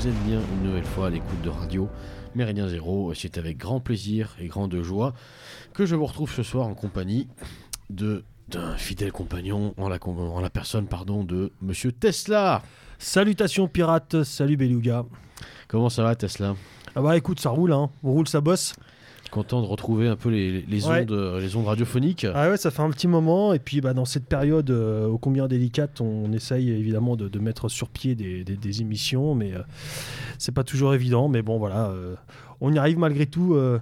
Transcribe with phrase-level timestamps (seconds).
[0.00, 1.86] vous êtes bien une nouvelle fois à l'écoute de radio
[2.34, 3.12] Méridien Zéro.
[3.12, 5.12] C'est avec grand plaisir et grande joie
[5.74, 7.28] que je vous retrouve ce soir en compagnie
[7.90, 12.62] de d'un fidèle compagnon en la, en la personne pardon, de Monsieur Tesla.
[12.98, 15.04] Salutations pirates, salut Beluga.
[15.68, 16.56] Comment ça va Tesla?
[16.96, 17.90] Ah bah écoute, ça roule, hein.
[18.02, 18.74] on roule, ça bosse.
[19.30, 22.26] Content de retrouver un peu les, les ondes, euh, les ondes radiophoniques.
[22.34, 23.52] Ah ouais, ça fait un petit moment.
[23.54, 27.38] Et puis bah, dans cette période euh, ô combien délicate, on essaye évidemment de, de
[27.38, 29.60] mettre sur pied des, des, des émissions, mais euh,
[30.38, 31.28] c'est pas toujours évident.
[31.28, 32.16] Mais bon, voilà, euh,
[32.60, 33.78] on y arrive malgré tout euh,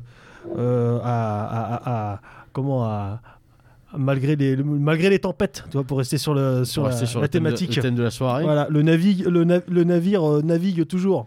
[1.02, 2.20] à, à- à-
[2.52, 3.20] comment à
[3.96, 7.20] malgré les le- malgré les tempêtes, tu vois, pour rester sur le sur la, sur
[7.20, 7.76] thème de- thématique.
[7.76, 8.44] le thème de la soirée.
[8.44, 11.26] Voilà, le navigue, le, na- le navire navigue toujours,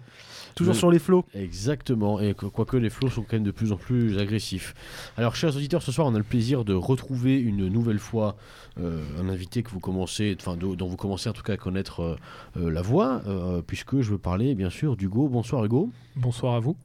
[0.55, 1.25] toujours Le- sur les flots.
[1.33, 4.73] Exactement, et que- quoique les flots sont quand même de plus en plus agressifs.
[5.17, 8.35] Alors, chers auditeurs, ce soir, on a le plaisir de retrouver une nouvelle fois
[8.79, 11.99] euh, un invité que vous commencez, enfin, dont vous commencez en tout cas à connaître
[12.01, 12.15] euh,
[12.57, 15.27] euh, la voix, euh, puisque je veux parler bien sûr d'Hugo.
[15.27, 15.89] Bonsoir Hugo.
[16.15, 16.75] Bonsoir à vous.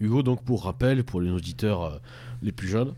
[0.00, 1.90] Hugo, donc pour rappel, pour les auditeurs euh,
[2.42, 2.94] les plus jeunes,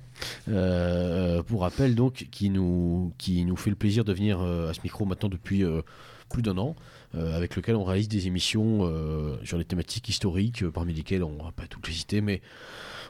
[0.48, 4.74] euh, pour rappel donc, qui nous, qui nous fait le plaisir de venir euh, à
[4.74, 5.82] ce micro maintenant depuis euh,
[6.30, 6.76] plus d'un an,
[7.14, 11.22] euh, avec lequel on réalise des émissions euh, sur les thématiques historiques, euh, parmi lesquelles
[11.22, 12.40] on va pas toutes les citer, mais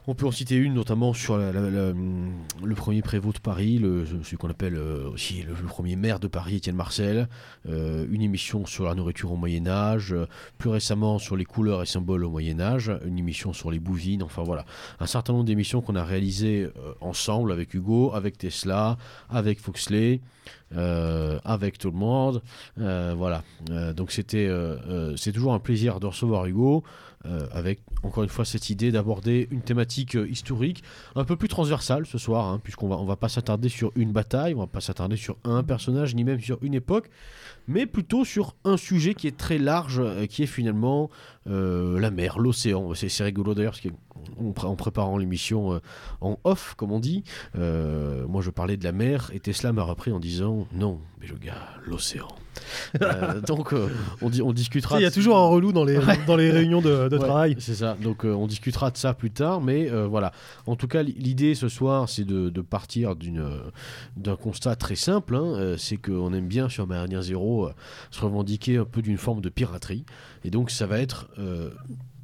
[0.09, 4.37] on peut en citer une notamment sur la- le premier prévôt de Paris, le, celui
[4.37, 7.29] qu'on appelle aussi le, premier maire de Paris, Étienne Marcel,
[7.69, 10.13] une émission sur la nourriture au Moyen Âge,
[10.59, 14.25] plus récemment sur les couleurs et symboles au Moyen Âge, une émission sur les bouvines,
[14.25, 14.65] enfin voilà,
[14.99, 16.69] un certain nombre d'émissions qu'on a réalisées
[17.01, 18.97] ensemble avec Hugo, avec Tesla,
[19.31, 20.21] avec Foxley,
[21.45, 22.43] avec tout le monde,
[22.79, 23.43] Euh, voilà.
[23.71, 26.83] Euh, donc c'était, euh, euh, c'est toujours un plaisir de recevoir Hugo.
[27.25, 30.83] euh, avec encore une fois cette idée d'aborder une thématique euh, historique
[31.15, 34.11] un peu plus transversale ce soir, hein, puisqu'on va, on va pas s'attarder sur une
[34.11, 37.09] bataille, on va pas s'attarder sur un personnage, ni même sur une époque,
[37.69, 41.11] mais plutôt sur un sujet qui est très large, euh, qui est finalement
[41.47, 42.93] euh, la mer, l'océan.
[42.95, 44.12] C'est rigolo d'ailleurs, parce qu'en
[44.53, 45.79] pré- en préparant l'émission euh,
[46.21, 47.25] en off, comme on dit,
[47.57, 51.27] euh, moi je parlais de la mer, et Tesla m'a repris en disant non, mais
[51.27, 52.29] le gars, l'océan.
[53.01, 53.75] Euh, donc
[54.21, 54.99] on, dit, on Tu discutera.
[55.01, 57.57] Il y a toujours un relou dans les, dans les réunions de, de Ouais, travail.
[57.59, 57.97] C'est ça.
[58.03, 60.33] Donc on discutera de ça plus tard, mais voilà.
[60.67, 63.15] En tout cas, l'idée ce soir, c'est de, de partir
[64.17, 65.35] d'un constat très simple.
[65.37, 67.71] hein, c'est qu'on aime bien sur Méridien Zéro
[68.11, 70.05] se revendiquer un peu d'une forme de piraterie,
[70.45, 71.71] et donc ça va être euh,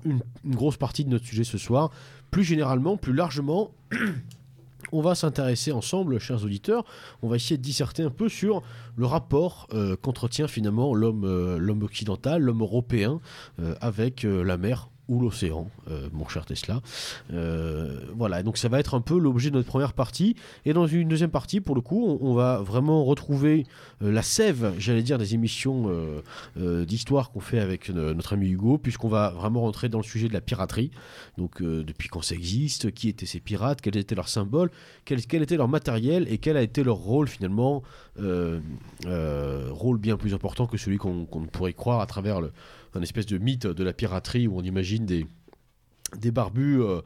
[0.05, 1.91] une, grosse partie de notre sujet ce soir.
[2.31, 3.71] Plus généralement, plus largement.
[4.93, 6.85] On va s'intéresser ensemble, chers auditeurs,
[7.21, 8.63] on va essayer de disserter un peu sur
[8.97, 13.21] le rapport euh, qu'entretient finalement l'homme euh, l'homme occidental, l'homme européen,
[13.61, 16.81] euh, avec la mer ou l'océan, euh, mon cher Tesla.
[17.33, 20.37] Euh, voilà, donc ça va être un peu l'objet de notre première partie.
[20.67, 23.67] Et dans une deuxième partie, pour le coup, on, va vraiment retrouver
[24.03, 25.91] euh, la sève, j'allais dire, des émissions
[26.57, 30.35] d'histoire qu'on fait avec notre ami Hugo, puisqu'on va vraiment rentrer dans le sujet de
[30.35, 30.91] la piraterie.
[31.39, 34.71] Donc depuis quand ça existe, qui étaient ces pirates, quels étaient leurs symboles,
[35.05, 37.83] quel, quel était leur matériel et quel a été leur rôle finalement,
[38.17, 42.53] rôle bien plus important que celui qu'on pourrait croire à travers le,
[42.95, 45.27] un espèce de mythe de la piraterie où on imagine des
[46.17, 47.01] des barbus, euh,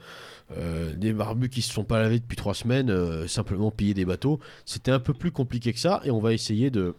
[0.56, 4.38] euh, qui se sont pas lavés depuis trois semaines, euh, simplement piller des bateaux.
[4.64, 6.94] C'était un peu plus compliqué que ça, et on va essayer de,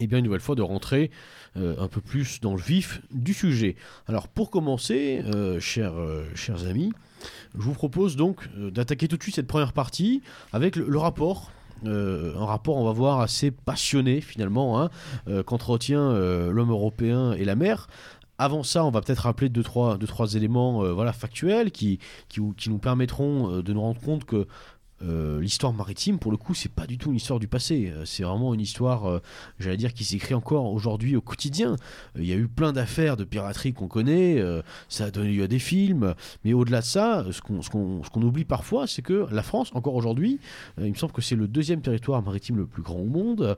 [0.00, 1.10] et bien une nouvelle fois, de rentrer
[1.54, 3.76] un peu plus dans le vif du sujet.
[4.06, 5.22] Alors pour commencer,
[5.60, 5.92] chers,
[6.66, 6.92] amis,
[7.54, 10.22] je vous propose donc d'attaquer tout de suite cette première partie
[10.54, 11.52] avec le rapport.
[11.86, 14.90] Euh, un rapport, on va voir, assez passionné finalement, hein,
[15.28, 17.88] euh, qu'entretient euh, l'homme européen et la mer.
[18.38, 22.78] Avant ça, on va peut-être rappeler deux trois, trois éléments voilà, factuels qui, qui, nous
[22.78, 24.48] permettront de nous rendre compte que
[25.04, 27.92] euh, l'histoire maritime, pour le coup, c'est pas du tout une histoire du passé.
[27.94, 29.18] Euh, C'est vraiment une histoire, euh,
[29.58, 31.76] j'allais dire, qui s'écrit encore aujourd'hui au quotidien.
[32.16, 34.42] Il y a eu plein d'affaires de piraterie qu'on connaît,
[34.88, 36.14] ça a donné lieu à des films,
[36.44, 40.38] mais au-delà de ça, ce qu'on oublie parfois, c'est que la France, encore aujourd'hui,
[40.78, 43.56] il me semble que c'est le deuxième territoire maritime le plus grand au monde,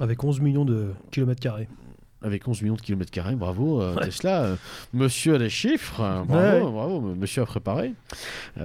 [0.00, 1.68] Avec 11 millions de kilomètres carrés.
[2.24, 4.04] Avec 11 millions de kilomètres carrés, bravo euh, Ouais.
[4.06, 4.56] Tesla, euh,
[4.92, 6.72] monsieur a des chiffres, euh, bravo, Ouais.
[6.72, 7.92] bravo, monsieur a préparé.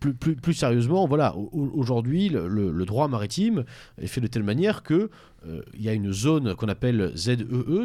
[0.00, 3.64] Plus, plus, plus sérieusement, voilà, au- au- aujourd'hui, le, droit maritime
[4.00, 5.08] est fait de telle manière que
[5.74, 7.36] il y a une zone qu'on appelle ZEE,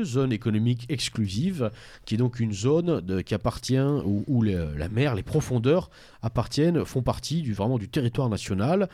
[0.04, 1.72] zone économique exclusive,
[2.06, 5.90] qui est donc une zone de- qui appartient où, la mer, les profondeurs
[6.22, 8.90] appartiennent, font partie du vraiment du territoire national.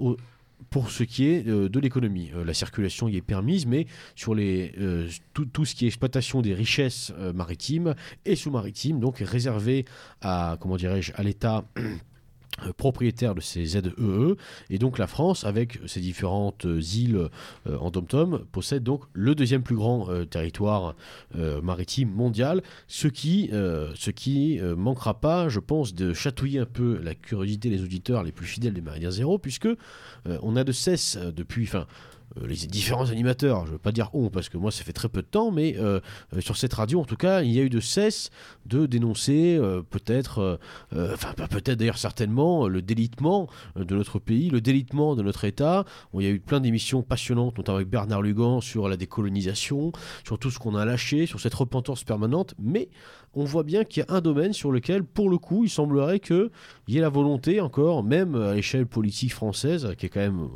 [0.00, 0.16] au-
[0.72, 2.32] pour ce qui est euh, de l'économie.
[2.34, 3.86] Euh, la circulation y est permise, mais
[4.16, 9.84] sur les, euh, tout, ce qui est exploitation des richesses maritimes et sous-maritimes, donc réservé
[10.22, 11.64] à, comment dirais-je, à l'État
[12.76, 14.36] propriétaire de ces ZEE e.
[14.70, 17.28] et donc la France avec ses différentes euh, îles
[17.66, 20.94] euh, en dom-tom possède donc le deuxième plus grand territoire
[21.62, 27.70] maritime mondial ce qui ce manquera pas je pense de chatouiller un peu la curiosité
[27.70, 29.68] des auditeurs les plus fidèles des Méridiens Zéro puisque
[30.26, 31.84] on a de cesse depuis euh,
[32.40, 35.08] les différents animateurs, je ne veux pas dire on parce que moi ça fait très
[35.08, 36.00] peu de temps, mais euh,
[36.34, 38.30] euh, sur cette radio en tout cas, il y a eu de cesse
[38.66, 40.60] de dénoncer peut-être,
[40.94, 45.84] enfin peut-être d'ailleurs certainement, le délitement de notre pays, le délitement de notre État.
[46.14, 49.92] il y a eu plein d'émissions passionnantes, notamment avec Bernard Lugan sur la décolonisation,
[50.24, 52.88] sur tout ce qu'on a lâché, sur cette repentance permanente, mais
[53.34, 56.20] on voit bien qu'il y a un domaine sur lequel, pour le coup, il semblerait
[56.20, 56.50] qu'il
[56.88, 60.48] y ait la volonté encore, même à l'échelle politique française, qui est quand même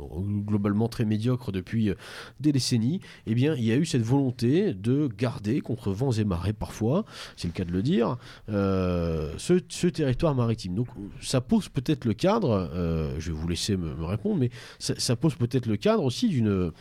[0.45, 1.95] globalement très médiocre depuis euh,
[2.39, 6.23] des décennies, eh bien, il y a eu cette volonté de garder, contre vents et
[6.23, 8.17] marées parfois, c'est le cas de le dire,
[8.49, 10.75] euh, ce, territoire maritime.
[10.75, 10.87] Donc
[11.21, 15.35] ça pose peut-être le cadre, euh, je vais vous laisser me, répondre, mais ça, pose
[15.35, 16.71] peut-être le cadre aussi d'une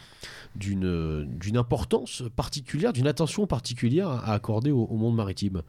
[0.55, 5.63] d'une importance particulière, d'une attention particulière à accorder au monde maritime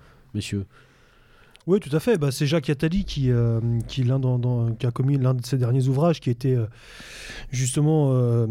[1.68, 2.18] Oui, tout à fait.
[2.18, 6.30] Bah, c'est Jacques Attali qui, euh, qui, a commis l'un de ses derniers ouvrages qui
[6.30, 6.66] était euh,
[7.52, 8.48] justement euh,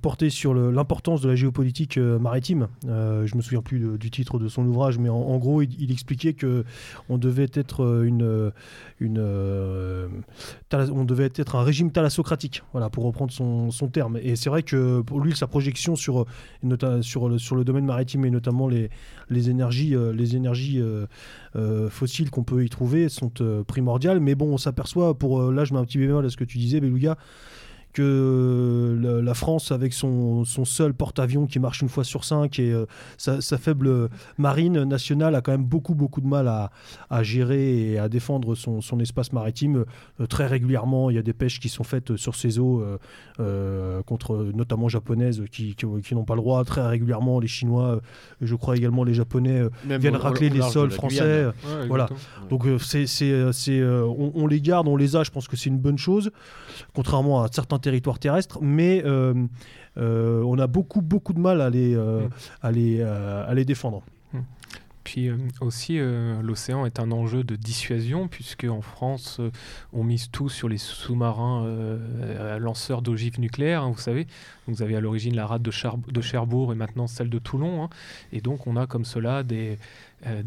[0.00, 2.68] porté sur l'importance de la géopolitique maritime.
[2.82, 6.64] je me souviens plus du titre de son ouvrage, mais en, gros, il, expliquait que
[7.10, 7.82] on devait être
[11.54, 14.18] un régime thalassocratique, voilà, pour reprendre son, terme.
[14.22, 16.24] Et c'est vrai que pour lui, sa projection sur
[16.62, 18.88] le domaine maritime et notamment les,
[19.28, 20.82] les énergies, les énergies
[21.90, 24.20] fossiles qu'on peut y trouver sont euh, primordiales.
[24.20, 26.44] Mais bon, on s'aperçoit, pour euh, là, je mets un petit bémol à ce que
[26.44, 27.16] tu disais, Beluga,
[27.96, 32.84] que la France, avec son, seul porte-avions qui marche une fois sur cinq et euh,
[33.16, 38.10] sa, faible marine nationale, a quand même beaucoup, beaucoup de mal à, gérer et à
[38.10, 39.86] défendre son, espace maritime.
[40.20, 42.84] Euh, très régulièrement, il y a des pêches qui sont faites sur ces eaux,
[43.40, 46.62] euh, contre notamment japonaises, qui, qui, n'ont pas le droit.
[46.64, 48.02] Très régulièrement, les Chinois,
[48.42, 51.46] je crois également les Japonais, viennent racler les sols français.
[51.88, 52.10] voilà.
[52.50, 55.24] Donc, c'est, c'est, on, on, les garde, on les a.
[55.24, 56.30] Je pense que c'est une bonne chose,
[56.92, 59.32] contrairement à certains territoire terrestre, mais euh,
[59.96, 63.46] euh, on a beaucoup, beaucoup de mal à les, euh, mm.
[63.46, 64.02] à les, défendre.
[65.06, 65.30] Puis
[65.60, 66.00] aussi,
[66.42, 69.40] l'océan est un enjeu de dissuasion, puisque en France,
[69.92, 71.64] on mise tout sur les sous-marins
[72.58, 74.26] lanceurs d'ogives nucléaires, hein, vous savez.
[74.66, 77.84] vous avez à l'origine la rade de, Cherbourg et maintenant celle de Toulon.
[77.84, 77.88] Hein.
[78.32, 79.78] Et donc, on a comme cela des,
[80.26, 80.42] euh,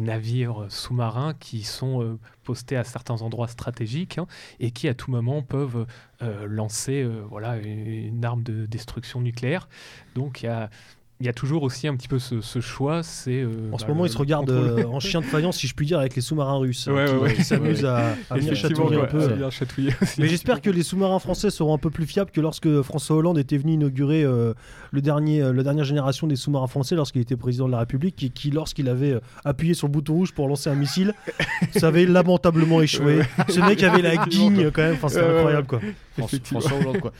[0.00, 4.26] navires sous-marins qui sont euh, postés à certains endroits stratégiques hein,
[4.58, 5.86] et qui à tout moment peuvent
[6.22, 9.68] euh, lancer voilà, une arme de destruction nucléaire.
[10.16, 10.68] Donc il y a
[11.20, 13.02] il y a toujours aussi un petit peu ce, choix.
[13.04, 15.68] C'est euh, en ce bah, moment, ils se regardent euh, en chien de faïence, si
[15.68, 19.06] je puis dire, avec les sous-marins russes, ouais, hein, qui, s'amusent à, venir chatouiller un
[19.06, 19.30] peu.
[20.18, 23.38] Mais j'espère que les sous-marins français seront un peu plus fiables que lorsque François Hollande
[23.38, 24.54] était venu inaugurer euh,
[24.90, 28.30] le dernier, la dernière génération des sous-marins français lorsqu'il était président de la République, et
[28.30, 31.14] qui, lorsqu'il avait appuyé sur le bouton rouge pour lancer un missile,
[31.76, 33.20] ça avait lamentablement échoué.
[33.48, 34.94] Ce mec avait la guigne quand même.
[34.94, 35.80] Enfin, c'était incroyable quoi.
[36.16, 37.12] François Hollande quoi.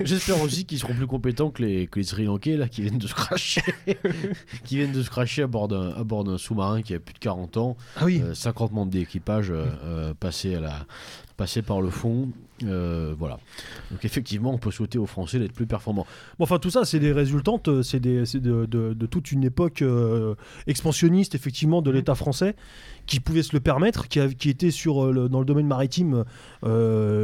[0.00, 2.98] J'espère aussi qu'ils seront plus compétents que les, que les Sri Lankais là qui viennent
[2.98, 3.62] de se cracher,
[4.64, 7.14] qui viennent de se cracher à bord d'un, à bord d'un sous-marin qui a plus
[7.14, 7.76] de 40 ans.
[7.96, 8.22] Ah oui.
[8.32, 10.86] 50 euh, membres d'équipage euh, euh, passés, à la,
[11.36, 12.28] passés par le fond.
[12.60, 13.38] voilà.
[13.90, 16.06] Donc effectivement, on peut souhaiter aux Français d'être plus performants.
[16.38, 19.44] Bon, enfin, tout ça, c'est des résultantes, c'est, des, c'est de, de, de, toute une
[19.44, 19.82] époque
[20.66, 22.54] expansionniste, effectivement, de l'État français
[23.06, 26.24] qui pouvait se le permettre, qui, qui était sur, dans le domaine maritime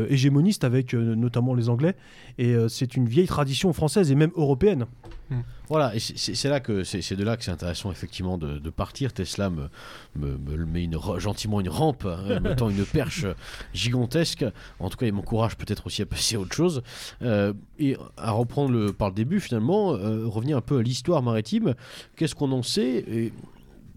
[0.09, 1.95] hégémoniste avec notamment les Anglais.
[2.39, 4.87] Et c'est une vieille tradition française et même européenne.
[5.31, 5.41] Hmm.
[5.69, 9.15] Voilà, et c'est là que c'est de là que c'est intéressant effectivement de, partir.
[9.15, 9.71] Tesla me,
[10.17, 10.37] me,
[10.67, 13.25] met une, gentiment une rampe, hein, mettant une perche
[13.75, 14.45] gigantesque.
[14.81, 16.83] En tout cas, il m'encourage peut-être aussi à passer à autre chose
[17.23, 21.23] euh, et à reprendre le, par le début finalement, euh, revenir un peu à l'histoire
[21.23, 21.75] maritime.
[22.17, 23.05] Qu'est-ce qu'on en sait?
[23.09, 23.33] Et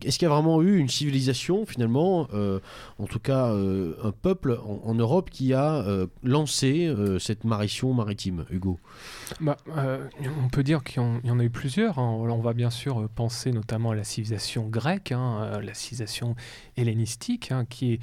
[0.04, 2.60] est-ce qu'il y a vraiment eu une civilisation, finalement, euh,
[3.00, 8.46] en tout cas euh, un peuple en, Europe qui a euh, lancé cette marition maritime,
[8.50, 8.80] Hugo?
[9.42, 9.58] Bah,
[10.44, 12.00] On peut dire qu'il y, en a eu plusieurs.
[12.00, 12.10] Hein.
[12.10, 16.36] On va bien sûr penser notamment à la civilisation grecque, hein, la civilisation
[16.78, 18.00] hellénistique, hein, qui est,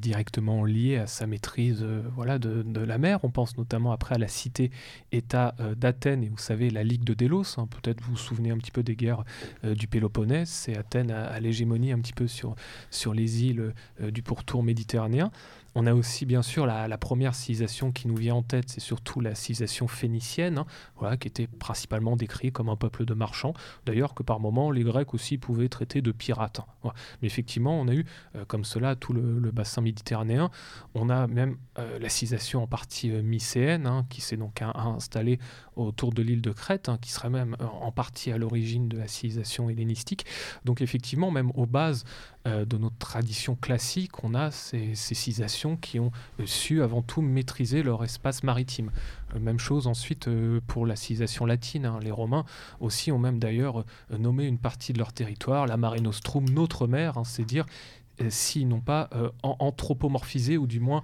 [0.00, 3.20] directement liée à sa maîtrise de, la mer.
[3.24, 7.56] On pense notamment après à la cité-État d'Athènes, et vous savez, la Ligue de Délos.
[7.82, 9.24] Peut-être vous vous souvenez un petit peu des guerres
[9.64, 10.48] du Péloponnèse.
[10.48, 12.54] C'est Athènes à l'hégémonie un petit peu sur,
[12.90, 15.30] sur les îles euh, du pourtour méditerranéen.
[15.74, 19.20] On a aussi bien sûr la, première civilisation qui nous vient en tête, c'est surtout
[19.20, 23.54] la civilisation phénicienne, hein, voilà, qui était principalement décrite comme un peuple de marchands.
[23.86, 26.60] D'ailleurs que par moments les Grecs aussi pouvaient traiter de pirates.
[26.84, 28.04] Hein, Mais effectivement, on a eu
[28.36, 30.50] euh, comme cela tout le, bassin méditerranéen.
[30.94, 35.38] On a même euh, la civilisation en partie euh, mycéenne, hein, qui s'est donc installée
[35.76, 39.70] autour de l'île de Crète, qui serait même en partie à l'origine de la civilisation
[39.70, 40.26] hellénistique.
[40.64, 42.04] Donc effectivement, même aux bases
[42.46, 46.10] euh, de notre tradition classique, on a ces, civilisations qui ont
[46.40, 48.90] euh, su avant tout maîtriser leur espace maritime.
[49.34, 50.28] Euh, même chose ensuite
[50.66, 51.86] pour la civilisation latine.
[51.86, 52.00] Hein.
[52.02, 52.44] Les Romains
[52.80, 57.16] aussi ont même d'ailleurs nommé une partie de leur territoire, la Mare Nostrum, notre mer,
[57.16, 57.66] hein, c'est dire
[58.30, 59.10] s'ils n'ont pas
[59.42, 61.02] anthropomorphisé ou du moins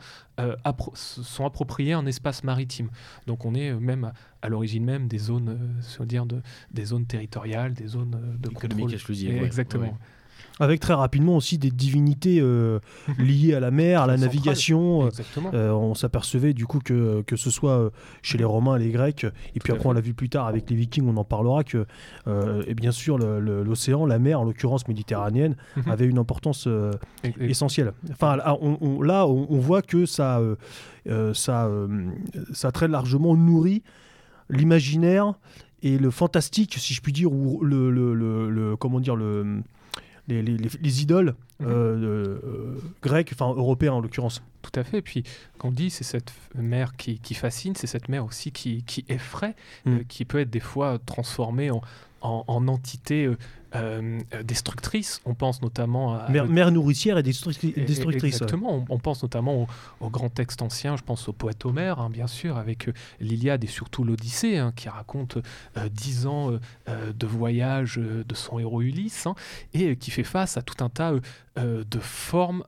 [0.95, 2.91] sont appropriés un espace maritime.
[3.27, 5.59] Donc on est même à, l'origine même des zones,
[6.07, 9.43] dire de, des zones territoriales, des zones de économique exclusive.
[9.43, 9.97] Exactement
[10.61, 12.81] avec très rapidement aussi des divinités euh,
[13.19, 15.07] liées à la mer, à la navigation.
[15.07, 15.11] Euh,
[15.55, 17.91] euh, on s'apercevait du coup que, que ce soit
[18.23, 20.77] chez les Romains les Grecs, et puis après on l'a vu plus tard avec les
[20.77, 21.87] Vikings, on en parlera, que
[22.67, 25.91] et bien sûr l'océan, la mer, en l'occurrence méditerranéenne, mhm.
[25.91, 26.69] avait une importance
[27.41, 27.93] essentielle.
[28.11, 30.41] Enfin là, on, là, on, voit que ça,
[31.33, 31.71] ça,
[32.53, 33.83] ça très largement nourri
[34.51, 35.35] l'imaginaire
[35.83, 38.15] et le fantastique, si je puis dire, ou le, le,
[38.51, 39.63] le comment dire, le
[40.29, 41.67] les, idoles mhm.
[41.67, 44.43] euh, euh, grecques, enfin européennes en l'occurrence.
[44.63, 44.99] Tout à fait.
[44.99, 45.23] Et puis,
[45.57, 49.55] quand on dit c'est cette mer qui, fascine, c'est cette mer aussi qui, effraie,
[49.85, 49.91] mm.
[49.91, 51.81] euh, qui peut être des fois transformée en,
[52.21, 53.31] en, entité
[53.75, 55.21] euh, destructrice.
[55.27, 56.29] On pense notamment à.
[56.31, 57.77] Mère, nourricière et destructrice.
[57.77, 58.85] Exactement.
[58.89, 59.67] On, pense notamment
[60.01, 60.97] aux grands textes anciens.
[60.97, 64.73] Je pense au poète Homère, hein, bien sûr, avec euh, l'Iliade et surtout l'Odyssée, hein,
[64.75, 65.39] qui raconte
[65.77, 66.51] euh, dix ans
[66.89, 69.35] de voyage de son héros Ulysse hein,
[69.75, 71.13] et qui fait face à tout un tas
[71.57, 72.65] de formes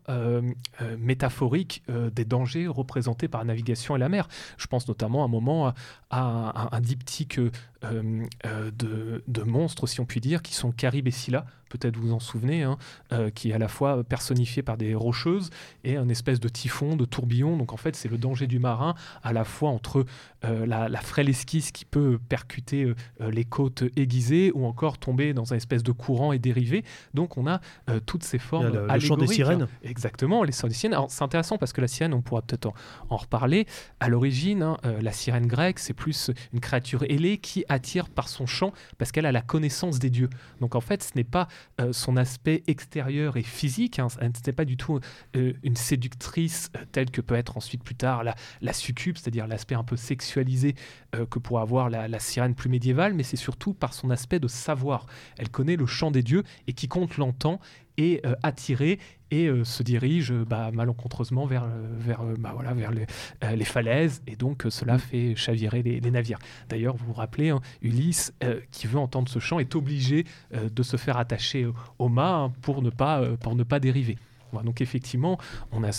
[0.99, 4.29] métaphoriques des dangers représentés par la navigation et la mer.
[4.59, 5.73] Je pense notamment à un moment
[6.11, 7.41] à, un, diptyque
[7.83, 12.21] de, de, monstres, si on peut dire, qui sont Caribe et Scylla, peut-être vous en
[12.21, 12.77] souvenez, hein,
[13.13, 15.49] euh, qui est à la fois personnifié par des rocheuses
[15.85, 17.57] et un espèce de typhon, de tourbillon.
[17.57, 20.05] Donc en fait, c'est le danger du marin, à la fois entre
[20.45, 25.55] euh, la, frêle esquisse qui peut percuter euh, les côtes aiguisées ou encore tomber dans
[25.55, 26.85] un espèce de courant et dériver.
[27.15, 27.61] Donc on a
[28.05, 28.73] toutes ces formes.
[28.73, 29.69] Le, le chant des sirènes.
[29.83, 30.99] Exactement, les chants des sirènes.
[31.09, 32.73] c'est intéressant parce que la sirène, on pourra peut-être
[33.09, 33.67] en, reparler.
[34.01, 38.47] À l'origine, hein, la sirène grecque, c'est plus une créature ailée qui attire par son
[38.47, 40.31] chant parce qu'elle a la connaissance des dieux.
[40.61, 41.49] Donc en fait, ce n'est pas
[41.81, 43.99] euh, son aspect extérieur et physique.
[43.99, 45.01] Hein, ce n'était pas du tout
[45.37, 49.47] euh, une séductrice euh, telle que peut être ensuite plus tard la, la succube, c'est-à-dire
[49.47, 50.75] l'aspect un peu sexualisé
[51.13, 55.07] que pourrait avoir la, sirène plus médiévale, mais c'est surtout par son aspect de savoir.
[55.39, 57.61] Elle connaît le chant des dieux et qui compte l'entend
[57.97, 58.99] est attirée
[59.31, 61.67] et se dirige bah, malencontreusement vers,
[61.99, 66.39] vers, bah, voilà, vers les, falaises, et donc cela fait chavirer les, navires.
[66.69, 68.33] D'ailleurs, vous vous rappelez, hein, Ulysse,
[68.71, 71.69] qui veut entendre ce chant, est obligé de se faire attacher
[71.99, 74.19] au mât hein, pour ne pas dériver
[74.65, 75.39] donc effectivement,
[75.73, 75.93] on a,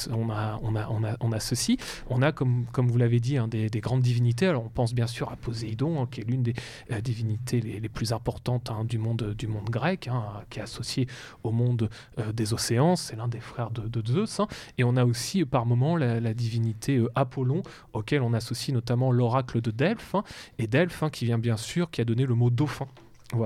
[1.40, 1.78] ceci.
[2.10, 4.48] On a, comme, vous l'avez dit, hein, des, grandes divinités.
[4.48, 6.54] Alors on pense bien sûr à Poséidon, hein, qui est l'une des
[6.92, 9.36] euh, divinités les, plus importantes hein, du, monde,
[9.70, 10.10] grec,
[10.50, 11.08] qui est associé
[11.44, 11.90] au monde
[12.20, 12.96] euh, des océans.
[12.96, 14.42] C'est l'un des frères de, Zeus.
[14.78, 17.62] Et on a aussi par moment la, divinité euh, Apollon,
[17.94, 20.16] auquel on associe notamment l'oracle de Delphes.
[20.58, 22.88] et Delphes, qui vient bien sûr, qui a donné le mot dauphin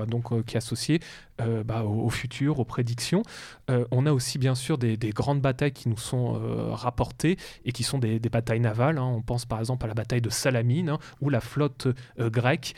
[0.06, 1.00] donc euh, qui est associé
[1.40, 3.22] euh, bah, au, futur, aux prédictions.
[3.70, 6.40] Euh, on a aussi bien sûr des, grandes batailles qui nous sont
[6.72, 8.98] rapportées et qui sont des, batailles navales.
[8.98, 9.04] Hein.
[9.04, 11.88] On pense par exemple à la bataille de Salamine, hein, où la flotte
[12.18, 12.74] grecque,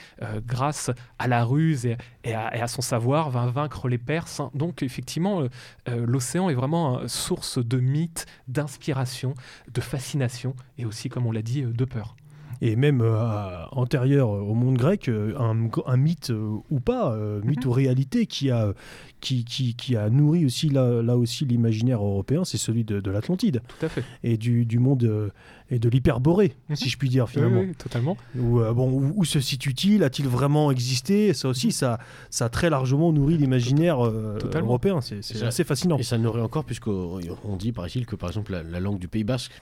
[0.47, 1.87] grâce à la ruse
[2.25, 4.41] et, à, son savoir, va vaincre les Perses.
[4.41, 4.51] Hein.
[4.55, 5.43] Donc effectivement,
[5.87, 9.35] l'océan est vraiment source de mythes, d'inspiration,
[9.73, 12.17] de fascination et aussi, comme on l'a dit, de peur
[12.61, 17.71] et même euh, antérieur au monde grec, euh, un, mythe euh, ou pas, mythe mhm.
[17.71, 18.73] ou réalité qui a,
[19.21, 23.11] qui, qui, qui, a nourri aussi là, là aussi l'imaginaire européen, c'est celui de, de
[23.11, 23.63] l'Atlantide.
[23.69, 24.05] Tout à fait.
[24.25, 25.33] Et du, du monde
[25.71, 26.77] et de l'hyperborée, mhm.
[26.77, 27.61] si je puis dire finalement.
[27.61, 28.17] Oui, totalement.
[28.37, 30.03] Où, bon, où, se situe-t-il?
[30.03, 31.35] A-t-il vraiment existé?
[31.35, 31.99] Ça aussi, ça,
[32.31, 35.01] ça a très largement nourri l'imaginaire européen.
[35.01, 35.99] C'est assez fascinant.
[35.99, 39.09] Et ça nourrit encore, puisqu'on dit, par il que par exemple la, la langue du
[39.09, 39.53] Pays Basque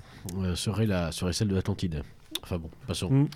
[0.54, 2.02] serait, la, serait celle de l'Atlantide.
[2.42, 3.10] Enfin bon, passons.
[3.10, 3.28] Mm.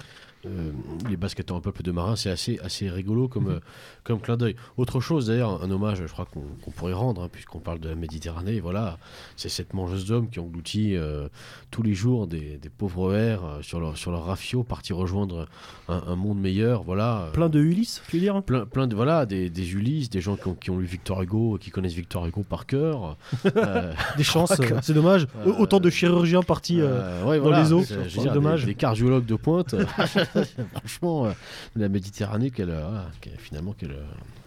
[0.46, 0.70] Euh,
[1.08, 3.60] les Basques étant un peuple de marins, c'est assez, assez rigolo comme, euh,
[4.04, 4.56] comme clin d'œil.
[4.78, 7.94] Autre chose d'ailleurs, un hommage, je crois qu'on pourrait rendre, hein, puisqu'on parle de la
[7.94, 8.96] Méditerranée, voilà,
[9.36, 11.28] c'est cette mangeuse d'hommes qui engloutit euh,
[11.70, 15.46] tous les jours des, des pauvres vers euh, sur leur, sur leur rafio, partis rejoindre
[15.88, 17.28] un, un monde meilleur, voilà.
[17.34, 20.36] Plein de Ulysse, tu veux dire Plein, plein de voilà des, des Ulysses, des gens
[20.36, 23.16] qui ont, qui ont lu Victor Hugo, qui connaissent Victor Hugo par cœur.
[24.16, 25.26] Des chances, c'est dommage.
[25.58, 26.80] Autant de chirurgiens partis.
[26.82, 28.60] ouais, dans voilà, les eaux, c'est- dommage.
[28.60, 29.74] Des, des cardiologues de pointe.
[30.74, 31.32] Franchement, euh,
[31.76, 34.04] la Méditerranée, quelle, euh, quelle- finalement, quelle, euh,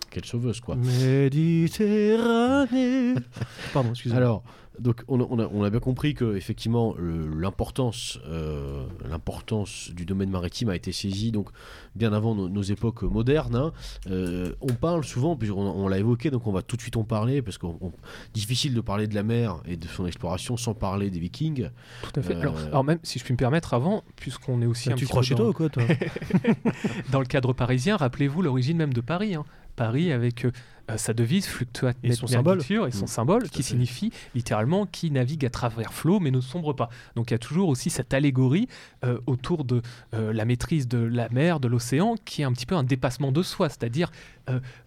[0.09, 0.75] quelle sauveuse, quoi.
[0.75, 3.15] Méditerranée.
[3.73, 4.21] Pardon, excusez-moi.
[4.21, 4.43] Alors,
[4.79, 10.05] donc, on a, on a- on a bien compris que effectivement l'importance, euh, l'importance du
[10.05, 11.49] domaine maritime a été saisie donc
[11.95, 13.55] bien avant nos, nos époques modernes.
[13.55, 13.71] hein.
[14.09, 16.97] Euh, on parle souvent, puis on, on l'a évoqué, donc on va tout de suite
[16.97, 17.67] en parler parce que
[18.33, 21.69] difficile de parler de la mer et de son exploration sans parler des Vikings.
[22.01, 22.35] Tout à fait.
[22.35, 24.97] Euh, Alors, alors même si je puis me permettre avant, puisqu'on est aussi Bah, un
[24.97, 25.83] tu petit crois peu chez dans, toi ou quoi, toi
[27.11, 29.35] dans le cadre parisien, rappelez-vous l'origine même de Paris.
[29.35, 29.45] hein.
[29.75, 30.45] Paris avec
[30.93, 32.57] euh, sa devise fluctuate Et son symbole.
[32.57, 36.39] navigature et son Mm, symbole qui signifie littéralement qui navigue à travers flot mais ne
[36.41, 36.89] sombre pas.
[37.15, 38.67] Donc il y a toujours aussi cette allégorie
[39.03, 39.81] euh, autour de
[40.13, 43.31] euh, la maîtrise de la mer, de l'océan, qui est un petit peu un dépassement
[43.31, 44.11] de soi, c'est-à-dire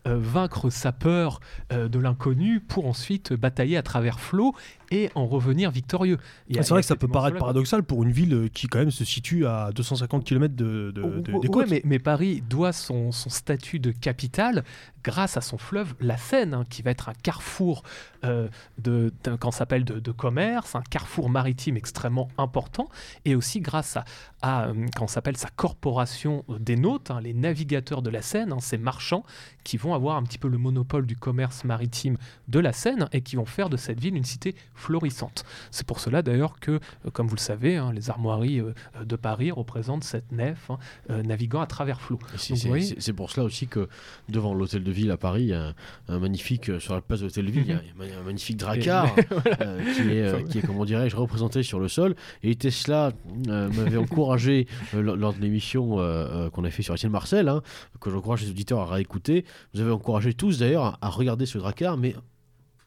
[0.04, 4.54] vaincre sa peur de l'inconnu pour ensuite batailler à travers flot
[4.90, 6.18] et en revenir victorieux.
[6.50, 9.04] Ah, C'est vrai que ça peut paraître paradoxal pour une ville qui quand même se
[9.04, 11.70] situe à 250 km de, de- de- Ouais, des ouais, côtes.
[11.70, 14.62] mais, mais Paris doit son, son statut de capitale
[15.02, 17.82] grâce à son fleuve, la Seine, hein, qui va être un carrefour
[18.24, 18.48] euh,
[18.78, 19.12] de,
[19.50, 22.88] s'appelle de, de commerce, un carrefour maritime extrêmement important,
[23.24, 24.04] et aussi grâce à,
[24.42, 28.78] à euh, s'appelle sa corporation des nautes, hein, les navigateurs de la Seine, hein, ces
[28.78, 29.24] marchands
[29.64, 32.16] qui vont avoir un petit peu le monopole du commerce maritime
[32.48, 35.44] de la Seine et qui vont faire de cette ville une cité florissante.
[35.70, 38.72] C'est pour cela d'ailleurs que, euh, comme vous le savez, hein, les armoiries euh,
[39.04, 40.70] de Paris représentent cette nef
[41.10, 42.18] euh, naviguant à travers flot.
[42.56, 43.88] C'est- c'est pour cela aussi que
[44.28, 45.74] devant l'hôtel de ville à Paris, il y a un,
[46.08, 47.72] un magnifique, euh, sur la place de l'hôtel de ville, il y
[48.12, 49.14] a un, magnifique dracar
[49.60, 52.14] euh, qui, est, euh, qui est, comment dirais-je, représenté sur le sol.
[52.42, 53.12] Et Tesla
[53.48, 56.02] euh, m'avait encouragé euh, lors- de l'émission euh,
[56.46, 57.62] euh, qu'on a fait sur Étienne Marcel, hein,
[58.00, 59.44] que j'encourage les auditeurs à réécouter.
[59.74, 62.14] Vous avez encouragé tous d'ailleurs à, à regarder ce dracar, mais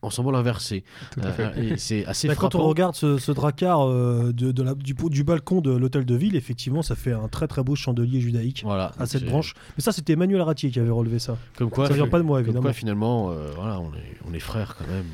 [0.01, 0.83] en symbole inversé.
[1.17, 4.93] Euh, c'est assez Bah, quand on regarde ce, ce dracar euh, de, de la- du,
[4.93, 8.61] du balcon de l'hôtel de ville, effectivement, ça fait un très très beau chandelier judaïque
[8.63, 9.53] Voilà, à cette branche.
[9.77, 11.37] Mais ça, c'était Emmanuel Ratier qui avait relevé ça.
[11.57, 12.63] Comme quoi, ça vient pas de moi, comme évidemment.
[12.63, 15.05] quoi, finalement, euh, voilà, on est, on est frères quand même.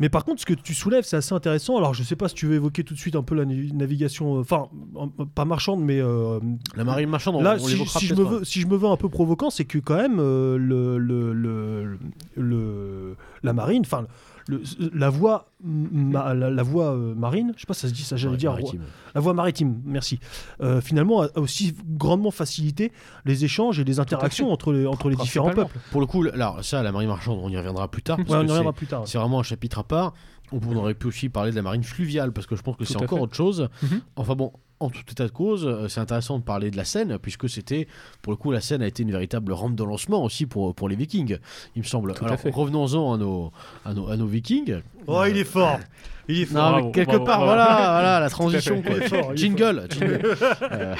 [0.00, 1.76] Mais par contre, ce que tu soulèves, c'est assez intéressant.
[1.76, 3.54] Alors, je sais pas si tu veux évoquer tout de suite un peu la na-
[3.74, 6.40] navigation, euh, enfin, euh, pas marchande, mais euh,
[6.76, 8.96] La marine marchande, on, Là, on si, je me veux, si je me veux un
[8.96, 11.98] peu provoquant, c'est que quand même euh, le, le, le,
[12.36, 14.06] le- la marine, enfin
[14.48, 14.62] le-
[14.94, 18.02] la voie, ma- la, la voie euh, marine, je sais pas si ça se dit
[18.02, 18.82] ça, j'allais Ouais, dire maritime.
[19.14, 20.18] la voie maritime, merci.
[20.60, 22.92] euh, finalement, a a aussi grandement facilité
[23.24, 25.76] les échanges et les interactions entre les entre les différents peuples.
[25.90, 28.18] Pour le coup, alors ça, la marine marchande, on y reviendra plus tard.
[28.18, 29.02] Ouais, on que y c'est- reviendra plus tard.
[29.06, 30.14] C'est vraiment un chapitre à part.
[30.52, 32.84] On on aurait pu aussi parler de la marine fluviale, parce que je pense que
[32.84, 33.24] c'est encore fait.
[33.24, 33.68] autre chose.
[33.82, 34.00] Mhm.
[34.16, 34.52] Enfin bon,
[34.82, 37.86] en tout état de cause, euh, c'est intéressant de parler de la Seine, puisque c'était,
[38.20, 40.88] pour le coup, la Seine a été une véritable rampe de lancement aussi pour, pour
[40.88, 41.38] les Vikings,
[41.76, 42.14] il me semble.
[42.14, 43.52] Tout Alors, revenons-en à nos,
[43.84, 44.80] à, nos, à nos Vikings.
[45.06, 45.78] Oh, il est fort.
[46.28, 46.70] Il est Non, fort.
[46.70, 47.52] mais Bravo, quelque bravo, part, bravo.
[47.52, 48.80] voilà, voilà, la transition.
[48.82, 49.00] quoi.
[49.08, 50.20] Fort, jingle, jingle.
[50.72, 50.94] Euh,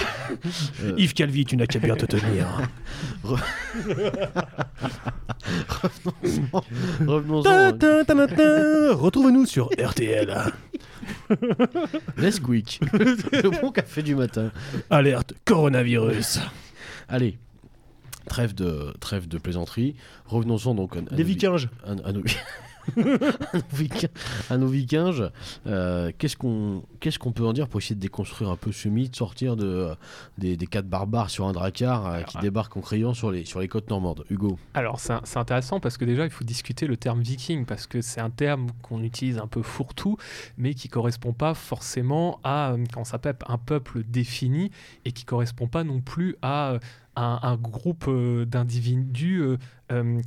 [0.84, 2.46] euh, Yves Calvi, tu n'as qu'à bien te tenir.
[7.06, 7.42] revenons-en.
[7.42, 7.72] Ta,
[8.04, 8.94] ta, ta.
[8.94, 10.34] Retrouve-nous sur RTL.
[12.18, 14.50] Nesquik, le bon café du matin.
[14.90, 16.40] Alerte coronavirus.
[17.08, 17.38] Allez,
[18.28, 19.96] trêve de, trêve de plaisanterie.
[20.26, 21.66] Revenons-en donc à, à Des Vikings.
[21.86, 22.22] à, à nos,
[24.56, 25.28] nos Vikings.
[25.66, 28.88] Euh, qu'est-ce qu'on qu'est-ce qu'on peut en dire pour essayer de déconstruire un peu ce
[28.88, 29.90] mythe, sortir de,
[30.38, 32.42] des, des quatre barbares sur un dracar euh, qui ouais.
[32.42, 34.58] débarquent en criant sur les, sur les côtes normandes Hugo.
[34.74, 38.20] Alors c'est intéressant parce que déjà il faut discuter le terme viking parce que c'est
[38.20, 40.16] un terme qu'on utilise un peu fourre-tout
[40.56, 44.70] mais qui correspond pas forcément à euh, quand ça s'appelle un peuple défini
[45.04, 46.78] et qui correspond pas non plus à euh,
[47.16, 49.56] un, un groupe euh, d'individus euh, euh,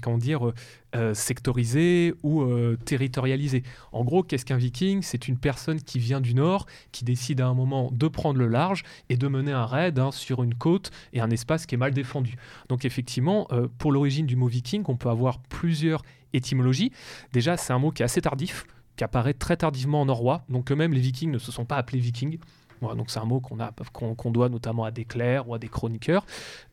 [0.01, 0.53] comment dire euh,
[0.95, 3.63] euh, sectorisés ou euh, territorialisés.
[3.91, 5.01] En gros, qu'est-ce qu'un viking?
[5.01, 8.47] C'est une personne qui vient du nord, qui décide à un moment de prendre le
[8.47, 11.77] large et de mener un raid hein, sur une côte et un espace qui est
[11.77, 12.35] mal défendu.
[12.69, 16.01] Donc effectivement, euh, pour l'origine du mot viking, on peut avoir plusieurs
[16.31, 16.91] étymologies.
[17.33, 20.45] Déjà, c'est un mot qui est assez tardif, qui apparaît très tardivement en norrois.
[20.47, 22.37] Donc eux-mêmes, les vikings ne se sont pas appelés vikings.
[22.81, 26.25] Donc c'est un mot qu'on qu'on doit notamment à des clercs ou à des chroniqueurs.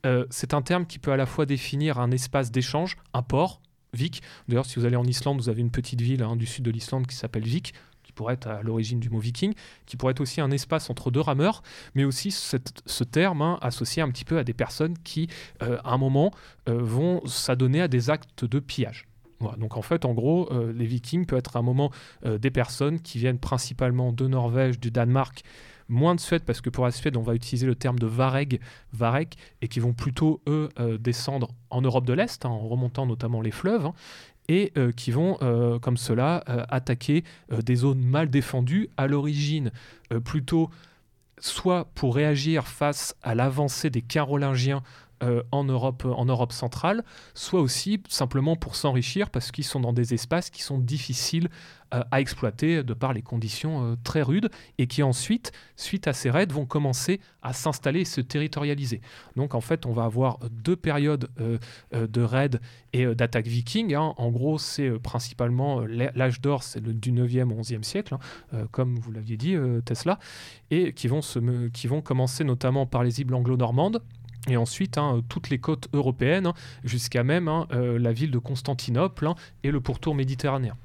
[0.07, 3.61] Euh, c'est un terme qui peut à la fois définir un espace d'échange, un port,
[3.95, 4.23] Vik.
[4.49, 6.71] D'ailleurs, si vous allez en Islande, vous avez une petite ville hein, du sud de
[6.71, 9.55] l'Islande qui s'appelle Vik, qui qui pourrait être à l'origine du mot viking,
[9.87, 11.62] qui pourrait être aussi un espace entre deux rameurs,
[11.95, 15.29] mais aussi ce terme hein, associé un petit peu à des personnes qui,
[15.62, 16.31] euh, à un moment,
[16.69, 19.07] euh, vont s'adonner à des actes de pillage.
[19.57, 21.91] donc en fait, en gros, les Vikings peuvent être à un moment
[22.25, 25.43] des personnes qui viennent principalement de Norvège, du Danemark,
[25.92, 28.61] moins de Suède, parce que pour la Suède, on va utiliser le terme de Vareg,
[29.61, 33.50] et qui vont plutôt, eux, descendre en Europe de l'Est, hein, en remontant notamment les
[33.50, 33.94] fleuves, hein,
[34.48, 39.70] et euh, qui vont, euh, comme cela, euh, attaquer des zones mal défendues, à l'origine.
[40.24, 40.70] Plutôt
[41.38, 44.83] soit pour réagir face à l'avancée des Carolingiens
[45.52, 47.04] en, Europe, en Europe centrale,
[47.35, 51.48] soit aussi simplement pour s'enrichir parce qu'ils sont dans des espaces qui sont difficiles
[51.92, 56.14] euh, à exploiter de par les conditions euh, très rudes et qui ensuite, suite à
[56.14, 59.02] ces raids, vont commencer à s'installer et se territorialiser.
[59.37, 61.58] Donc en fait, on va avoir deux périodes euh,
[61.92, 62.61] de raids
[62.94, 63.94] et d'attaques vikings.
[63.94, 64.14] Hein.
[64.16, 68.16] En gros, c'est principalement l'âge d'or, c'est du 9e au 11e siècle,
[68.52, 70.18] hein, comme vous l'aviez dit, Tesla,
[70.70, 74.02] et qui vont, se, qui vont commencer notamment par les îles anglo-normandes
[74.48, 76.52] et ensuite hein, toutes les côtes européennes,
[76.85, 79.31] jusqu'à même la ville de Constantinople
[79.62, 80.76] et le pourtour méditerranéen.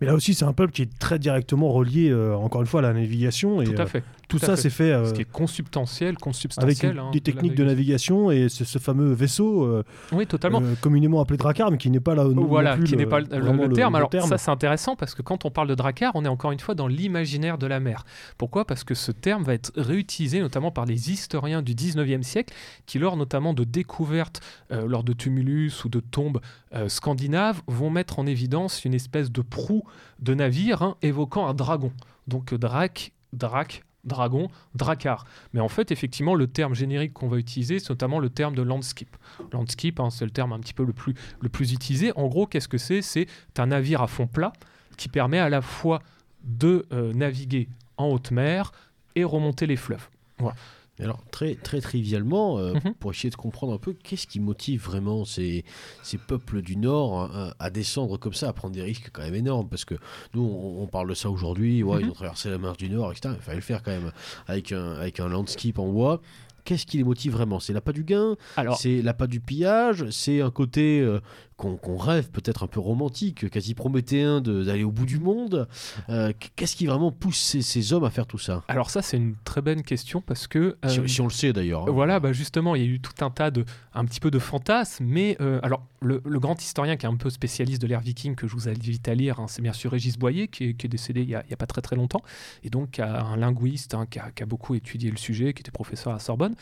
[0.00, 2.80] Mais là aussi, c'est un peuple qui est très directement relié, euh, encore une fois,
[2.80, 3.62] à la navigation.
[3.62, 4.00] Et, Tout à euh,
[4.34, 4.38] fait.
[4.38, 5.06] Tout, ça, c'est fait.
[5.06, 6.90] Ce qui est consubstantiel, consubstantiel.
[6.90, 9.64] Avec hein, des techniques de, navigation et ce, fameux vaisseau.
[9.64, 10.62] Euh, oui, totalement.
[10.80, 12.24] communément appelé Drakkar, mais qui n'est pas là.
[12.24, 13.94] Voilà, qui n'est pas le, terme.
[13.94, 16.60] Alors, ça, c'est intéressant parce que quand on parle de Drakkar, on est encore une
[16.60, 18.04] fois dans l'imaginaire de la mer.
[18.38, 18.64] Pourquoi?
[18.64, 22.54] Parce que ce terme va être réutilisé notamment par les historiens du 19e siècle
[22.86, 26.40] qui, lors notamment de découvertes, lors de tumulus ou de tombes
[26.88, 29.84] scandinaves, vont mettre en évidence une espèce de proue
[30.20, 31.92] de navire hein, évoquant un dragon.
[32.26, 35.26] Donc Drak, Drak, dragon, Drakkar.
[35.52, 38.62] Mais en fait, effectivement, le terme générique qu'on va utiliser, c'est notamment le terme de
[38.62, 39.16] landskip.
[39.52, 42.12] Landskip, hein, c'est le terme un petit peu le plus, le plus utilisé.
[42.16, 43.02] En gros, qu'est-ce que c'est?
[43.02, 43.26] C'est
[43.58, 44.52] un navire à fond plat
[44.96, 46.00] qui permet à la fois
[46.44, 48.72] de euh, naviguer en haute mer
[49.14, 50.08] et remonter les fleuves.
[50.38, 50.56] Voilà.
[51.00, 52.94] Alors, très, très trivialement, euh, mhm.
[52.94, 55.64] pour essayer de comprendre un peu, qu'est-ce qui motive vraiment ces,
[56.02, 59.34] ces peuples du Nord hein, à, descendre comme ça, à prendre des risques quand même
[59.34, 59.68] énormes?
[59.68, 59.94] Parce que
[60.34, 62.10] nous, on, parle de ça aujourd'hui, ouais, ils mhm.
[62.10, 63.34] ont traversé la mer du Nord, etc.
[63.36, 64.12] Il fallait le faire quand même
[64.46, 66.20] avec un, avec un landscape en bois
[66.66, 67.60] qu'est-ce qui les motive vraiment?
[67.60, 68.36] C'est l'appât du gain?
[68.76, 70.10] C'est l'appât du pillage?
[70.10, 71.20] C'est un côté euh,
[71.56, 75.66] qu'on rêve peut-être un peu romantique, quasi prométhéen d'aller au bout du monde.
[76.10, 78.62] Euh, qu'est-ce qui vraiment pousse ces, hommes à faire tout ça?
[78.68, 80.76] Alors ça, c'est une très bonne question parce que...
[80.84, 81.84] Euh, si, on le sait d'ailleurs.
[81.84, 81.90] Hein.
[81.90, 83.64] Voilà, bah justement, il y a eu tout un tas de...
[83.94, 87.30] un petit peu de fantasmes, mais euh, alors le, grand historien qui est un peu
[87.30, 90.18] spécialiste de l'ère viking que je vous invite à lire, hein, c'est bien sûr Régis
[90.18, 92.22] Boyer, qui est, décédé il n'y a, pas très très longtemps,
[92.62, 96.18] et donc un linguiste hein, qui, a, beaucoup étudié le sujet, qui était professeur à
[96.18, 96.54] Sorbonne.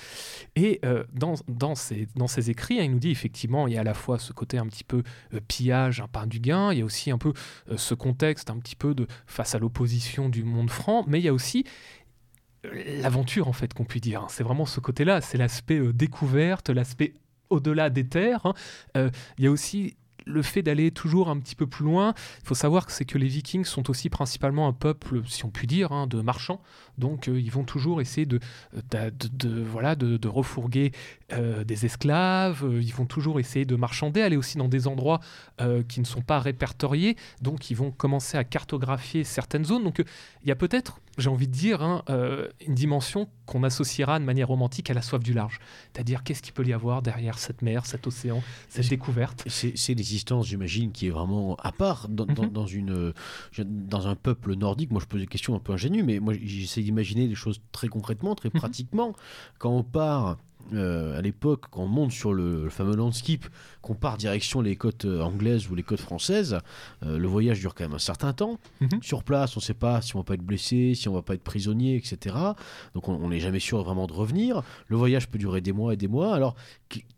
[0.57, 0.81] Et
[1.13, 3.95] dans, dans, ses, dans ses écrits, il nous dit effectivement, il y a à la
[3.95, 6.73] fois ce côté un petit peu euh, pillage, un pain du gain.
[6.73, 7.33] Il y a aussi un peu
[7.71, 11.25] euh, ce contexte un petit peu de face à l'opposition du monde franc, mais il
[11.25, 11.65] y a aussi
[12.67, 14.27] euh, l'aventure en fait qu'on peut dire.
[14.29, 17.15] C'est vraiment ce côté-là, c'est l'aspect découverte, l'aspect
[17.51, 18.47] au-delà des terres.
[18.95, 19.11] Hein.
[19.39, 22.55] il y a aussi le fait d'aller toujours un petit peu plus loin, il faut
[22.55, 25.93] savoir que c'est que les Vikings sont aussi principalement un peuple, si on peut dire,
[25.93, 26.63] hein, de marchands.
[26.99, 28.41] Donc euh, ils vont toujours essayer de,
[28.73, 30.93] de, voilà, de, refourguer
[31.33, 35.21] euh, des esclaves, euh, ils vont toujours essayer de marchander, aller aussi dans des endroits
[35.89, 37.17] qui ne sont pas répertoriés.
[37.41, 39.85] Donc ils vont commencer à cartographier certaines zones.
[39.85, 40.03] Donc
[40.43, 42.03] il y a peut-être, j'ai envie de dire, hein,
[42.67, 45.61] une dimension qu'on associera de manière romantique à la soif du large.
[45.93, 49.45] C'est-à-dire qu'est-ce qu'il peut y avoir derrière cette mer, cet océan, cette découverte?
[49.49, 52.75] C'est l'existence, j'imagine, qui est vraiment à part dans, dans, mhm.
[52.75, 53.13] une,
[53.59, 54.91] dans un peuple nordique.
[54.91, 57.89] Moi je pose des questions un peu ingénues, mais moi j'essaie d'imaginer les choses très
[57.89, 58.61] concrètement, très mhm.
[58.61, 59.15] pratiquement.
[59.59, 60.39] Quand on part
[60.73, 63.47] euh, à l'époque, quand on monte sur le, fameux landskip,
[63.85, 66.59] qu'on part direction les côtes euh, anglaises ou les côtes françaises,
[67.05, 68.59] euh, le voyage dure quand même un certain temps.
[68.81, 69.03] Mhm.
[69.03, 71.23] Sur place, on ne sait pas si on va pas être blessé, si on va
[71.23, 72.37] pas être prisonnier, etc.
[72.95, 74.63] Donc on n'est jamais sûr vraiment de revenir.
[74.89, 76.35] Le voyage peut durer des mois et des mois.
[76.35, 76.57] Alors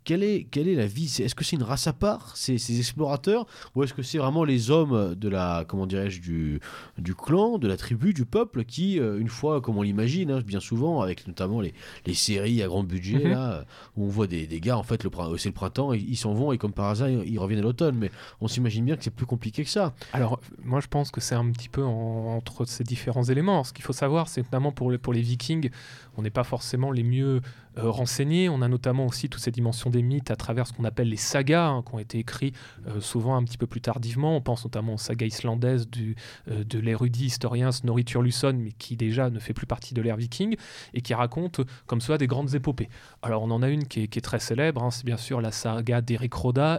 [0.04, 1.04] quelle est, quelle est la vie?
[1.20, 4.44] Est-ce que c'est une race à part, ces, ces explorateurs, ou est-ce que c'est vraiment
[4.44, 6.60] les hommes de la, comment dirais-je, du,
[6.96, 10.60] du clan, de la tribu, du peuple, qui, une fois, comme on l'imagine, hein, bien
[10.60, 11.74] souvent, avec notamment les,
[12.06, 13.64] les séries à grand budget, mhm
[13.96, 16.52] où on voit des, des gars, en fait, le, c'est le printemps, ils s'en vont
[16.58, 17.96] comme par hasard, ils, reviennent à l'automne.
[17.96, 19.94] Mais on s'imagine bien que c'est plus compliqué que ça.
[20.12, 23.64] Alors, moi, je pense que c'est un petit peu entre ces différents éléments.
[23.64, 25.70] Ce qu'il faut savoir, c'est notamment pour les, pour les Vikings,
[26.16, 27.40] on n'est pas forcément les mieux
[27.78, 28.48] euh, renseignés.
[28.48, 31.16] On a notamment aussi toutes ces dimensions des mythes à travers ce qu'on appelle les
[31.16, 32.52] sagas, hein, qui ont été écrits
[33.00, 34.36] souvent un petit peu plus tardivement.
[34.36, 36.16] On pense notamment aux sagas islandaises du,
[36.46, 40.56] de l'érudit historien Snorri Turluson, mais qui déjà ne fait plus partie de l'ère viking,
[40.94, 42.88] et qui raconte comme cela des grandes épopées.
[43.22, 46.00] Alors on en a une qui est, très célèbre, hein, c'est bien sûr la saga
[46.00, 46.34] d'Éric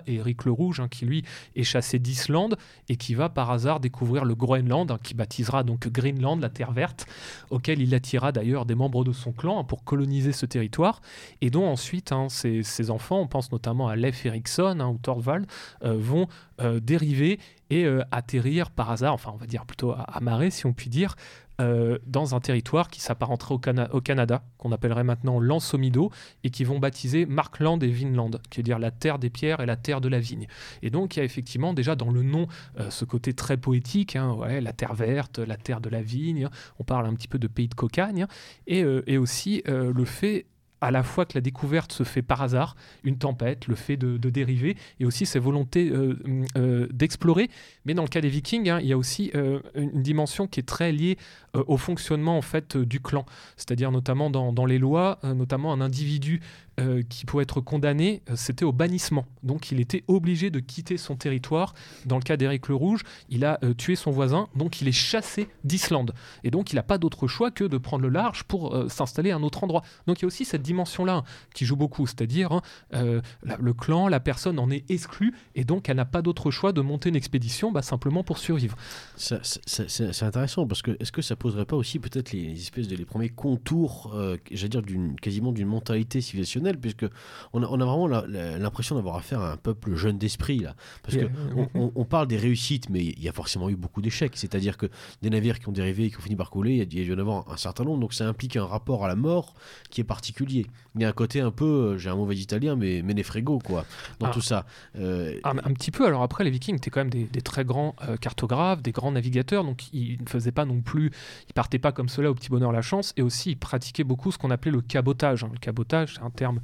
[0.08, 1.24] Et Éric le Rouge, hein, qui lui
[1.56, 2.58] est chassé d'Islande
[2.90, 7.06] et qui va par hasard découvrir le Groenland, qui baptisera donc Greenland, la terre verte,
[7.50, 11.02] auquel il attira d'ailleurs des membres de son clan pour coloniser ce territoire,
[11.42, 15.46] et dont ensuite ses, enfants, on pense notamment à Leif Erikson ou Thorvald,
[15.84, 16.28] euh, vont
[16.62, 20.66] euh, dériver et euh, atterrir par hasard, enfin on va dire plutôt à, marée si
[20.66, 21.16] on peut dire,
[21.60, 23.56] euh, dans un territoire qui s'apparenterait
[23.92, 26.12] au, Canada, qu'on appellerait maintenant l'Ansomido,
[26.44, 29.66] et qui vont baptiser Markland et Vinland, qui veut dire la terre des pierres et
[29.66, 30.48] la terre de la vigne.
[30.82, 32.48] Et donc il y a effectivement déjà dans le nom
[32.90, 36.48] ce côté très poétique, hein, la terre verte, la terre de la vigne,
[36.80, 38.28] on parle un petit peu de pays de cocagne,
[38.68, 40.46] et, et aussi le fait
[40.82, 44.18] à la fois que la découverte se fait par hasard, une tempête, le fait de,
[44.30, 46.18] dériver, et aussi ces volontés euh,
[46.58, 47.50] euh, d'explorer.
[47.86, 50.60] Mais dans le cas des Vikings, hein, il y a aussi euh, une dimension qui
[50.60, 51.18] est très liée
[51.54, 56.42] au fonctionnement en fait du clan, c'est-à-dire notamment dans les lois, notamment un individu
[56.80, 59.26] euh, qui pouvait être condamné, euh, c'était au bannissement.
[59.42, 61.74] Donc il était obligé de quitter son territoire.
[62.06, 64.92] Dans le cas d'Éric le Rouge, il a euh, tué son voisin, donc il est
[64.92, 66.14] chassé d'Islande.
[66.44, 69.38] Et donc il n'a pas d'autre choix que de prendre le large pour s'installer à
[69.38, 69.82] un autre endroit.
[70.06, 71.24] Donc il y a aussi cette dimension-là hein,
[71.56, 72.62] qui joue beaucoup, c'est-à-dire hein,
[72.92, 76.82] le clan, la personne en est exclue, et donc elle n'a pas d'autre choix de
[76.82, 78.78] monter une expédition bah, simplement pour survivre.
[79.16, 83.06] C'est intéressant, parce que est-ce que ça poserait pas aussi peut-être les, espèces de les
[83.06, 84.16] premiers contours,
[84.52, 84.84] j'allais dire,
[85.20, 87.06] quasiment d'une mentalité civilisationnelle puisque
[87.54, 90.76] on a, vraiment l'impression d'avoir affaire à un peuple jeune d'esprit là.
[91.04, 91.26] Parce que
[91.74, 94.34] on, parle des réussites, mais il y a forcément eu beaucoup d'échecs.
[94.36, 94.88] C'est-à-dire que
[95.22, 97.14] des navires qui ont dérivé et qui ont fini par couler, il y a dû
[97.14, 98.00] en avoir un certain nombre.
[98.00, 99.54] Donc ça implique un rapport à la mort
[99.90, 100.66] qui est particulier.
[100.96, 103.86] Il y a un côté un peu, euh, j'ai un mauvais italien, mais menefrego quoi,
[104.20, 104.32] dans ah.
[104.32, 104.66] tout ça.
[104.98, 106.06] Euh, un, petit peu.
[106.06, 109.64] Alors après, les Vikings étaient quand même des, très grands euh, cartographes, des grands navigateurs,
[109.64, 111.12] donc ils ne faisaient pas non plus,
[111.50, 114.32] ils partaient pas comme cela au petit bonheur la chance, et aussi ils pratiquaient beaucoup
[114.32, 115.44] ce qu'on appelait le cabotage.
[115.44, 115.50] Hein.
[115.54, 116.57] Le cabotage, c'est un terme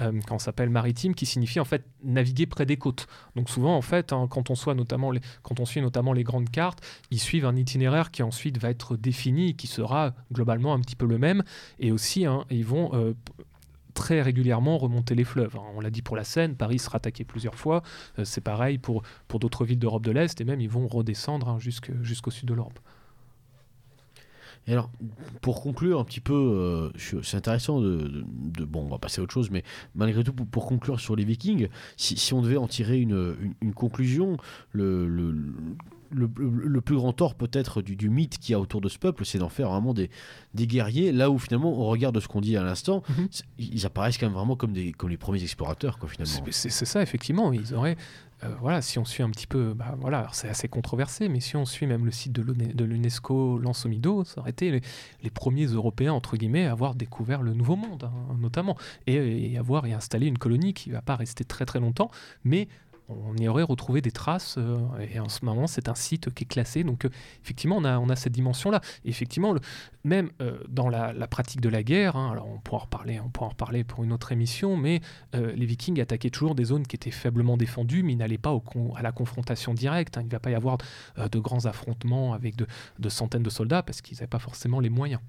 [0.00, 3.06] euh, quand on s'appelle maritime, qui signifie en fait naviguer près des côtes.
[3.36, 7.56] Donc souvent en fait, hein, quand on suit notamment les grandes cartes, ils suivent un
[7.56, 11.42] itinéraire qui ensuite va être défini, qui sera globalement un petit peu le même,
[11.78, 13.14] et aussi hein, ils vont euh,
[13.94, 15.56] très régulièrement remonter les fleuves.
[15.56, 15.64] Hein.
[15.74, 17.82] On l'a dit pour la Seine, Paris sera attaqué plusieurs fois.
[18.18, 21.58] Euh, c'est pareil pour, pour d'autres villes d'Europe de l'Est, et même ils vont redescendre
[21.58, 22.78] jusqu'au sud de l'Europe.
[24.66, 24.90] Et alors,
[25.40, 26.90] pour conclure un petit peu, euh,
[27.22, 28.24] c'est intéressant de,
[28.64, 31.68] Bon, on va passer à autre chose, mais malgré tout, pour, conclure sur les Vikings,
[31.96, 33.36] si, on devait en tirer une,
[33.74, 34.36] conclusion,
[34.72, 35.08] le,
[36.12, 39.38] le, plus grand tort peut-être du, mythe qu'il y a autour de ce peuple, c'est
[39.38, 40.10] d'en faire vraiment des,
[40.54, 43.28] des guerriers, là où finalement, on regarde ce qu'on dit à l'instant, mhm.
[43.58, 46.46] ils apparaissent quand même vraiment comme, des, comme les premiers explorateurs, quoi, finalement.
[46.50, 47.52] C'est ça, effectivement.
[47.52, 47.96] Ils auraient
[48.60, 51.64] voilà, si on suit un petit peu, bah, voilà, c'est assez controversé, mais si on
[51.64, 54.80] suit même le site de l'UNESCO, Lansomido, ça aurait été
[55.22, 58.76] les, premiers Européens, entre guillemets, à avoir découvert le Nouveau Monde, hein, notamment,
[59.06, 62.10] et, et, avoir installé une colonie qui ne va pas rester très très longtemps,
[62.44, 62.68] mais
[63.10, 64.56] on y aurait retrouvé des traces.
[64.58, 64.78] Euh,
[65.12, 66.84] et en ce moment, c'est un site qui est classé.
[66.84, 67.10] Donc, euh,
[67.42, 68.80] effectivement, on a, cette dimension-là.
[69.04, 69.54] Effectivement,
[70.04, 74.12] même euh, dans la, pratique de la guerre, hein, on pourra, en reparler, pour une
[74.12, 75.00] autre émission, mais
[75.32, 78.56] les Vikings attaquaient toujours des zones qui étaient faiblement défendues, mais ils n'allaient pas
[78.96, 80.18] à la confrontation directe.
[80.18, 80.22] Hein.
[80.22, 80.78] Il ne va pas y avoir
[81.16, 85.20] de grands affrontements avec de centaines de soldats parce qu'ils n'avaient pas forcément les moyens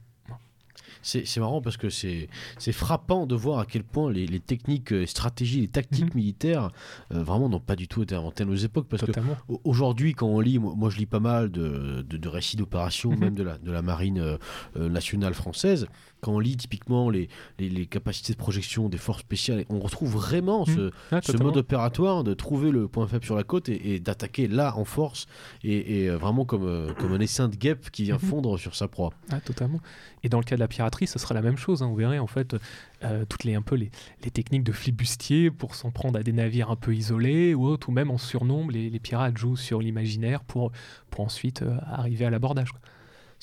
[1.02, 2.28] c'est marrant parce que c'est
[2.72, 6.22] frappant de voir à quel point les, techniques, les euh, stratégies, les tactiques mhm.
[6.22, 6.72] militaires
[7.14, 8.88] euh, vraiment n'ont pas du tout été inventées à nos époques.
[8.88, 13.20] Parce qu'aujourd'hui, quand on lit, moi, je lis pas mal de, de, récits d'opérations, mhm.
[13.20, 15.88] même de la, de la marine euh, nationale française,
[16.22, 17.28] quand on lit typiquement les,
[17.60, 20.92] les, capacités de projection des forces spéciales, on retrouve vraiment ce, mmh.
[21.12, 24.78] ah, ce mode opératoire de trouver le point faible sur la côte et, d'attaquer là
[24.78, 25.26] en force
[25.64, 28.20] et, vraiment comme, euh, comme un essaim de guêpe qui vient mmh.
[28.20, 29.12] fondre sur sa proie.
[29.32, 29.80] Ah, totalement.
[30.24, 31.84] Et dans le cas de la piraterie, ce sera la même chose.
[31.84, 31.88] Hein.
[31.88, 32.56] Vous verrez en fait
[33.04, 33.92] euh, toutes les, un peu les,
[34.24, 37.90] les techniques de flibustier pour s'en prendre à des navires un peu isolés ou autres,
[37.90, 40.72] ou même en surnombre, les, les pirates jouent sur l'imaginaire pour,
[41.10, 42.70] pour ensuite arriver à l'abordage.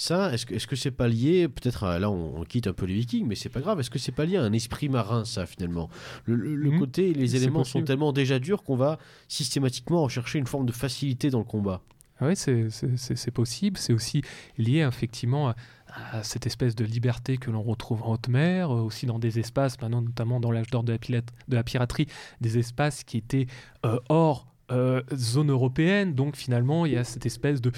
[0.01, 2.87] Ça, est-ce que est-ce que c'est pas lié Peut-être euh, là, on, quitte un peu
[2.87, 3.81] les Vikings, mais c'est pas grave.
[3.81, 5.91] Est-ce que c'est pas lié à un esprit marin, ça finalement?
[6.25, 6.79] Le, mhm.
[6.79, 11.31] côté, les éléments sont tellement déjà durs qu'on va systématiquement rechercher une forme de facilité
[11.31, 11.83] dans le combat.
[12.21, 13.77] Ah oui, c'est possible.
[13.77, 14.23] C'est aussi
[14.57, 15.57] lié effectivement à,
[16.23, 19.81] cette espèce de liberté que l'on retrouve en haute mer, euh, aussi dans des espaces,
[19.81, 20.99] maintenant notamment dans l'âge d'or de,
[21.49, 22.07] la piraterie,
[22.41, 23.47] des espaces qui étaient
[23.85, 27.73] euh, hors euh, zone européenne, donc finalement il y a cette espèce de,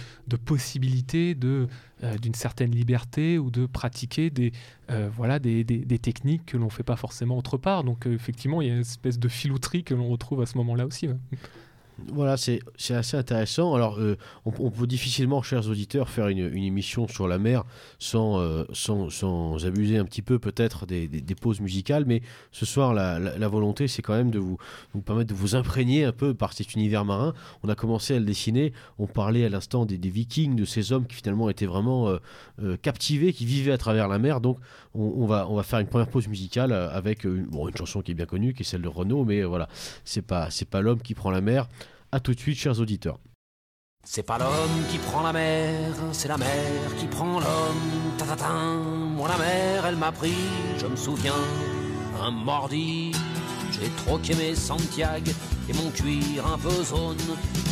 [0.44, 1.68] possibilité de
[2.20, 4.52] d'une certaine liberté ou de pratiquer des
[4.88, 5.64] voilà des,
[6.02, 7.84] techniques que l'on ne fait pas forcément autre part.
[7.84, 10.86] Donc effectivement il y a une espèce de filouterie que l'on retrouve à ce moment-là
[10.86, 11.08] aussi.
[12.08, 12.60] Voilà, c'est
[12.90, 13.74] assez intéressant.
[13.74, 17.64] Alors, euh, on, peut difficilement, chers auditeurs, faire une, émission sur la mer
[18.14, 21.08] euh, sans, sans, abuser un petit peu peut-être des,
[21.40, 24.58] pauses musicales, mais ce soir, la, volonté, c'est quand même de vous,
[25.04, 27.34] permettre de vous imprégner un peu par cet univers marin.
[27.62, 31.06] On a commencé à le dessiner, on parlait à l'instant des, vikings, de ces hommes
[31.06, 32.08] qui finalement étaient vraiment
[32.60, 34.40] euh, captivés, qui vivaient à travers la mer.
[34.40, 34.58] Donc,
[34.94, 38.14] on, va, on va faire une première pause musicale avec une, une chanson qui est
[38.14, 39.68] bien connue, qui est celle de Renault, mais voilà,
[40.04, 41.68] c'est pas, pas l'homme qui prend la mer.
[42.12, 43.20] A tout de suite, chers auditeurs.
[44.04, 48.16] C'est pas l'homme qui prend la mer, c'est la mer qui prend l'homme.
[48.18, 48.24] Ta
[49.14, 50.34] Moi la mer, elle m'a pris,
[50.78, 51.40] je me souviens,
[52.20, 53.12] un mordi.
[53.70, 55.30] J'ai troqué mes Santiago
[55.68, 57.16] et mon cuir un peu zone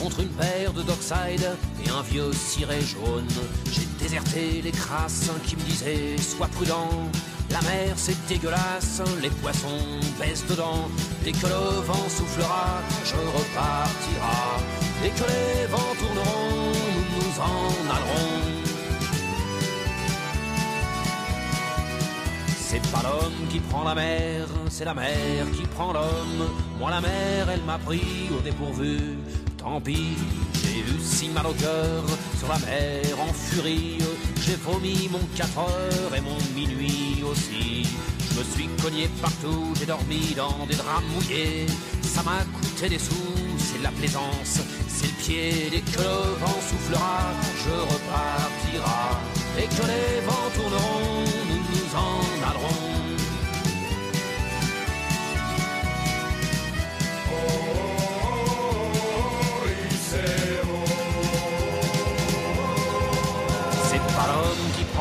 [0.01, 3.27] contre une paire de Dockside et un vieux ciré jaune.
[3.73, 7.11] J'ai déserté les crasses qui me disaient sois prudent.
[7.51, 9.85] La mer c'est dégueulasse, les poissons
[10.21, 10.89] baissent dedans.
[11.25, 14.61] Dès que le vent soufflera, je repartira.
[15.03, 18.59] Dès que les vents tourneront, nous nous en allerons.
[22.71, 26.51] C'est pas l'homme qui prend la mer, c'est la mer qui prend l'homme.
[26.79, 29.17] Moi la mer, elle m'a pris au dépourvu.
[29.57, 30.19] Tant pis,
[30.79, 32.05] j'ai eu si mal au cœur
[32.39, 33.99] sur la mer en furie.
[34.45, 37.87] J'ai vomi mon 4 heures et mon minuit aussi.
[38.31, 41.67] Je me suis cogné partout, j'ai dormi dans des draps mouillés.
[42.03, 45.69] Ça m'a coûté des sous, c'est la plaisance, c'est le pied.
[45.71, 47.33] Dès que le vent soufflera,
[47.65, 49.21] je repartira.
[49.59, 52.88] Et que les vents tourneront, nous nous en allerons.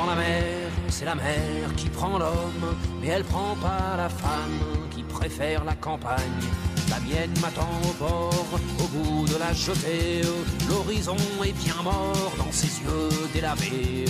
[0.06, 4.60] La mer, c'est la mer qui prend l'homme, mais elle prend pas la femme
[4.92, 6.44] qui préfère la campagne.
[6.90, 8.46] La mienne m'attend au bord,
[8.80, 10.22] au bout de la jetée.
[10.70, 14.06] L'horizon est bien mort dans ses yeux délavés.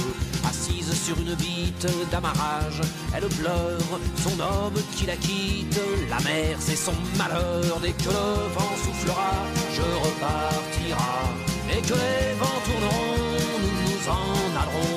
[0.47, 2.81] Assise sur une bite d'amarrage,
[3.15, 5.79] elle pleure son homme qui la quitte.
[6.09, 7.79] La mer, c'est son malheur.
[7.81, 9.31] Dès que le vent soufflera,
[9.73, 11.15] je repartira.
[11.69, 13.17] Et que les vents tourneront,
[13.61, 14.96] nous nous en allerons.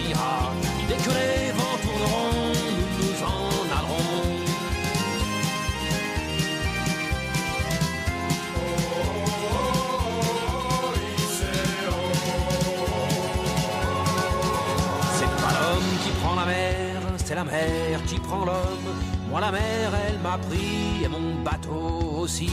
[17.51, 18.89] Mer qui prend l'homme.
[19.29, 22.49] Moi la mer, elle m'a pris et mon bateau aussi.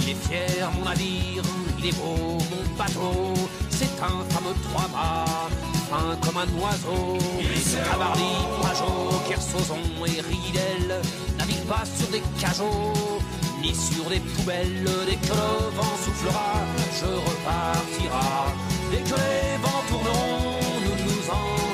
[0.00, 1.42] Il est fier mon navire,
[1.78, 3.34] il est beau mon bateau.
[3.70, 5.48] C'est un fameux trois-mâts,
[5.90, 7.18] fin comme un oiseau.
[7.90, 11.00] Cabardi, Pajot, Kersozon et Ridel
[11.38, 13.20] navigue pas sur des cajots
[13.60, 14.84] ni sur des poubelles.
[15.06, 16.52] Dès que le vent soufflera,
[16.98, 18.52] je repartira.
[18.90, 21.73] Dès que les vents tourneront, nous nous en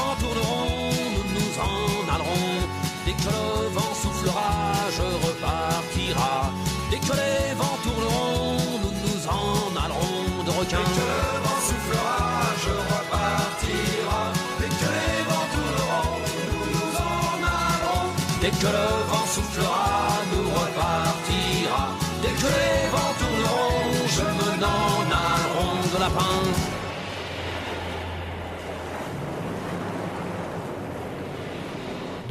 [3.23, 4.51] que le vent soufflera,
[4.97, 6.51] je repartira.
[6.89, 10.85] Dès que les vents tourneront, nous nous en allerons de requins.
[10.87, 12.21] Dès que le vent soufflera,
[12.63, 14.21] je repartira.
[14.59, 16.17] Dès que les vents tourneront,
[16.49, 18.09] nous nous en allerons.
[18.41, 19.89] Dès que le vent soufflera,
[20.31, 21.83] nous repartira.
[22.23, 26.70] Dès que les vents tourneront, je me n'en allerons de lapin.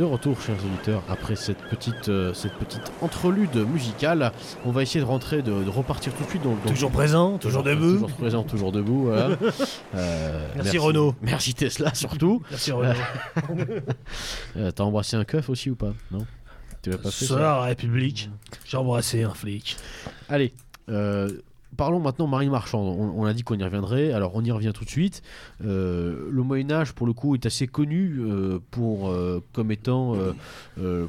[0.00, 4.32] De retour, chers auditeurs, après cette petite, euh, cette petite entrelude musicale,
[4.64, 7.62] on va essayer de rentrer, de, de repartir tout de suite dans Toujours présent, toujours
[7.62, 7.92] debout.
[7.92, 9.02] Toujours présent, toujours debout.
[9.02, 9.36] voilà.
[9.94, 11.14] Euh, Merci, Renaud.
[11.20, 12.42] Merci Tesla surtout.
[12.50, 12.94] Merci Renaud.
[14.56, 15.92] Euh, T'as embrassé un keuf aussi ou pas?
[16.10, 16.24] Non?
[16.80, 18.30] Tu l'as pas fait République,
[18.64, 19.76] j'ai embrassé un flic.
[20.30, 20.54] Allez,
[20.88, 21.28] euh,
[21.76, 22.96] parlons maintenant marine marchande.
[22.98, 25.22] On, a dit qu'on y reviendrait, alors on y revient tout de suite.
[25.64, 30.16] Euh, le Moyen Âge, pour le coup, est assez connu euh, pour, euh, comme étant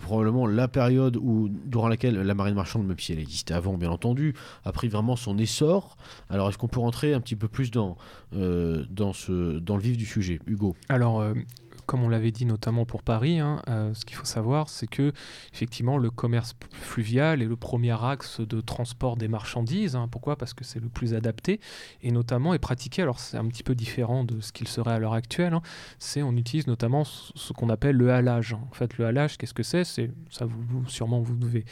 [0.01, 3.91] probablement la période où, durant laquelle la marine marchande, même si elle existait avant, bien
[3.91, 4.35] entendu,
[4.65, 5.97] a pris vraiment son essor.
[6.29, 7.97] Alors, est-ce qu'on peut rentrer un petit peu plus dans,
[8.31, 10.39] dans, le vif du sujet?
[10.47, 11.23] Hugo Alors,
[11.91, 15.11] comme on l'avait dit notamment pour Paris, hein, euh, ce qu'il faut savoir, c'est que
[15.53, 19.97] effectivement le commerce fluvial est le premier axe de transport des marchandises.
[19.97, 20.07] hein.
[20.09, 20.37] Pourquoi?
[20.37, 21.59] Parce que c'est le plus adapté
[22.01, 23.01] et notamment est pratiqué.
[23.01, 25.53] Alors c'est un petit peu différent de ce qu'il serait à l'heure actuelle.
[25.53, 25.61] hein.
[25.99, 28.53] C'est on utilise notamment ce qu'on appelle le halage.
[28.53, 29.83] En fait, le halage, qu'est-ce que c'est?
[29.83, 30.45] C'est ça.
[30.45, 31.65] Vous, sûrement vous devez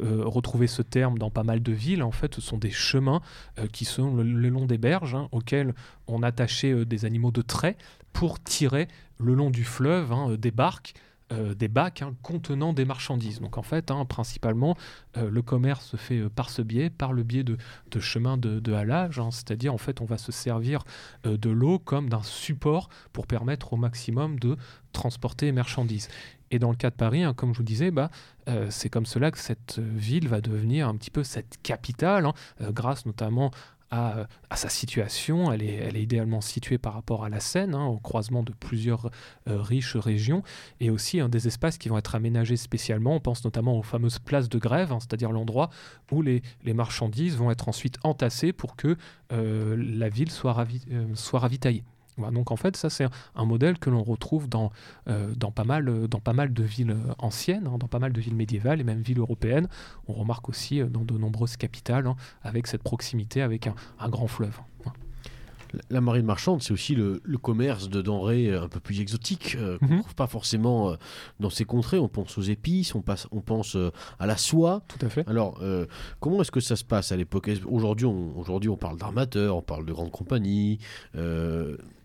[0.00, 2.02] euh, retrouver ce terme dans pas mal de villes.
[2.02, 3.20] En fait, ce sont des chemins
[3.58, 5.74] euh, qui sont le, le long des berges auxquels
[6.06, 7.76] on attachait des animaux de trait
[8.16, 8.88] pour tirer
[9.18, 10.94] le long du fleuve hein, euh, des barques,
[11.32, 13.40] euh, des bacs hein, contenant des marchandises.
[13.40, 14.74] Donc en fait, hein, principalement,
[15.18, 17.58] euh, le commerce se fait par ce biais, par le biais de,
[18.00, 20.82] chemins de, halage, c'est-à-dire en fait, on va se servir
[21.24, 24.56] de l'eau comme d'un support pour permettre au maximum de
[24.92, 26.08] transporter les marchandises.
[26.50, 28.10] Et dans le cas de Paris, comme je vous disais, bah,
[28.68, 33.50] c'est comme cela que cette ville va devenir un petit peu cette capitale, grâce notamment
[33.90, 35.52] à, sa situation.
[35.52, 39.10] Elle est, idéalement située par rapport à la Seine, hein, au croisement de plusieurs
[39.48, 40.42] euh, riches régions,
[40.80, 43.14] et aussi des espaces qui vont être aménagés spécialement.
[43.16, 45.70] On pense notamment aux fameuses places de grève, hein, c'est-à-dire l'endroit
[46.10, 48.96] où les, marchandises vont être ensuite entassées pour que
[49.32, 51.84] euh, la ville soit, euh, soit ravitaillée.
[52.16, 54.70] Voilà, donc en fait, ça c'est un, modèle que l'on retrouve dans,
[55.08, 57.98] euh, dans, pas mal, euh, dans pas mal de villes euh, anciennes, hein, dans pas
[57.98, 59.68] mal de villes médiévales et même villes européennes.
[60.08, 64.26] On remarque aussi dans de nombreuses capitales, hein, avec cette proximité avec un, un grand
[64.28, 64.58] fleuve.
[64.82, 64.96] Voilà.
[65.90, 69.76] La- marine marchande, c'est aussi le, le commerce de denrées un peu plus exotiques euh,
[69.78, 70.00] qu'on ne Mhm.
[70.02, 70.96] trouve pas forcément euh,
[71.40, 71.98] dans ces contrées.
[71.98, 74.82] On pense aux épices, on, passe, on pense euh, à la soie.
[74.88, 75.28] Tout à fait.
[75.28, 75.60] Alors,
[76.20, 77.50] comment est-ce que ça se passe à l'époque?
[77.66, 80.78] Aujourd'hui, on, aujourd'hui, on parle d'armateurs, on parle de grandes compagnies.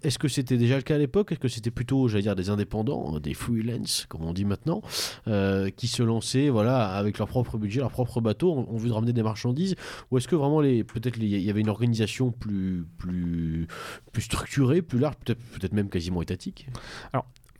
[0.03, 1.31] Est-ce que c'était déjà le cas à l'époque?
[1.31, 4.81] Est-ce que c'était plutôt, j'allais dire, des indépendants, des freelance, comme on dit maintenant,
[5.27, 8.89] euh, qui se lançaient, voilà, avec leur propre budget, leur propre bateau, en, en vue
[8.89, 9.75] de ramener des marchandises?
[10.09, 13.67] Ou est-ce que vraiment, peut-être, il y avait une organisation plus, plus,
[14.11, 16.67] plus structurée, plus large, peut-être, peut-être même quasiment étatique?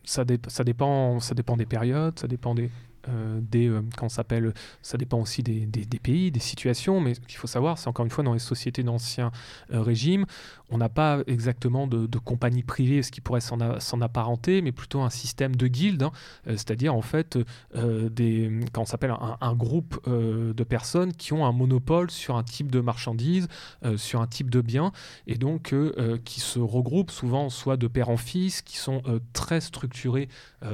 [0.04, 2.72] Ça, dé- ça, dépend, ça dépend des périodes, ça dépend des.
[3.08, 5.68] euh, des euh, ça s'appelle ça dépend aussi des
[6.04, 8.84] pays des situations mais ce qu'il faut savoir c'est encore une fois dans les sociétés
[8.84, 9.32] d'ancien
[9.74, 10.26] euh, régime
[10.72, 15.09] on n'a pas exactement de, compagnie privée ce qui pourrait s'en apparenter mais plutôt un
[15.09, 16.11] système de guildes hein,
[16.47, 17.38] euh, c'est-à-dire en fait
[17.76, 18.51] euh, des
[18.86, 23.47] s'appelle un, groupe euh, de personnes qui ont un monopole sur un type de marchandise
[23.97, 24.91] sur un type de bien
[25.28, 25.76] et donc
[26.24, 29.01] qui se regroupent souvent soit de père en fils qui sont
[29.34, 30.30] très structurés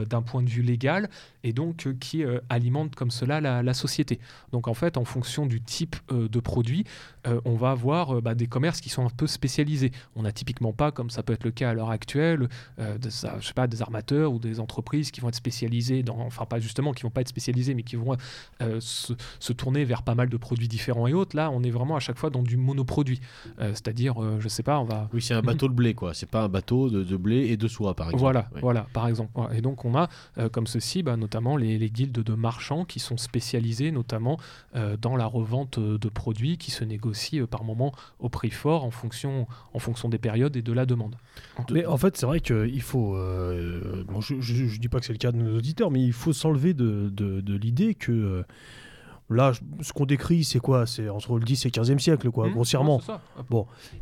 [0.05, 1.09] d'un point de vue légal
[1.43, 4.19] et donc qui alimentent comme cela la, société.
[4.51, 6.85] Donc en fait, en fonction du type de produit,
[7.45, 9.86] on va avoir bah, des commerces qui sont un peu spécialisés.
[10.15, 12.47] On n'a typiquement pas, comme ça peut être le cas à l'heure actuelle,
[12.79, 16.19] euh, des, je sais pas, des armateurs ou des entreprises qui vont être spécialisées dans,
[16.19, 18.15] enfin pas justement, qui vont pas être spécialisées, mais qui vont
[18.61, 21.35] euh, se, se tourner vers pas mal de produits différents et autres.
[21.35, 23.19] Là, on est vraiment à chaque fois dans du monoproduit,
[23.59, 26.13] Euh, c'est-à-dire, je sais pas, on va Oui, c'est un bateau de blé, quoi.
[26.13, 28.21] C'est pas un bateau de, de blé et de soie, par exemple.
[28.21, 28.61] voilà, Oui.
[28.61, 29.31] voilà, par exemple.
[29.53, 30.07] Et donc on a
[30.51, 34.37] comme ceci, bah, notamment les, les guildes de marchands qui sont spécialisés notamment
[35.01, 39.47] dans la revente de produits qui se négocient par moment au prix fort en fonction,
[39.77, 41.15] en fonction des périodes et de la demande.
[41.71, 43.15] Mais en fait, c'est vrai qu'il faut.
[43.15, 46.13] euh, bon, je, je dis pas que c'est le cas de nos auditeurs, mais il
[46.13, 48.11] faut s'enlever de, de, de l'idée que.
[48.11, 48.43] euh,
[49.29, 49.51] Là,
[49.81, 50.85] ce qu'on décrit, c'est quoi?
[50.85, 53.01] C'est entre le 10 et 15e siècle, quoi, Mmh, grossièrement.
[53.01, 53.21] ça.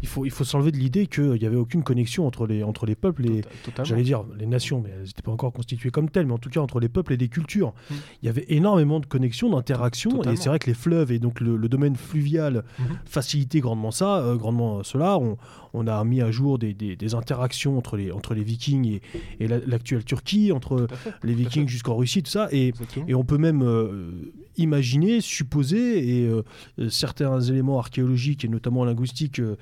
[0.04, 2.86] Il faut, il faut s'enlever de l'idée qu'il n'y avait aucune connexion entre les, entre
[2.86, 6.12] les peuples et, Tota- j'allais dire les nations, mais elles n'étaient pas encore constituées comme
[6.12, 7.74] telles, mais en tout cas entre les peuples et des cultures.
[7.90, 7.94] Mm.
[8.22, 11.40] Il y avait énormément de connexions, d'interactions, et c'est vrai que les fleuves et donc
[11.40, 12.86] le, le domaine fluvial Mhm.
[13.06, 15.18] facilitait grandement ça, euh, grandement cela.
[15.18, 15.38] On,
[15.76, 19.02] on a mis à jour des, des- des interactions entre les, entre les Vikings et,
[19.40, 22.74] et la- l'actuelle Turquie, entre fait, les Vikings jusqu'en Russie, tout ça, et
[23.08, 24.12] et on peut même euh,
[24.58, 26.44] imaginer, supposer, et euh,
[26.90, 29.56] certains éléments archéologiques et notamment linguistiques euh,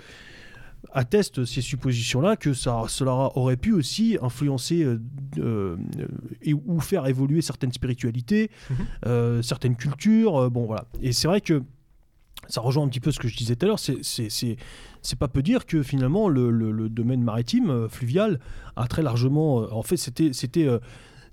[0.92, 5.00] attestent ces suppositions-là, que ça, cela aurait pu aussi influencer euh,
[5.40, 5.78] euh,
[6.42, 8.76] et, ou faire évoluer certaines spiritualités, Mhm.
[9.08, 10.52] euh, certaines cultures.
[10.52, 10.86] bon, voilà.
[11.02, 11.64] Et c'est vrai que
[12.48, 13.80] ça rejoint un petit peu ce que je disais tout à l'heure.
[13.80, 18.40] C'est, pas peu dire que finalement le, domaine maritime, euh, fluvial,
[18.76, 19.62] a très largement.
[19.62, 20.68] euh, en fait, c'était.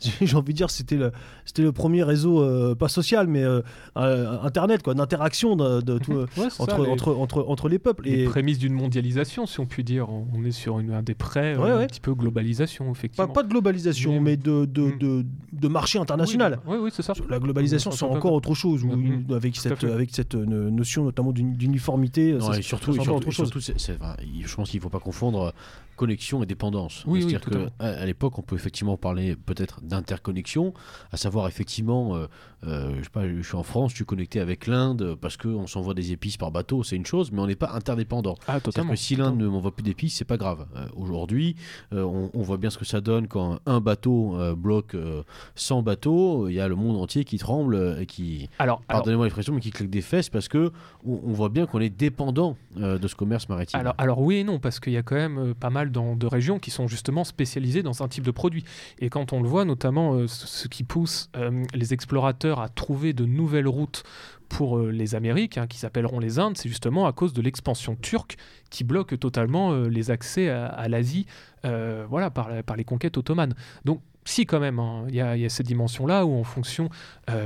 [0.20, 1.12] j'ai envie de dire, c'était le,
[1.44, 3.60] c'était le premier réseau, euh, pas social, mais euh,
[3.96, 7.78] euh, internet, quoi, d'interaction de, de tout, Ouais, entre, ça, les- entre, entre, entre les
[7.78, 8.04] peuples.
[8.04, 10.08] les Et prémices d'une mondialisation, si on peut dire.
[10.10, 11.84] On est sur une, un des prêts, Ouais, euh, ouais.
[11.84, 13.28] un petit peu globalisation, effectivement.
[13.28, 14.98] pas de globalisation, Mais- mais de, de, Mm.
[14.98, 16.58] de, de marché international.
[16.66, 17.12] Oui, oui, c'est ça.
[17.28, 21.32] La globalisation, Mm, c'est encore autre chose, où- Mm, avec, cette, avec cette notion notamment
[21.32, 22.32] d'uni- d'uniformité.
[22.32, 23.76] Non, ça, et surtout, c'est et encore surtout, autre chose.
[23.76, 25.52] surtout, enfin, il- je pense qu'il ne faut pas confondre
[25.96, 27.04] connexion et dépendance.
[27.06, 27.68] Oui, oui, C'est-à-dire totalement.
[27.78, 30.72] qu'à à, l'époque, on peut effectivement parler peut-être d'interconnexion,
[31.12, 32.26] à savoir effectivement, euh,
[32.66, 35.66] euh, je sais pas, je suis en France, je suis connecté avec l'Inde parce qu'on
[35.66, 38.36] s'envoie des épices par bateau, c'est une chose, mais on n'est pas interdépendant.
[38.48, 38.90] Ah, totalement.
[38.92, 40.66] que si l'Inde ne m'envoie plus d'épices, c'est pas grave.
[40.76, 41.56] Euh, Aujourd'hui,
[41.92, 45.22] on, on voit bien ce que ça donne quand un bateau bloque euh,
[45.54, 46.48] 100 bateaux.
[46.48, 49.70] Il y a le monde entier qui tremble et qui, Alors, pardonnez-moi l'expression, mais qui
[49.70, 50.72] claque des fesses parce que
[51.06, 53.80] on, on voit bien qu'on est dépendant de ce commerce maritime.
[53.80, 56.26] Alors, alors oui et non, parce qu'il y a quand même pas mal dans- de
[56.26, 58.64] régions qui sont justement spécialisées dans un type de produit.
[58.98, 63.12] Et quand on le voit, notamment euh, ce qui pousse euh, les explorateurs à trouver
[63.12, 64.02] de nouvelles routes
[64.48, 67.96] pour euh, les Amériques, hein, qui s'appelleront les Indes, c'est justement à cause de l'expansion
[67.96, 68.36] turque
[68.68, 71.26] qui bloque totalement les accès à, l'Asie
[71.64, 73.54] voilà, par, les conquêtes ottomanes.
[73.84, 76.88] Donc si quand même, hein, il y, a- cette dimension-là où en fonction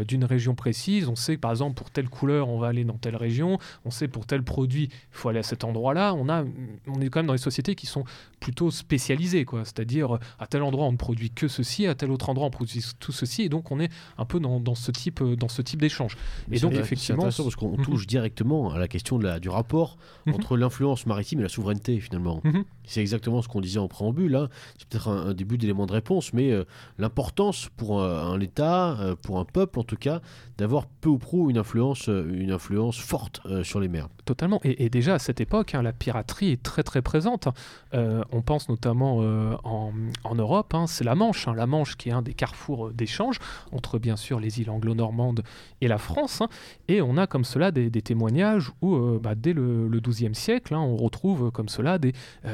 [0.07, 3.16] d'une région précise, on sait par exemple pour telle couleur on va aller dans telle
[3.16, 6.12] région, on sait pour tel produit il faut aller à cet endroit-là.
[6.12, 8.05] On, on est quand même dans des sociétés qui sont
[8.45, 9.64] plutôt spécialisées, quoi.
[9.64, 12.82] c'est-à-dire à tel endroit on ne produit que ceci, à tel autre endroit on produit
[13.01, 13.88] tout ceci, et donc on est
[14.18, 16.18] un peu dans, dans ce type, euh, dans ce type d'échange.
[16.53, 17.84] Et donc effectivement, c'est intéressant parce qu'on Mhm.
[17.84, 20.34] touche directement à la question de la, du rapport Mhm.
[20.34, 22.42] entre l'influence maritime et la souveraineté finalement.
[22.45, 22.64] Mhm.
[22.86, 24.36] C'est exactement ce qu'on disait en préambule.
[24.36, 24.49] hein.
[24.78, 26.64] C'est peut-être un, un début d'élément de réponse, mais euh,
[26.99, 30.20] l'importance pour euh, un État, euh, pour un peuple en tout cas,
[30.59, 34.09] d'avoir peu ou prou une influence, une influence forte sur les mers.
[34.25, 34.61] Totalement.
[34.64, 37.49] Et, et déjà à cette époque, hein, la piraterie est très très présente.
[37.93, 39.93] Euh, on pense notamment euh, en,
[40.25, 41.47] en Europe, hein, c'est la Manche.
[41.47, 43.39] hein, la Manche qui est un des carrefours euh, d'échange
[43.72, 45.43] entre bien sûr les îles anglo-normandes
[45.81, 46.43] et la France.
[46.89, 50.35] et on a comme cela des, des témoignages où euh, bah, dès le, le XIIe
[50.35, 52.12] siècle, on retrouve comme cela des,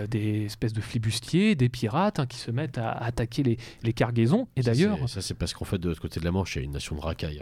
[0.09, 4.49] des espèces de flibustiers, des pirates qui se mettent à, attaquer les, les cargaisons.
[4.57, 6.63] Et d'ailleurs, ça c'est parce qu'en fait de l'autre côté de la Manche, il y
[6.63, 7.39] a une nation de racailles.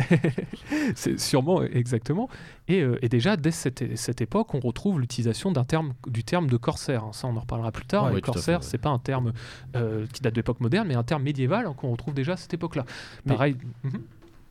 [0.94, 2.28] C'est sûrement exactement.
[2.68, 6.46] Et, euh, et déjà, dès cette, cette époque, on retrouve l'utilisation d'un terme, du terme
[6.48, 7.04] de corsaire.
[7.04, 7.10] hein.
[7.12, 8.04] Ça, on en reparlera plus tard.
[8.04, 8.66] Ouais, Le oui, tout à fait, corsaire, ouais.
[8.66, 9.32] c'est pas un terme
[9.76, 12.36] euh, qui date de l'époque moderne, mais un terme médiéval hein, qu'on retrouve déjà à
[12.36, 12.84] cette époque-là.
[13.24, 14.00] Mais- Pareil, Mhm.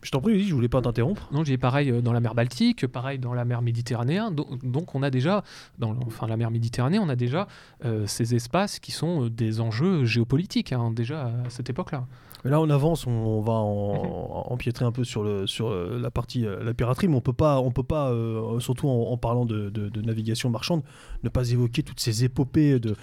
[0.03, 1.27] Je t'en prie, je voulais pas t'interrompre.
[1.31, 4.19] non, j'ai pareil euh, dans la mer Baltique, pareil dans la mer Méditerranée.
[4.31, 5.43] Do- Donc, on a déjà,
[5.79, 7.47] dans le- enfin, la mer Méditerranée, on a déjà
[7.83, 12.05] euh, ces espaces qui sont euh, des enjeux géopolitiques, hein, déjà à cette époque-là.
[12.45, 15.99] Mais là, on avance, on, on va en- empiétrer un peu sur, le, sur euh,
[16.01, 19.11] la partie euh, la piraterie, mais on peut pas, on peut pas, euh, surtout en,
[19.11, 20.83] en parlant de, de- de navigation marchande,
[21.23, 22.95] ne pas évoquer toutes ces épopées de,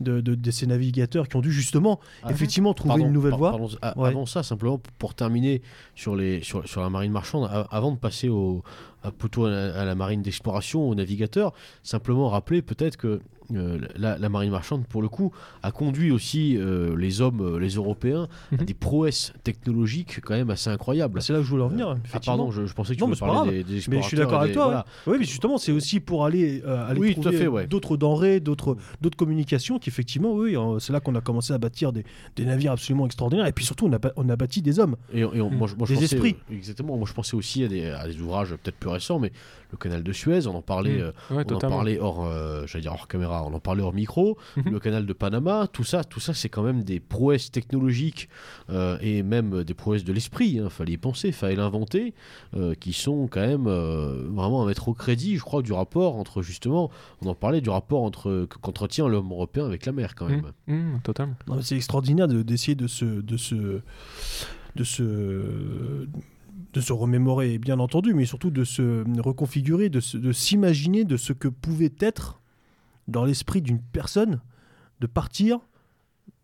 [0.00, 3.30] de, de- de ces navigateurs qui ont dû justement, Ah, effectivement, trouver Pardon, une nouvelle
[3.30, 3.50] par- voie.
[3.50, 4.08] pardon, a- Ouais.
[4.08, 5.62] Avant ça, simplement pour terminer
[5.94, 8.62] sur, les, sur, sur la marine marchande, a- avant de passer au,
[9.02, 13.20] à- plutôt à la, à la marine d'exploration, aux navigateurs, simplement rappeler peut-être que
[13.54, 15.32] euh, la, la marine marchande, pour le coup,
[15.62, 18.64] a conduit aussi euh, les hommes, euh, les Européens, à Mhm.
[18.64, 21.14] des prouesses technologiques quand même assez incroyables.
[21.14, 21.88] Bah, c'est là que je voulais en venir.
[21.90, 22.36] Ah effectivement.
[22.36, 24.40] pardon, je, je pensais que tu Non, mais parler des, des Mais je suis d'accord
[24.40, 24.64] avec toi.
[24.64, 24.86] voilà.
[25.06, 27.66] Oui, mais justement, c'est aussi pour aller, euh, aller Oui, trouver ouais.
[27.66, 28.76] d'autres denrées, d'autres,
[29.16, 32.04] communications qu'effectivement, oui, euh, c'est là qu'on a commencé à bâtir des,
[32.36, 33.46] des navires absolument extraordinaires.
[33.46, 34.96] Et puis surtout, on a, ba- on a bâti des hommes.
[35.12, 36.36] Et, et on- moi, je- moi, je Des pensais, esprits.
[36.50, 36.96] exactement.
[36.96, 39.32] Moi, je pensais aussi à des, à des ouvrages peut-être plus récents, mais
[39.72, 40.98] le canal de Suez, on en parlait.
[40.98, 41.00] Mm.
[41.00, 43.94] euh, Ouais, on en parlait hors, euh, j'allais dire hors caméra, on en parlait hors
[43.94, 44.36] micro.
[44.56, 44.64] Mhm.
[44.70, 48.28] Le canal de Panama, tout ça, tout ça, c'est quand même des prouesses technologiques
[48.70, 50.50] euh, et même des prouesses de l'esprit.
[50.62, 52.14] Il fallait y penser, fallait l'inventer,
[52.54, 56.16] euh, qui sont quand même euh, vraiment à mettre au crédit, je crois, du rapport
[56.16, 56.90] entre justement,
[57.22, 60.52] on en parlait du rapport entre qu'entretient l'homme européen avec la mer quand même.
[60.66, 61.34] Mm, mm, totalement.
[61.48, 63.80] Mais C'est extraordinaire de- d'essayer de se, de se,
[64.76, 65.02] de se,
[66.72, 70.00] de se remémorer, bien entendu, mais surtout de se reconfigurer, de
[70.32, 72.40] s'imaginer de ce que pouvait être
[73.08, 74.40] dans l'esprit d'une personne
[75.00, 75.58] de partir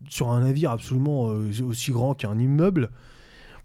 [0.07, 2.89] sur un navire absolument euh, aussi grand qu'un immeuble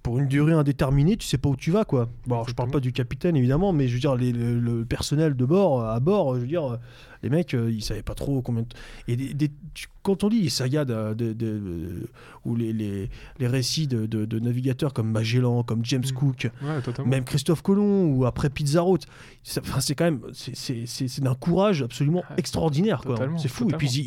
[0.03, 2.09] pour une durée indéterminée, tu sais pas où tu vas quoi.
[2.27, 4.85] Bon, alors, je parle pas du capitaine évidemment, mais je veux dire les- le, le
[4.85, 6.79] personnel de bord, à bord, je veux dire
[7.25, 8.69] les mecs, euh, ils savaient pas trop combien de...
[9.09, 12.07] Et des- des- tu- quand on lit les sagas de, de-
[12.45, 13.09] ou les, les,
[13.39, 16.13] les récits de, navigateurs comme Magellan, comme James Mm.
[16.15, 18.99] Cook, Ouais, même Christophe Colomb ou après Pizarro,
[19.43, 23.03] c'est quand même c'est- d'un courage absolument extraordinaire.
[23.39, 23.69] C'est fou.
[23.71, 24.01] Et puis ils,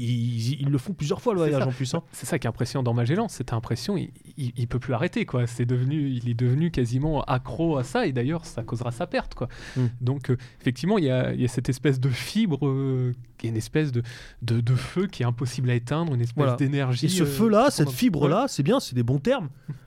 [0.51, 1.93] ils- ils le font plusieurs fois le voyage en plus.
[1.95, 2.03] hein.
[2.11, 5.25] C'est ça qui est impressionnant dans Magellan, cette impression, il, il, il peut plus arrêter
[5.25, 5.47] quoi.
[5.47, 9.33] C'est devenu, il est devenu quasiment accro à ça et d'ailleurs ça causera sa perte
[9.33, 9.47] quoi.
[9.75, 9.85] Mm.
[10.01, 13.06] Donc euh, effectivement il y a, y a cette espèce de fibre, euh,
[13.43, 14.01] une espèce de,
[14.41, 16.55] de, de feu qui est impossible à éteindre, une espèce Voilà.
[16.55, 17.05] d'énergie.
[17.05, 19.49] Et ce euh, feu-là, cette fibre-là, c'est bien, c'est des bons termes.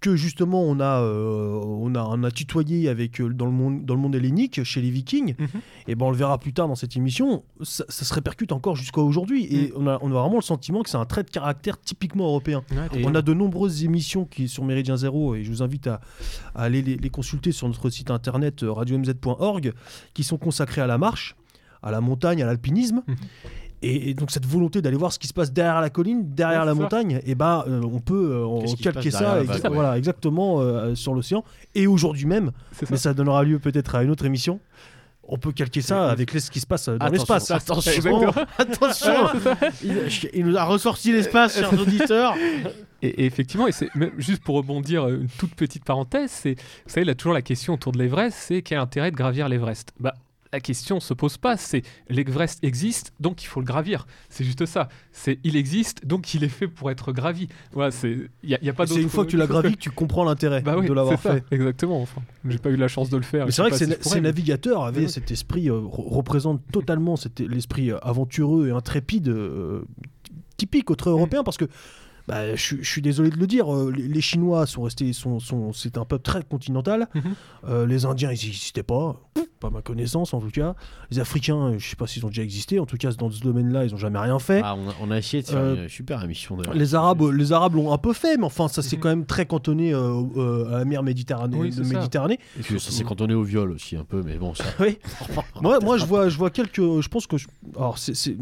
[0.00, 3.84] Que justement on a, euh, on a, on a tutoyé avec, euh, dans, le monde,
[3.84, 5.48] dans le monde hellénique chez les Vikings, Mhm.
[5.88, 8.76] et ben on le verra plus tard dans cette émission, ça, ça se répercute encore
[8.76, 9.48] jusqu'à aujourd'hui.
[9.50, 9.56] Mm.
[9.56, 12.26] Et on a, on a vraiment le sentiment que c'est un trait de caractère typiquement
[12.26, 12.62] européen.
[12.70, 16.00] Ouais, On a de nombreuses émissions qui sur Méridien Zéro et je vous invite à,
[16.54, 19.72] à aller les, les consulter sur notre site internet radiomz.org
[20.14, 21.34] qui sont consacrées à la marche,
[21.82, 23.02] à la montagne, à l'alpinisme.
[23.06, 23.16] Mhm.
[23.80, 26.62] Et, et donc cette volonté d'aller voir ce qui se passe derrière la colline, derrière
[26.62, 29.62] Ouais, la montagne, et ben euh, on peut euh, on calquer ça la exa- vague,
[29.64, 29.70] ouais.
[29.72, 31.44] voilà, exactement euh, sur l'océan.
[31.76, 32.86] Et aujourd'hui même, ça.
[32.90, 34.58] mais ça donnera lieu peut-être à une autre émission.
[35.30, 37.50] On peut calquer ça avec ce qui se passe dans l'espace.
[37.52, 38.32] Attention, Exactement.
[38.58, 39.12] attention.
[39.84, 39.96] il,
[40.34, 42.34] il nous a ressorti l'espace, chers auditeurs.
[43.02, 46.88] Et, et effectivement, et c'est même juste pour rebondir, une toute petite parenthèse, c'est, vous
[46.92, 49.92] savez, là toujours la question autour de l'Everest, c'est quel intérêt de gravir l'Everest?
[50.00, 50.14] Bah,
[50.52, 54.06] la question se pose pas, c'est l'Everest existe, donc il faut le gravir.
[54.30, 54.88] C'est juste ça.
[55.12, 57.48] C'est il existe, donc il est fait pour être gravi.
[57.72, 59.74] Voilà, c'est il y, a- y a pas C'est une fois que tu l'as gravi
[59.74, 61.44] que tu comprends l'intérêt bah oui, de l'avoir ça, fait.
[61.50, 62.00] exactement.
[62.00, 63.44] Enfin, j'ai pas eu la chance de le faire.
[63.46, 67.40] Mais c'est vrai que ces, si navigateurs avaient cet esprit, euh, re- représente totalement cet-
[67.40, 69.82] l'esprit euh, aventureux et intrépide euh,
[70.56, 71.66] typique au trait européen parce que
[72.28, 75.40] bah, je, suis- je suis désolé de le dire, euh, les, Chinois sont restés, sont,
[75.40, 77.08] sont, c'est un peuple très continental.
[77.14, 77.22] Mhm.
[77.68, 79.16] Euh, les Indiens, ils n'existaient pas,
[79.60, 80.74] pas ma connaissance en tout cas.
[81.10, 82.78] Les Africains, je sais pas s'ils ont déjà existé.
[82.78, 84.60] En tout cas, dans ce domaine-là, ils ont jamais rien fait.
[84.62, 86.74] Ah, on, a, on a essayé de faire Euh, une super émission d'ailleurs.
[86.74, 89.02] Les Arabes, les Arabes l'ont un peu fait, mais enfin, ça s'est Mhm.
[89.02, 91.56] quand même très cantonné euh, à la mer Méditerranée.
[91.58, 91.94] Oui, de c'est.
[91.94, 92.38] Méditerranée.
[92.58, 94.64] Et puis, ça s'est cantonné au viol aussi un peu, mais bon, ça.
[94.80, 94.98] Oui.
[95.62, 96.76] moi, moi, je vois, je vois quelques.
[97.00, 98.36] Je pense que, je- alors, c'est, c'est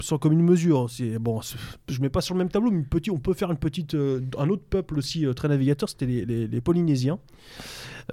[0.00, 0.88] sans comme une mesure.
[0.90, 1.56] C'est bon, c'est-
[1.88, 3.94] je mets pas sur le même tableau, mais une petite, on peut faire une petite,
[3.94, 7.18] euh, un autre peuple aussi euh, très navigateur, c'était les, les- les Polynésiens,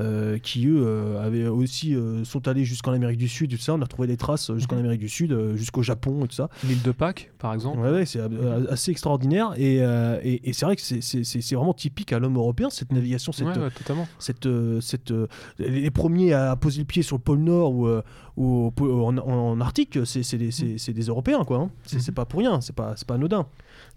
[0.02, 3.74] euh, qui eux avaient aussi sont allés jusqu'en Amérique du Sud, tout ça.
[3.74, 4.82] On a trouvé des traces jusqu'en Mhm.
[4.82, 6.50] Amérique du Sud, jusqu'au Japon et tout ça.
[6.66, 7.80] L'île de Pâques, par exemple.
[7.80, 9.54] Ouais, ouais, c'est euh, assez extraordinaire.
[9.58, 13.48] Et, et, et c'est vrai que c'est, vraiment typique à l'homme européen cette navigation, cette,
[13.48, 14.08] Ouais, ouais, totalement.
[14.20, 14.48] cette,
[14.82, 15.14] cette,
[15.60, 17.74] les premiers à poser le pied sur le pôle Nord
[18.38, 21.58] ou, en, en Arctique, c'est des, c'est des Européens, quoi.
[21.60, 21.70] hein.
[21.86, 22.14] C'est Mhm.
[22.14, 23.48] pas pour rien, c'est pas, c'est pas anodin.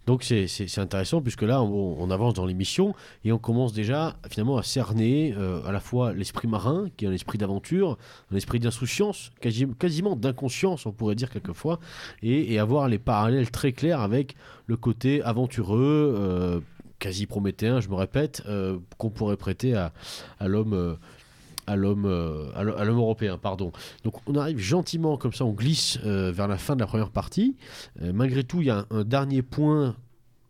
[0.09, 2.95] Donc c'est- intéressant puisque là on, avance dans l'émission
[3.27, 7.09] et on commence déjà finalement à cerner euh, à la fois l'esprit marin qui est
[7.09, 7.99] un esprit d'aventure,
[8.33, 11.79] un esprit d'insouciance, quasi- quasiment d'inconscience on pourrait dire quelquefois,
[12.23, 14.35] et, avoir les parallèles très clairs avec
[14.67, 16.61] le côté aventureux, euh,
[16.99, 19.93] quasi prométhéen je me répète, euh, qu'on pourrait prêter à
[20.41, 20.97] l'homme.
[21.69, 23.71] À l'homme euh, à l'ho- à l'homme européen pardon
[24.05, 27.11] donc on arrive gentiment comme ça on glisse euh, vers la fin de la première
[27.11, 27.57] partie
[28.03, 29.95] euh, malgré tout, il y a un, dernier point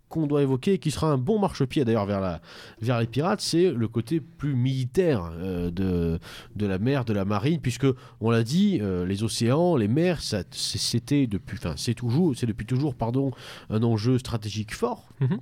[0.08, 2.40] qu'on doit évoquer, qui sera un bon marchepied d'ailleurs vers, la,
[2.80, 5.30] vers les pirates, c'est le côté plus militaire
[5.70, 6.18] de,
[6.56, 7.86] de la mer, de la marine, puisque
[8.20, 12.94] on l'a dit, les océans, les mers, c'était depuis, enfin c'est toujours, c'est depuis toujours,
[12.94, 13.32] pardon,
[13.68, 15.10] un enjeu stratégique fort.
[15.20, 15.40] Mhm.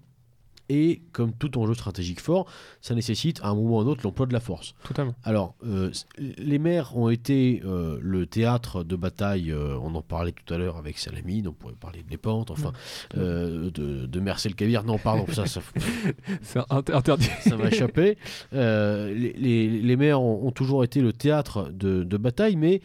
[0.69, 2.47] Et comme tout enjeu stratégique fort,
[2.81, 4.75] ça nécessite à un moment ou à un autre l'emploi de la force.
[4.83, 5.15] Totalement.
[5.23, 10.33] Alors, euh, les mers ont été euh, le théâtre de bataille, euh, on en parlait
[10.33, 12.73] tout à l'heure avec Salamine, on pourrait parler de Lépante, enfin,
[13.15, 15.61] de, de Mercel Cabir, non, pardon, ça, ça,
[16.43, 17.29] C'est interdit.
[17.43, 18.19] ça m'a échappé.
[18.53, 22.81] Les, les- les mers ont, ont toujours été le théâtre de, de bataille, mais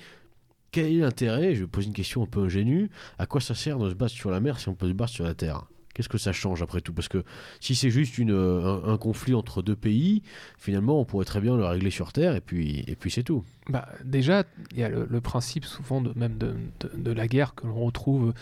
[0.72, 2.90] quel est l'intérêt Je vais poser une question un peu ingénue.
[3.18, 5.12] À quoi ça sert de se battre sur la mer si on peut se battre
[5.14, 5.66] sur la terre?
[5.94, 6.94] Qu'est-ce que ça change après tout?
[6.94, 7.24] Parce que
[7.60, 10.22] si c'est juste une, euh, un, un conflit entre deux pays,
[10.58, 13.44] finalement, on pourrait très bien le régler sur terre et puis, et puis c'est tout.
[13.72, 16.56] Bah, déjà, il y a le, principe souvent de, même de,
[16.94, 18.34] de- la guerre que l'on retrouve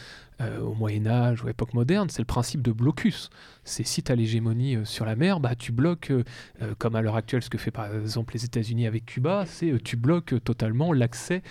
[0.42, 3.30] euh, au Moyen Âge ou à l'époque moderne, c'est le principe de blocus.
[3.64, 6.24] C'est si tu as l'hégémonie euh, sur la mer, bah, tu bloques, euh,
[6.80, 9.98] comme à l'heure actuelle ce que fait par exemple les États-Unis avec Cuba, c'est tu
[9.98, 11.44] bloques totalement l'accès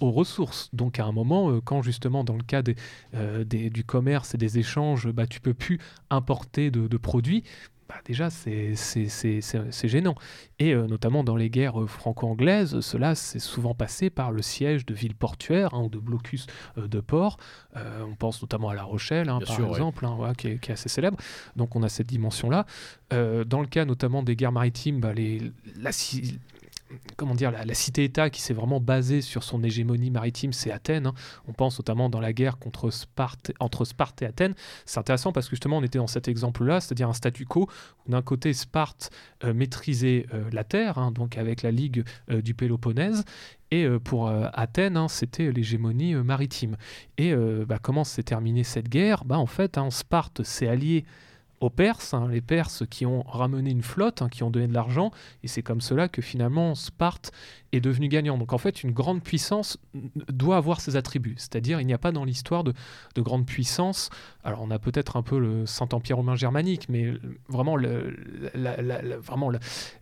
[0.00, 0.70] aux ressources.
[0.72, 5.26] Donc à un moment, quand justement dans le cas du commerce et des échanges, bah,
[5.26, 7.42] tu peux plus importer de produits,
[7.96, 10.14] bah, déjà c'est gênant.
[10.58, 14.84] Et euh, notamment dans les guerres euh, franco-anglaises, cela s'est souvent passé par le siège
[14.84, 17.38] de villes portuaires hein, ou de blocus euh, de ports.
[17.76, 19.70] Euh, on pense notamment à La Rochelle, hein, par sûr, ouais.
[19.72, 21.16] exemple, hein, qui, est, qui est assez célèbre.
[21.56, 22.66] Donc on a cette dimension-là.
[23.10, 25.40] Dans le cas notamment des guerres maritimes, bah, les,
[25.78, 25.90] la,
[27.16, 31.06] comment dire, la, cité-État qui s'est vraiment basée sur son hégémonie maritime, c'est Athènes.
[31.06, 31.14] hein.
[31.48, 34.54] On pense notamment dans la guerre entre Sparte et Athènes.
[34.84, 37.68] C'est intéressant parce que justement on était dans cet exemple-là, c'est-à-dire un statu quo
[38.08, 39.10] d'un côté Sparte
[39.44, 43.24] euh, maîtrisait euh, la terre, hein, donc avec la Ligue euh, du Péloponnèse,
[43.72, 46.76] et pour Athènes, hein, c'était l'hégémonie maritime.
[47.18, 49.24] Et bah, comment s'est terminée cette guerre?
[49.24, 51.04] Bah, En fait, Sparte s'est allié
[51.60, 54.74] aux Perses, hein, les Perses qui ont ramené une flotte, hein, qui ont donné de
[54.74, 55.10] l'argent,
[55.42, 57.32] et c'est comme cela que finalement Sparte
[57.72, 58.36] est devenu gagnant.
[58.38, 59.78] Donc en fait, une grande puissance
[60.28, 62.74] doit avoir ses attributs, c'est-à-dire il n'y a pas dans l'histoire de,
[63.14, 64.10] de grande puissance,
[64.44, 67.14] alors on a peut-être un peu le Saint-Empire romain germanique, mais
[67.48, 67.76] vraiment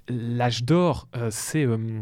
[0.09, 1.65] l'âge d'or, euh, c'est...
[1.65, 2.01] euh,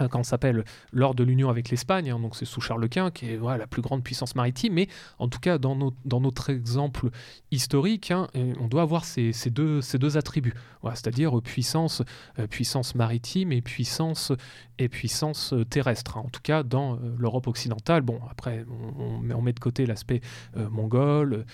[0.00, 3.10] euh, comment ça s'appelle lors de l'union avec l'Espagne, hein, donc c'est sous Charles Quint
[3.10, 4.88] qui est la plus grande puissance maritime, mais
[5.18, 7.10] en tout cas dans, notre exemple
[7.50, 9.80] historique, hein, euh, on doit avoir ces, deux,
[10.16, 10.54] attributs,
[10.94, 14.32] c'est-à-dire euh, puissance maritime et puissance,
[14.78, 16.22] et puissance euh, terrestre, hein.
[16.24, 18.02] en tout cas dans euh, l'Europe occidentale.
[18.02, 20.20] Bon, après on, met, de côté l'aspect
[20.56, 21.44] euh, mongol,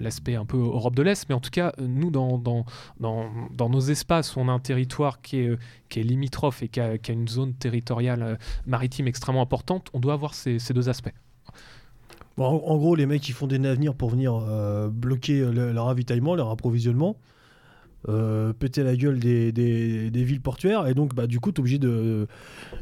[0.00, 2.64] l'aspect un peu Europe de l'Est, mais en tout cas nous dans,
[3.00, 5.58] nos espaces on a un territoire qui est,
[5.96, 10.88] limitrophe et qui a, une zone territoriale maritime extrêmement importante, on doit avoir ces, deux
[10.88, 11.14] aspects.
[12.36, 14.40] En, gros, les mecs qui font des navires pour venir
[14.92, 17.16] bloquer le- leur ravitaillement, leur approvisionnement,
[18.08, 21.56] euh, péter la gueule des, des- des villes portuaires, et donc bah, du coup, tu
[21.56, 22.26] es obligé de,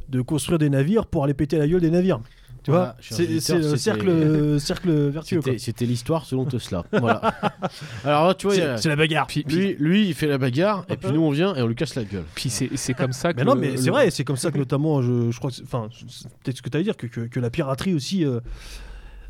[0.08, 2.20] de construire des navires pour aller péter la gueule des navires.
[2.62, 5.40] Tu Voilà, vois, c'est auditeurs, c'est le c'était- cercle, cercle vertueux.
[5.40, 5.52] quoi.
[5.56, 6.84] C'était l'histoire selon Tesla.
[6.90, 7.20] voilà.
[8.04, 9.28] Alors là, tu vois, C'est la bagarre.
[9.28, 11.76] Puis, lui, lui, il fait la bagarre, et puis nous, on vient et on lui
[11.76, 12.24] casse la gueule.
[12.34, 13.38] puis c'est c'est comme ça que.
[13.38, 15.50] Mais non, le- mais c'est le- vrai, c'est comme ça que notamment, je, je crois
[15.50, 17.94] que, c'est- enfin, c'est peut-être ce que tu allais dire, que, que, que la piraterie
[17.94, 18.40] aussi euh,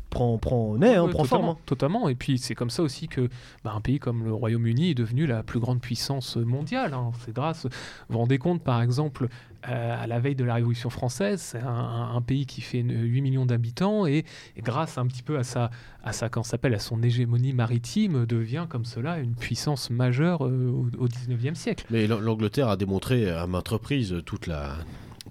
[0.09, 1.41] prend, prend, naît, hein, Ouais, prend forme.
[1.41, 1.63] totalement, hein.
[1.65, 2.09] totalement.
[2.09, 3.29] Et puis c'est comme ça aussi que
[3.63, 6.93] bah, un pays comme le Royaume-Uni est devenu la plus grande puissance mondiale.
[6.93, 7.11] hein.
[7.25, 7.65] C'est grâce.
[7.65, 7.69] Vous
[8.09, 9.27] vous rendez compte, par exemple,
[9.67, 12.79] euh, à la veille de la Révolution française, c'est un, un- un pays qui fait
[12.79, 14.23] une- 8 millions d'habitants et,
[14.55, 15.71] et grâce un petit peu à sa,
[16.03, 21.03] à sa, s'appelle, à son hégémonie maritime, devient comme cela une puissance majeure euh, au,
[21.03, 21.85] au 19e siècle.
[21.89, 24.75] Mais l'An- l'Angleterre a démontré à maintes reprises toute la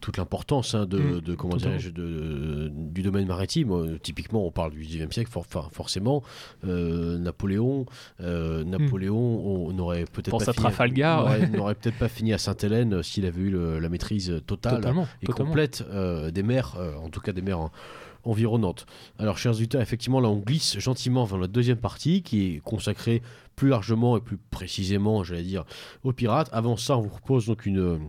[0.00, 1.76] toute l'importance hein, de, Mm, de- comment totalement.
[1.76, 3.70] dirais-je de- du domaine maritime.
[3.72, 6.22] Euh, typiquement, on parle du 19e siècle, for- forcément.
[6.64, 7.86] euh, Napoléon,
[8.20, 9.16] euh, Napoléon,
[9.66, 10.68] on n'aurait peut-être pas fini,
[11.74, 15.06] peut-être pas à Sainte-Hélène s'il avait eu le- la maîtrise totale Totalement.
[15.22, 15.50] et totalement.
[15.50, 17.70] complète euh, des mers, en tout cas des mers en-
[18.24, 18.86] environnantes.
[19.18, 23.22] Alors, chers auditeurs, effectivement, là, on glisse gentiment vers la deuxième partie qui est consacrée
[23.54, 25.64] plus largement et plus précisément, j'allais dire,
[26.02, 26.48] aux pirates.
[26.52, 28.00] Avant ça, on vous propose donc une,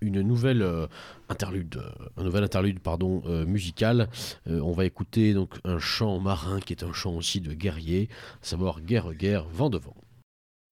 [0.00, 0.86] une nouvelle euh,
[1.28, 4.08] interlude, euh, un nouvel interlude pardon, euh, musical.
[4.48, 8.08] Euh, on va écouter donc un chant marin qui est un chant aussi de guerrier,
[8.42, 9.96] à savoir Guerre, guerre, vent de vent.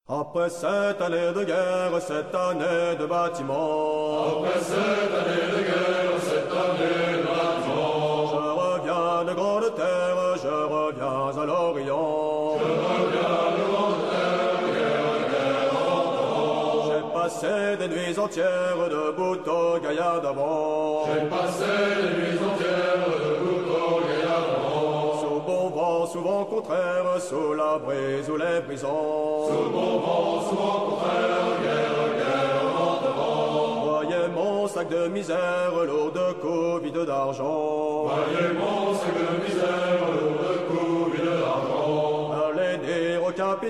[0.06, 4.42] Après cette année de guerre, cette année de bâtiment.
[4.44, 6.13] Après cette année de guerre,
[17.24, 21.06] passé des nuits entières debout au gaillard d'avant.
[21.06, 21.72] J'ai passé
[22.02, 25.20] des nuits entières debout au gaillard d'avant.
[25.20, 29.48] Sous bon vent, souvent contraire, sous la brise ou les brisants.
[29.48, 33.84] Sous bon vent, souvent contraire, guerre, guerre, vent de vent.
[33.90, 38.04] Voyez mon sac de misère, lourd de coups, vide d'argent.
[38.04, 39.33] Voyez mon sac de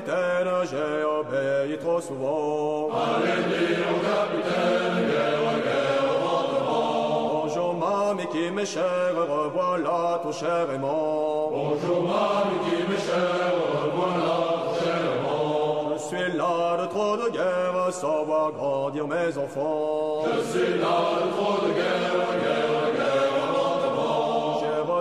[0.04, 2.90] capitaine, j'ai obéi trop souvent.
[2.92, 7.42] Allez au capitaine, guerre, guerre, vent.
[7.42, 11.50] Bonjour mamie qui m'est chère, revoilà ton cher aimant.
[11.50, 15.96] Bonjour mamie qui m'est chère, revoilà ton cher aimant.
[15.96, 20.24] Je suis là de trop de guerre, sans voir grandir mes enfants.
[20.26, 22.73] Je suis là de trop de guerre, guerre,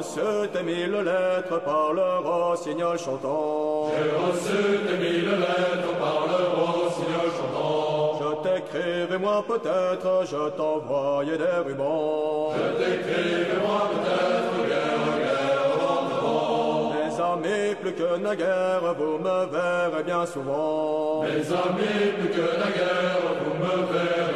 [0.04, 0.14] vent.
[0.16, 3.92] J'ai reçu tes mille lettres par le rossignol chantant.
[3.92, 8.20] J'ai reçu tes mille lettres par le rossignol chantant.
[8.20, 12.52] Je t'écrivais moi peut-être, je t'envoyais des rubans.
[12.56, 16.92] Je t'écrivais moi peut-être, guerre, guerre, vent de vent.
[16.94, 21.24] Mes amis, plus que naguère, vous me verrez bien souvent.
[21.24, 24.33] Mes amis, plus que naguère, vous me verrez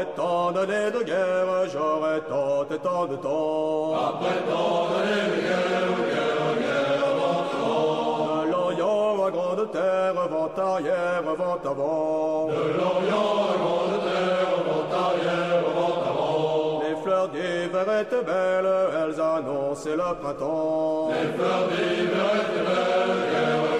[0.00, 3.92] Après tant d'années de guerre, j'aurai tant et tant de temps.
[4.08, 7.44] Après tant d'années de guerre, guerre, guerre, vent
[8.46, 12.46] de l'Orient à grande terre, vent arrière, vent avant.
[12.48, 16.82] De l'Orient à grande terre, vent arrière, vent avant.
[16.88, 18.74] Les fleurs d'hiver étaient belles,
[19.04, 21.10] elles annonçaient le printemps.
[21.10, 23.79] Les fleurs d'hiver étaient belles, guerre,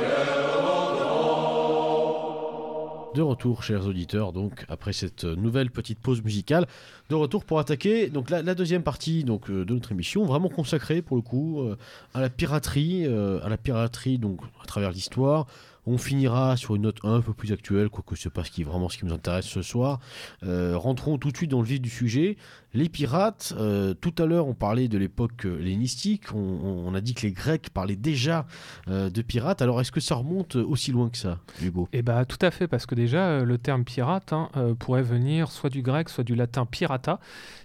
[3.14, 6.68] De retour, chers auditeurs, donc après cette nouvelle petite pause musicale,
[7.08, 11.16] de retour pour attaquer donc la, deuxième partie euh, de notre émission, vraiment consacrée pour
[11.16, 11.76] le coup euh,
[12.14, 15.46] à la piraterie, euh, à la piraterie donc à travers l'histoire,
[15.86, 18.88] On finira sur une note un peu plus actuelle, quoique c'est pas ce qui, vraiment
[18.88, 19.98] ce qui nous intéresse ce soir.
[20.42, 22.36] Rentrons tout de suite dans le vif du sujet.
[22.72, 27.22] Les pirates, euh, tout à l'heure on parlait de l'époque hellénistique, on, a dit que
[27.22, 28.46] les Grecs parlaient déjà
[28.86, 31.88] euh, de pirates, alors est-ce que ça remonte aussi loin que ça, Hugo?
[31.92, 35.02] Eh bah tout à fait, parce que déjà euh, le terme pirate hein, euh, pourrait
[35.02, 37.18] venir soit du grec, soit du latin pirata,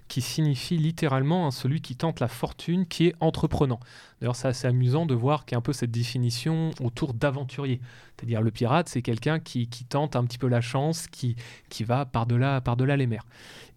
[0.07, 3.79] qui signifie littéralement hein, celui qui tente la fortune, qui est entreprenant.
[4.19, 7.81] D'ailleurs, c'est assez amusant de voir qu'il y a un peu cette définition autour d'aventurier.
[8.15, 11.35] C'est-à-dire le pirate, c'est quelqu'un qui, qui tente un petit peu la chance, qui,
[11.69, 13.25] qui va par-delà par -delà les mers.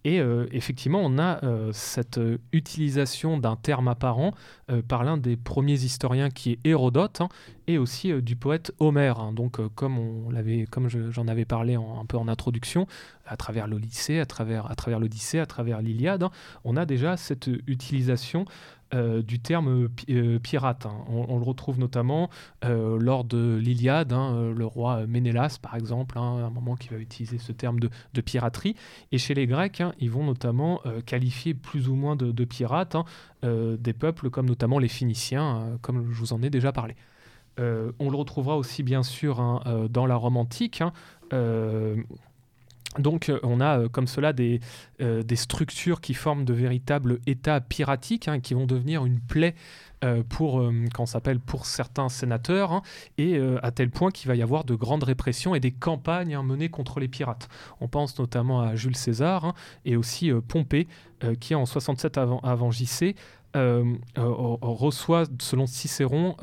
[0.04, 4.32] Et euh, effectivement, on a euh, cette euh, utilisation d'un terme apparent
[4.86, 7.28] par l'un des premiers historiens qui est Hérodote hein,
[7.66, 9.18] et aussi du poète Homère.
[9.18, 9.32] hein.
[9.32, 12.86] Donc, comme on l'avait, comme je- j'en avais parlé un peu en introduction,
[13.26, 16.30] à travers l'Odyssée, à travers, à travers l'Odyssée, à travers l'Iliade, hein,
[16.64, 18.44] on a déjà cette utilisation
[18.94, 20.86] euh, du terme pi- euh, pirate.
[20.86, 21.04] hein.
[21.08, 22.30] On, le retrouve notamment
[22.64, 26.74] euh, lors de l'Iliade, hein, euh, le roi Ménélas, par exemple, hein, à un moment
[26.76, 28.74] qui va utiliser ce terme de, piraterie.
[29.12, 32.44] Et chez les Grecs, hein, ils vont notamment euh, qualifier plus ou moins de, de
[32.44, 33.04] pirates hein,
[33.44, 36.96] euh, des peuples comme notamment les Phéniciens, euh, comme je vous en ai déjà parlé.
[37.60, 40.82] Euh, on le retrouvera aussi bien sûr hein, euh, dans la Rome antique.
[42.96, 44.60] Donc euh, on a euh, comme cela des,
[45.00, 49.54] euh, des structures qui forment de véritables États piratiques hein, qui vont devenir une plaie
[50.28, 50.62] pour,
[51.06, 52.82] s'appelle pour certains sénateurs, hein,
[53.16, 56.44] et à tel point qu'il va y avoir de grandes répressions et des campagnes hein,
[56.44, 57.48] menées contre les pirates.
[57.80, 60.86] On pense notamment à Jules César et aussi Pompée,
[61.40, 63.16] qui en 67 avant, avant JC
[64.14, 66.36] reçoit, selon Cicéron,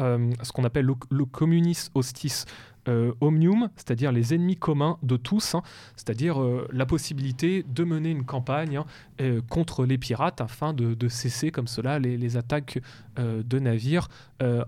[0.43, 2.43] ce qu'on appelle le, le communis hostis
[2.88, 5.64] euh, omnium, c'est-à-dire les ennemis communs de tous, hein,
[5.96, 8.86] c'est-à-dire euh, la possibilité de mener une campagne hein,
[9.22, 12.80] euh, contre les pirates afin de, cesser comme cela les, attaques
[13.18, 14.10] de navires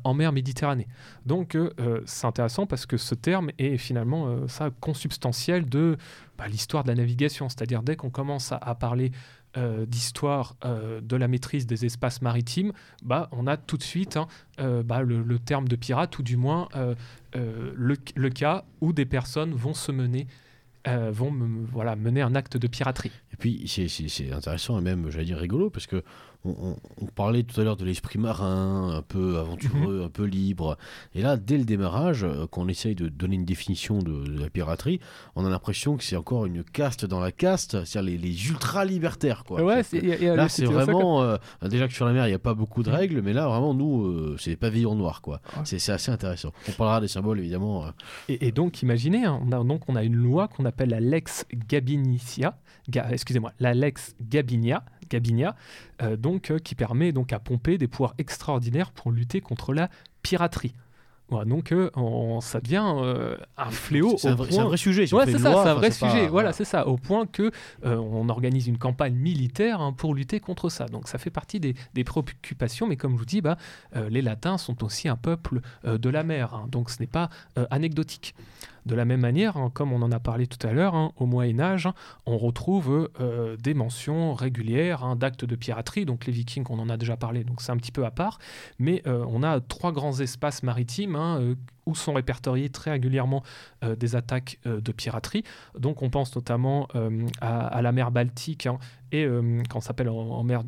[0.04, 0.88] en mer Méditerranée.
[1.26, 1.58] Donc
[2.06, 5.98] c'est intéressant parce que ce terme est finalement ça consubstantiel de
[6.38, 9.12] bah, l'histoire de la navigation, c'est-à-dire dès qu'on commence à, parler
[9.86, 12.72] d'histoire euh, de la maîtrise des espaces maritimes,
[13.04, 14.28] bah, on a tout de suite hein,
[14.60, 16.96] euh, bah, le, terme de pirate ou du moins euh,
[17.36, 20.28] euh, le, cas où des personnes vont se mener
[20.88, 21.34] euh, vont
[21.72, 23.12] voilà, mener un acte de piraterie.
[23.34, 26.02] Et puis c'est intéressant et même, j'allais dire, rigolo, parce que
[26.48, 30.24] on, on- on parlait tout à l'heure de l'esprit marin, un peu aventureux, un peu
[30.24, 30.78] libre.
[31.16, 34.40] Et là, dès le démarrage, euh, quand on essaye de donner une définition de, de
[34.40, 35.00] la piraterie,
[35.36, 39.44] on a l'impression que c'est encore une caste dans la caste, c'est-à-dire les, les ultra-libertaires.
[39.44, 39.60] quoi.
[39.60, 41.22] Que Là, c'est vraiment.
[41.24, 42.96] euh, déjà que sur la mer, il n'y a pas beaucoup de Mhm.
[42.96, 45.22] règles, mais là, vraiment, nous, euh, c'est des pavillons noirs.
[45.22, 45.42] quoi.
[45.56, 45.62] Ouais.
[45.66, 46.52] C'est c'est assez intéressant.
[46.68, 47.86] On parlera des symboles, évidemment.
[48.30, 51.00] Et, et donc, imaginez, hein, on a, donc, on a une loi qu'on appelle la
[51.00, 52.58] Lex Gabinicia,
[52.90, 55.56] Ga- excusez-moi, la Lex Gabinia, Gabinia
[56.02, 59.90] euh, donc, euh, qui permet donc à Pompée des pouvoirs extraordinaires pour lutter contre la
[60.22, 60.74] piraterie.
[61.46, 65.08] Donc, euh, on- ça devient euh, un fléau c'est au un, vrai- un sujet.
[65.08, 66.28] si Ouais, c'est ça, c'est un vrai pas- sujet.
[66.30, 66.88] Voilà, c'est ça.
[66.88, 67.52] Au point que
[67.84, 70.86] euh, on organise une campagne militaire hein, pour lutter contre ça.
[70.86, 72.88] Donc ça fait partie des, des préoccupations.
[72.88, 73.58] Mais comme je vous dis, bah,
[74.10, 76.54] les Latins sont aussi un peuple de la mer.
[76.54, 76.66] hein.
[76.72, 77.30] donc ce n'est pas
[77.72, 78.34] anecdotique.
[78.88, 81.26] De la même manière, hein, comme on en a parlé tout à l'heure, hein, au
[81.26, 81.90] Moyen Âge,
[82.26, 86.06] on retrouve euh, des mentions régulières hein, d'actes de piraterie.
[86.06, 88.40] Donc les Vikings, on en a déjà parlé, donc c'est un petit peu à part.
[88.80, 91.56] Mais euh, on a trois grands espaces maritimes euh,
[91.88, 93.42] où sont répertoriées très régulièrement
[93.84, 95.44] euh, des attaques euh, de piraterie.
[95.80, 98.78] Donc on pense notamment euh, à, la mer Baltique hein,
[99.14, 99.26] et
[99.70, 100.66] quand s'appelle en, mer,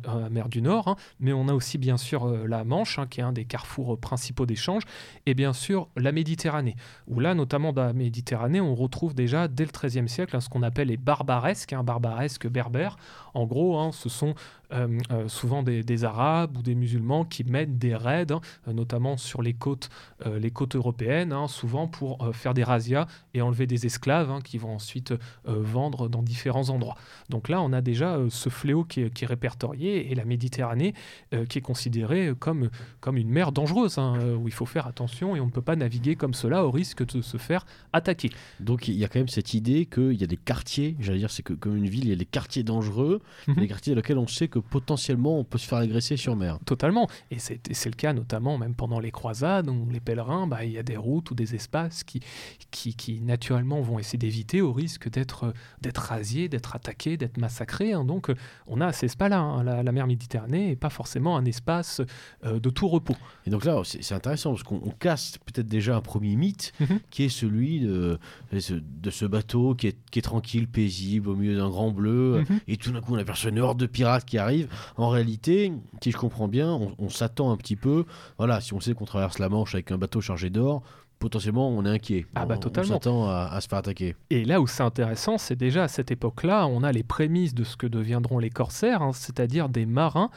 [0.48, 0.96] du Nord, hein.
[1.18, 4.46] mais on a aussi bien sûr la Manche, hein, qui est un des carrefours principaux
[4.46, 4.84] d'échange,
[5.26, 6.74] et bien sûr la Méditerranée,
[7.06, 10.62] où là notamment dans la Méditerranée, on retrouve déjà dès le XIIIe siècle ce qu'on
[10.62, 12.96] appelle les barbaresques, barbaresques berbères.
[13.34, 14.34] En gros, hein, ce sont
[14.72, 19.16] euh, euh, souvent des, Arabes ou des musulmans qui mènent des raids, hein, euh, notamment
[19.16, 19.90] sur les côtes,
[20.74, 25.14] européennes, hein, souvent pour faire des razzias et enlever des esclaves qui vont ensuite
[25.44, 26.96] vendre dans différents endroits.
[27.28, 30.94] Donc là, on a déjà ce fléau qui est, répertorié et la Méditerranée
[31.48, 32.70] qui est considérée comme,
[33.00, 36.16] comme une mer dangereuse, où il faut faire attention et on ne peut pas naviguer
[36.16, 38.30] comme cela au risque de se faire attaquer.
[38.60, 41.30] Donc il y a quand même cette idée qu'il y a des quartiers, j'allais dire,
[41.30, 43.54] c'est que comme une ville, il y a des quartiers dangereux, Mhm.
[43.56, 46.58] des quartiers dans lesquels on sait que potentiellement on peut se faire agresser sur mer.
[46.64, 47.08] Totalement.
[47.30, 50.78] Et c'est le cas notamment même pendant les croisades, où les pèlerins, bah, il y
[50.78, 52.20] a des routes ou des espaces qui,
[52.70, 57.92] qui, qui naturellement vont essayer d'éviter au risque d'être euh, rasiés, d'être attaqués, d'être massacrés.
[57.92, 58.04] hein.
[58.04, 58.34] Donc euh,
[58.66, 59.38] on a ces espaces-là.
[59.40, 59.62] hein.
[59.64, 62.00] La, la mer Méditerranée n'est pas forcément un espace
[62.44, 63.16] euh, de tout repos.
[63.46, 67.00] Et donc là, c'est intéressant parce qu'on on casse peut-être déjà un premier mythe Mhm.
[67.10, 68.18] qui est celui de,
[68.52, 71.90] de ce- de ce bateau qui est, qui est tranquille, paisible, au milieu d'un grand
[71.90, 72.44] bleu.
[72.48, 72.60] Mhm.
[72.68, 74.68] Et tout d'un coup, on aperçoit une horde de pirates qui arrive.
[74.96, 78.04] En réalité, si je comprends bien, on, on s'attend un petit peu.
[78.38, 80.82] Voilà, si on sait qu'on traverse la Manche avec un bateau chargé d'or,
[81.18, 82.26] potentiellement on est inquiet.
[82.34, 82.92] Ah bah, totalement.
[82.92, 84.16] On s'attend à, à se faire attaquer.
[84.30, 87.62] Et là où c'est intéressant, c'est déjà à cette époque-là, on a les prémices de
[87.64, 90.30] ce que deviendront les corsaires, hein, c'est-à-dire des marins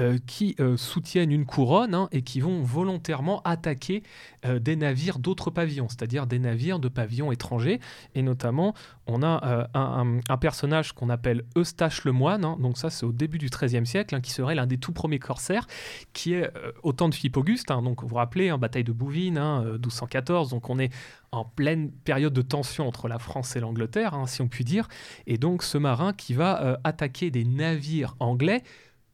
[0.00, 4.04] euh, qui euh, soutiennent une couronne hein, et qui vont volontairement attaquer
[4.46, 7.80] euh, des navires d'autres pavillons, c'est-à-dire des navires de pavillons étrangers.
[8.14, 8.74] Et notamment,
[9.08, 13.38] on a un, personnage qu'on appelle Eustache le Moine, hein, donc ça c'est au début
[13.38, 15.66] du XIIIe siècle, hein, qui serait l'un des tout premiers corsaires,
[16.12, 16.48] qui est
[16.82, 20.50] au temps de Philippe Auguste, donc vous vous rappelez, bataille de Bouvines, hein, euh, 1214,
[20.50, 20.92] donc on est
[21.32, 24.88] en pleine période de tension entre la France et l'Angleterre, si on peut dire.
[25.26, 28.62] Et donc ce marin qui va attaquer des navires anglais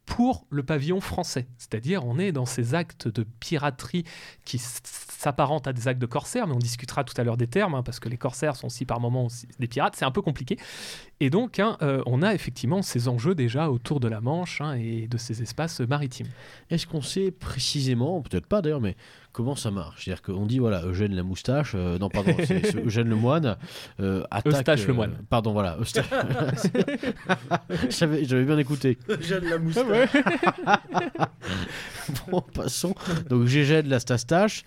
[0.06, 1.46] pour le pavillon français.
[1.58, 4.04] C'est-à-dire on est dans ces actes de piraterie
[4.44, 4.58] qui
[5.24, 7.74] s- s'apparentent à des actes de corsaires, mais on discutera tout à l'heure des termes,
[7.74, 10.22] hein, parce que les corsaires sont aussi par moments aussi des pirates, c'est un peu
[10.22, 10.58] compliqué.
[11.20, 14.74] Et donc hein, euh, on a effectivement ces enjeux déjà autour de la Manche hein,
[14.74, 16.26] et de ces espaces maritimes.
[16.70, 18.96] Est-ce qu'on sait précisément, peut-être pas d'ailleurs, mais
[19.32, 20.04] comment ça marche?
[20.04, 23.56] C'est-à-dire qu'on dit, voilà, Eugène la moustache, euh, non, pardon, c'est Eugène le moine,
[24.00, 24.54] euh, attaque.
[24.54, 25.16] Eustache le moine.
[25.30, 26.04] Pardon, voilà, Eustache.
[27.90, 28.98] J'avais bien écouté.
[29.20, 30.10] J'aime la moustache.
[32.30, 32.94] Bon, passons.
[33.30, 34.64] Donc, Gégène la stastache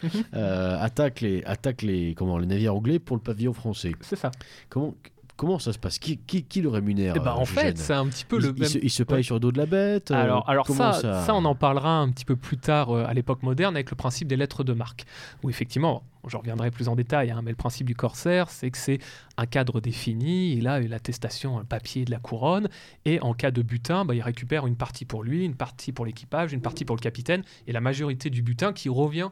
[0.47, 3.91] euh, attaque, les, attaque les, comment, les navires anglais pour le pavillon français.
[4.01, 4.31] C'est ça.
[4.69, 4.93] Comment,
[5.35, 5.99] comment ça se passe?
[5.99, 8.37] Qui, qui, qui le rémunère Eh ben, euh, en fait, Gégène c'est un petit peu
[8.37, 8.69] il, le il même.
[8.69, 9.23] se, il se paye Ouais.
[9.23, 12.09] sur le dos de la bête euh, Alors, alors ça, ça, on en parlera un
[12.09, 15.05] petit peu plus tard euh, à l'époque moderne avec le principe des lettres de marque.
[15.43, 18.77] Où effectivement, je reviendrai plus en détail, hein, mais le principe du corsaire, c'est que
[18.77, 18.99] c'est
[19.37, 22.67] un cadre défini, il a l'attestation, papier de la couronne,
[23.05, 26.05] et en cas de butin, bah, il récupère une partie pour lui, une partie pour
[26.05, 29.29] l'équipage, une partie pour le capitaine, et la majorité du butin qui revient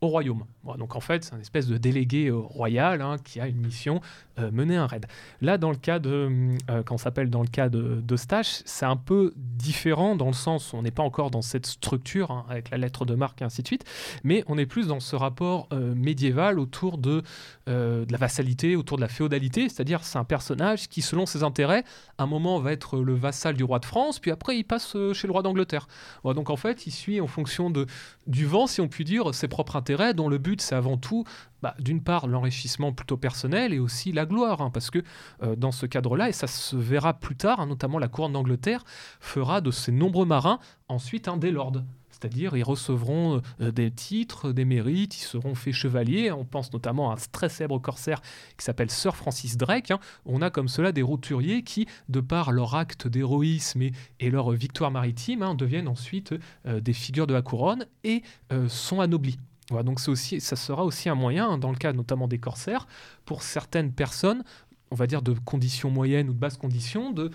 [0.00, 0.44] au royaume.
[0.78, 4.00] Donc en fait, c'est un espèce de délégué euh, royal hein, qui a une mission,
[4.38, 5.06] euh, mener un raid.
[5.40, 6.28] Là, dans le cas de,
[6.70, 10.72] euh, quand s'appelle dans le cas de d'Eustache, c'est un peu différent dans le sens
[10.72, 13.44] où on n'est pas encore dans cette structure hein, avec la lettre de marque et
[13.44, 13.84] ainsi de suite,
[14.24, 17.22] mais on est plus dans ce rapport euh, médiéval autour de,
[17.68, 21.42] euh, de la vassalité, autour de la féodalité, c'est-à-dire c'est un personnage qui, selon ses
[21.42, 21.84] intérêts,
[22.18, 24.96] à un moment va être le vassal du roi de France, puis après il passe
[25.12, 25.88] chez le roi d'Angleterre.
[26.24, 27.86] Donc en fait, il suit en fonction de,
[28.26, 31.24] du vent, si on peut dire, ses propres intérêts, dont le but c'est avant tout,
[31.62, 35.02] bah, d'une part, l'enrichissement plutôt personnel et aussi la gloire, hein, parce que
[35.42, 38.84] euh, dans ce cadre-là, et ça se verra plus tard, hein, notamment la couronne d'Angleterre
[39.20, 40.58] fera de ces nombreux marins
[40.88, 41.82] ensuite un des lords.
[42.20, 46.32] C'est-à-dire, ils recevront euh, des titres, des mérites, ils seront faits chevaliers.
[46.32, 48.20] On pense notamment à un très célèbre corsaire
[48.56, 49.92] qui s'appelle Sir Francis Drake.
[49.92, 50.00] hein.
[50.24, 53.82] On a comme cela des roturiers qui, de par leur acte d'héroïsme
[54.18, 56.34] et, leur victoire maritime, deviennent ensuite
[56.66, 58.22] euh, des figures de la couronne et
[58.52, 59.38] euh, sont anoblis.
[59.70, 62.38] Voilà, donc c'est aussi, ça sera aussi un moyen, hein, dans le cas notamment des
[62.38, 62.86] corsaires,
[63.26, 64.42] pour certaines personnes,
[64.90, 67.30] on va dire de conditions moyennes ou de basses conditions, de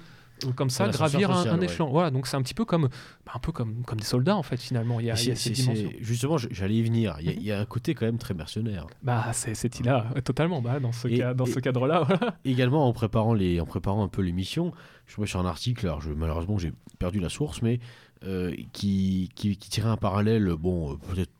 [0.45, 1.65] euh, comme ça gravir un, social, un ouais.
[1.65, 1.89] échelon.
[1.91, 2.89] Voilà, donc c'est un petit peu comme,
[3.23, 4.99] bah, un peu comme, comme des soldats en fait finalement.
[4.99, 5.91] Il y a, il y a cette dimension.
[6.01, 7.15] Justement, j'allais y venir.
[7.19, 8.87] Il y, a- il y a un côté quand même très mercenaire.
[9.03, 10.59] Bah c'est c'est là totalement.
[10.59, 12.03] Bah, dans ce Et- cas, dans et- ce cadre-là.
[12.07, 12.35] voilà.
[12.45, 14.71] Également, en préparant, les, en préparant un peu l'émission,
[15.05, 17.79] je suis sur un article, alors je, malheureusement j'ai perdu la source, mais
[18.23, 21.31] euh, qui, qui, qui tirait un parallèle, bon, euh, peut-être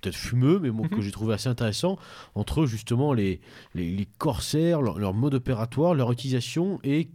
[0.00, 0.90] peut-être- fumeux, mais bon, Mhm.
[0.90, 1.98] que j'ai trouvé assez intéressant,
[2.34, 3.40] entre justement les,
[3.74, 7.08] les, les corsaires, leur, leur mode opératoire, leur utilisation et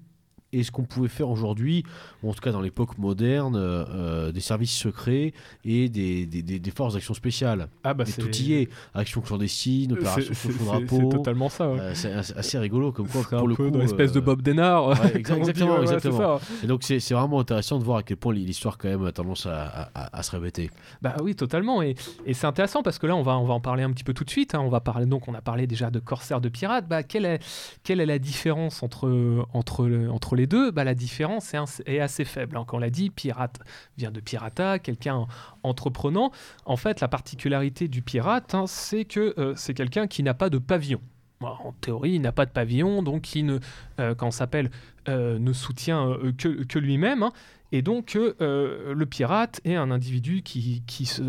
[0.53, 1.83] et ce qu'on pouvait faire aujourd'hui,
[2.21, 5.33] ou en tout cas dans l'époque moderne, euh, euh, des services secrets
[5.65, 7.67] et des, des, des- des forces d'action spéciales.
[7.83, 8.69] Ah bah Mais c'est tout y est.
[8.93, 11.09] Action clandestine, opération sous drapeau.
[11.11, 11.69] C'est totalement ça.
[11.69, 11.79] ouais.
[11.79, 14.21] Euh, c'est assez rigolo comme quoi pour un le peu coup dans l'espèce de euh,
[14.21, 14.87] Bob Denard.
[14.89, 16.39] ouais, dit, exactement, exactement.
[16.63, 19.45] et donc c'est vraiment intéressant de voir à quel point l'histoire quand même a tendance
[19.45, 20.69] à, à- à se répéter
[21.01, 21.81] Bah oui, totalement.
[21.81, 21.95] Et,
[22.25, 24.13] et c'est intéressant parce que là, on va, on va en parler un petit peu
[24.13, 24.53] tout de suite.
[24.55, 24.61] hein.
[24.63, 26.87] On va parler donc, on a parlé déjà de corsaires, de pirates.
[26.87, 27.39] Bah, quelle est,
[27.83, 31.53] quelle est la différence entre, entre, le- entre les deux bah, La différence
[31.85, 32.57] est, assez faible.
[32.57, 32.63] hein.
[32.67, 33.59] Quand on l'a dit, pirate
[33.97, 35.27] vient de pirata, quelqu'un
[35.63, 36.31] entreprenant.
[36.65, 40.49] En fait, la particularité du pirate, hein, c'est que euh, c'est quelqu'un qui n'a pas
[40.49, 41.01] de pavillon.
[41.43, 43.59] En théorie, il n'a pas de pavillon, donc il ne,
[43.99, 44.69] euh, s'appelle,
[45.09, 47.23] euh, ne soutient euh, que, lui-même.
[47.23, 47.33] hein.
[47.71, 51.23] Et donc, le pirate est un individu qui, qui se,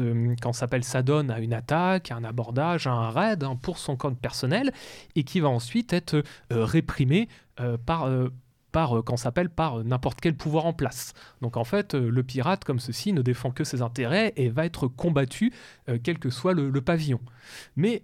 [0.53, 4.19] s'appelle, s'adonne à une attaque, à un abordage, à un raid hein, pour son compte
[4.19, 4.71] personnel
[5.17, 7.31] et qui va ensuite être réprimé
[7.87, 8.11] par,
[8.75, 11.14] par euh, quand s'appelle, par euh, n'importe quel pouvoir en place.
[11.41, 14.66] Donc, en fait, euh, le pirate, comme ceci, ne défend que ses intérêts et va
[14.66, 15.53] être combattu,
[16.03, 17.20] quel que soit le, pavillon.
[17.77, 18.03] Mais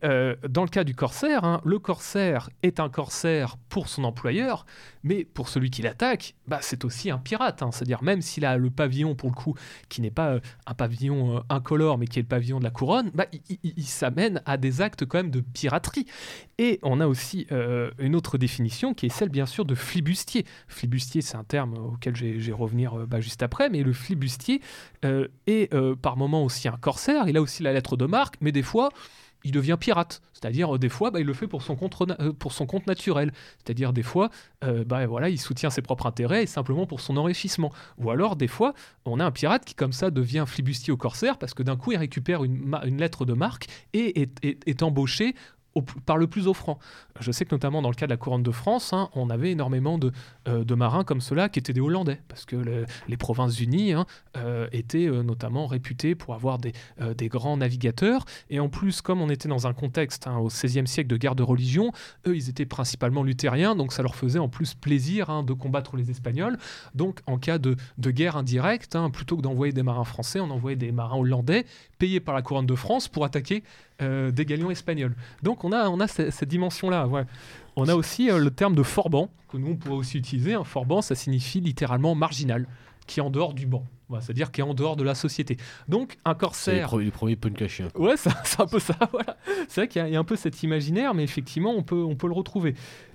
[0.48, 4.66] dans le cas du corsaire, hein, le corsaire est un corsaire pour son employeur,
[5.02, 7.62] mais pour celui qui l'attaque, bah, c'est aussi un pirate.
[7.62, 7.70] hein.
[7.72, 9.54] C'est-à-dire, même s'il a le pavillon, pour le coup,
[9.88, 13.26] qui n'est pas un pavillon incolore, mais qui est le pavillon de la couronne, bah,
[13.48, 16.06] il, s'amène à des actes quand même de piraterie.
[16.58, 17.46] Et on a aussi
[17.98, 20.44] une autre définition qui est celle, bien sûr, de flibustier.
[20.68, 24.60] Flibustier, c'est un terme auquel vais revenir euh, bah, juste après, mais le flibustier
[25.04, 27.28] euh, est euh, par moment aussi un corsaire.
[27.28, 28.90] Il a aussi la lettre de marque, mais des fois,
[29.42, 30.20] il devient pirate.
[30.34, 33.32] C'est-à-dire, des fois, bah, il le fait pour son, compte, pour son compte naturel.
[33.58, 34.28] C'est-à-dire, des fois,
[34.60, 37.72] bah, voilà, il soutient ses propres intérêts et simplement pour son enrichissement.
[37.96, 38.74] Ou alors, des fois,
[39.06, 41.92] on a un pirate qui, comme ça, devient flibustier au corsaire parce que d'un coup,
[41.92, 45.34] il récupère une, lettre de marque et est embauché
[46.04, 46.78] par le plus offrant.
[47.20, 49.52] Je sais que notamment dans le cas de la couronne de France, hein, on avait
[49.52, 50.12] énormément de,
[50.48, 54.06] euh, marins comme cela qui étaient des Hollandais, parce que le- les Provinces-Unies hein,
[54.36, 56.72] euh, étaient euh, notamment réputées pour avoir des,
[57.28, 61.08] grands navigateurs, et en plus, comme on était dans un contexte hein, au XVIe siècle
[61.08, 61.92] de guerre de religion,
[62.26, 66.10] eux, ils étaient principalement luthériens, donc ça leur faisait en plus plaisir de combattre les
[66.10, 66.58] Espagnols.
[66.94, 70.76] Donc, en cas de, de guerre indirecte, plutôt que d'envoyer des marins français, on envoyait
[70.76, 71.66] des marins hollandais
[71.98, 73.62] payés par la couronne de France pour attaquer
[74.02, 75.14] euh, des galions espagnols.
[75.42, 77.06] Donc, on a, on a ce- cette dimension-là.
[77.06, 77.24] ouais.
[77.76, 80.54] On a aussi euh, le terme de forban, que nous, on pourrait aussi utiliser.
[80.54, 82.66] Un forban, ça signifie littéralement marginal,
[83.06, 83.84] qui est en dehors du banc.
[84.20, 85.56] C'est-à-dire qui est en dehors de la société.
[85.86, 86.88] Donc, un C'est corsaire.
[86.92, 87.88] pre- les premiers punk à chien.
[87.94, 89.36] Ouais, c'est c'est un peu ça, voilà.
[89.68, 92.02] C'est vrai qu'il y, a- y a un peu cet imaginaire, mais effectivement, on peut,
[92.02, 92.74] on peut le retrouver.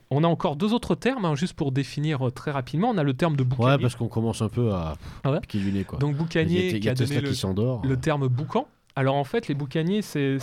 [0.10, 2.92] On a encore deux autres termes, hein, juste pour définir euh, très rapidement.
[2.92, 3.72] On a le terme de boucanier.
[3.72, 4.94] Ouais, parce qu'on commence un peu à
[5.26, 6.00] Ah ouais piquer du nez, quoi.
[6.00, 7.82] Donc il y a, boucanier il y qui a a Tesla donné le, qui s'endort.
[7.86, 8.68] le terme boucan.
[8.96, 10.38] Alors en fait, les boucaniers, c'est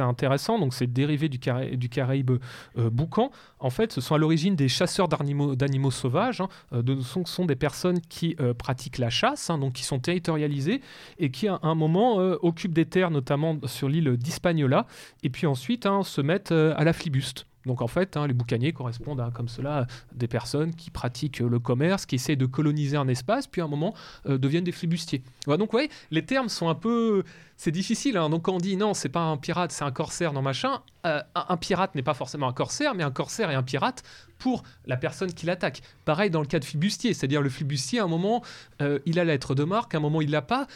[0.00, 0.58] intéressant.
[0.58, 2.32] Donc c'est dérivé du, Cara- du Caraïbe
[2.76, 3.30] euh, boucan.
[3.58, 6.40] En fait, ce sont à l'origine des chasseurs d'animaux sauvages.
[6.42, 6.48] hein.
[6.72, 10.82] Euh, ce sont, des personnes qui euh, pratiquent la chasse, hein, donc qui sont territorialisées
[11.18, 14.86] et qui à un moment occupent des terres, notamment sur l'île d'Hispaniola,
[15.22, 17.46] et puis ensuite hein, se mettent à la flibuste.
[17.66, 21.58] Donc en fait, hein, les boucaniers correspondent à, comme cela, des personnes qui pratiquent le
[21.58, 23.94] commerce, qui essayent de coloniser un espace, puis à un moment
[24.26, 25.22] euh, deviennent des flibustiers.
[25.46, 27.24] Donc ouais, les termes sont un peu,
[27.56, 28.16] c'est difficile.
[28.16, 28.30] hein.
[28.30, 30.80] Donc quand on dit non, c'est pas un pirate, c'est un corsaire, non machin.
[31.06, 34.02] euh, un, pirate n'est pas forcément un corsaire, mais un corsaire est un pirate
[34.38, 35.80] pour la personne qui l'attaque.
[36.04, 38.42] Pareil dans le cas de flibustier, c'est-à-dire le flibustier, à un moment,
[38.82, 40.66] euh, il a la lettre de marque, à un moment, il l'a pas.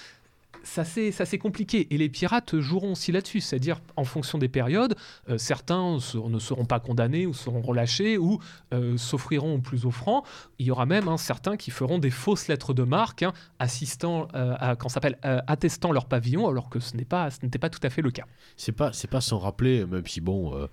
[0.64, 1.86] Ça c'est, compliqué.
[1.90, 4.96] Et les pirates joueront aussi là-dessus, c'est-à-dire en fonction des périodes,
[5.28, 8.38] euh, certains ne seront pas condamnés ou seront relâchés ou
[8.74, 10.24] euh, s'offriront au plus offrant.
[10.58, 14.28] Il y aura même hein, certains qui feront des fausses lettres de marque, hein, assistant
[14.34, 16.96] euh, à, quand s'appelle attestant leur pavillon, alors que ce ce
[17.44, 18.24] n'était pas tout à fait le cas.
[18.56, 20.68] C'est pas, c'est pas sans rappeler, même si bon,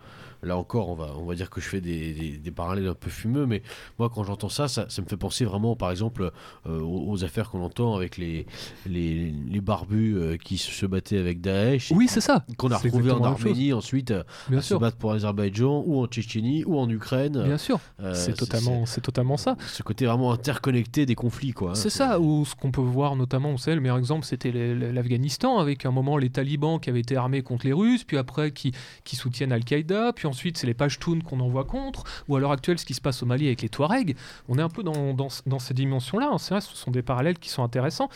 [0.46, 2.94] là encore, on va, on va dire que je fais des, des- des parallèles un
[2.94, 3.62] peu fumeux, mais
[4.00, 6.32] moi, quand j'entends ça, ça, ça me fait penser vraiment, par exemple,
[6.68, 8.46] euh, aux, aux affaires qu'on entend avec les,
[8.86, 12.46] les, les barbus euh, qui se battaient avec Daesh, Oui, c'est ça.
[12.58, 13.24] qu'on a retrouvé en.
[13.24, 14.80] Arménie, ensuite euh, Bien à se sûr.
[14.80, 17.44] battre pour l'Azerbaïdjan, ou en Tchétchénie, ou en Ukraine.
[17.44, 19.56] Bien sûr, Euh, c'est totalement, c'est totalement ça.
[19.68, 21.72] Ce côté vraiment interconnecté des conflits, quoi.
[21.72, 21.76] hein.
[21.76, 25.58] C'est ça, ou ce qu'on peut voir notamment, vous savez, le meilleur exemple, c'était l'Afghanistan,
[25.58, 28.72] avec un moment les talibans qui avaient été armés contre les Russes, puis après qui,
[29.04, 32.78] qui soutiennent Al-Qaïda, puis ensuite c'est les Pashtuns qu'on envoie contre, ou à l'heure actuelle
[32.78, 34.18] ce qui se passe au Mali avec les Touaregs.
[34.50, 36.38] On est un peu dans, dans, ces dimensions-là, hein.
[36.38, 38.10] ce sont des parallèles qui sont intéressants.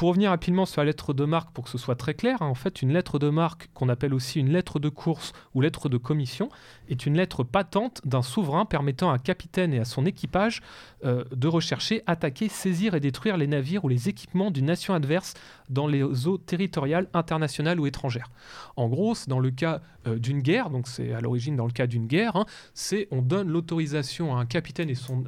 [0.00, 2.46] Pour revenir rapidement sur la lettre de marque, pour que ce soit très clair, hein,
[2.46, 5.90] en fait, une lettre de marque, qu'on appelle aussi une lettre de course ou lettre
[5.90, 6.48] de commission,
[6.88, 10.62] est une lettre patente d'un souverain permettant à un capitaine et à son équipage
[11.04, 15.34] euh, de rechercher, attaquer, saisir et détruire les navires ou les équipements d'une nation adverse
[15.68, 18.30] dans les eaux territoriales, internationales ou étrangères.
[18.76, 21.86] En gros, dans le cas euh, d'une guerre, donc c'est à l'origine dans le cas
[21.86, 25.24] d'une guerre, hein, c'est on donne l'autorisation à un capitaine et son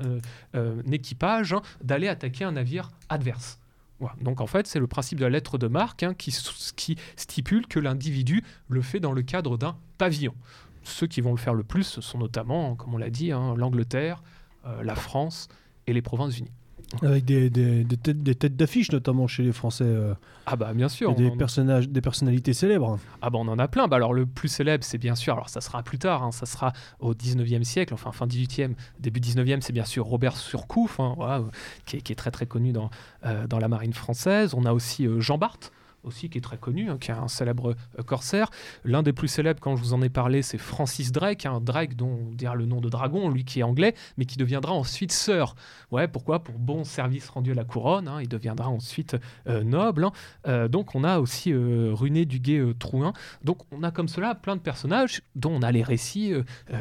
[0.54, 3.58] euh, équipage hein, d'aller attaquer un navire adverse.
[4.20, 6.32] Donc en fait, c'est le principe de la lettre de marque hein, qui,
[7.16, 10.34] stipule que l'individu le fait dans le cadre d'un pavillon.
[10.84, 14.22] Ceux qui vont le faire le plus, sont notamment, comme on l'a dit, hein, l'Angleterre,
[14.66, 15.48] euh, la France
[15.86, 16.50] et les Provinces-Unies.
[17.02, 19.84] Avec des, des- des têtes, des têtes d'affiche, notamment chez les Français.
[19.86, 20.14] euh,
[20.46, 21.10] Ah bah bien sûr.
[21.12, 22.98] et des, personnages, des personnalités célèbres.
[23.22, 23.88] Ah bah on en a plein.
[23.88, 26.46] Bah alors le plus célèbre, c'est bien sûr, alors ça sera plus tard, hein, ça
[26.46, 31.14] sera au 19e siècle, enfin fin 18e, début 19e, c'est bien sûr Robert Surcouf, hein,
[31.16, 31.44] voilà,
[31.86, 32.90] qui, est, qui est très très connu dans,
[33.24, 34.54] euh, dans la marine française.
[34.54, 35.58] On a aussi euh, Jean Bart
[36.02, 38.50] aussi qui est très connu, hein, qui est un célèbre euh, corsaire.
[38.84, 41.96] L'un des plus célèbres, quand je vous en ai parlé, c'est Francis Drake, un Drake
[41.96, 45.12] dont on dira le nom de dragon, lui qui est anglais, mais qui deviendra ensuite
[45.12, 45.54] sœur.
[45.90, 46.42] Ouais, pourquoi?
[46.42, 50.04] Pour bon service rendu à la couronne, hein, il deviendra ensuite euh, noble.
[50.04, 50.12] hein.
[50.46, 53.12] Euh, donc on a aussi Runé Duguay euh, Trouin.
[53.44, 56.32] Donc on a comme cela plein de personnages dont on a les récits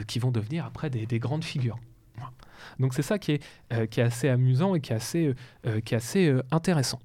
[0.08, 1.78] qui vont devenir après des, des grandes figures.
[2.80, 5.34] Donc c'est ça qui est, qui est assez amusant et qui est assez,
[5.86, 7.00] qui est assez intéressant.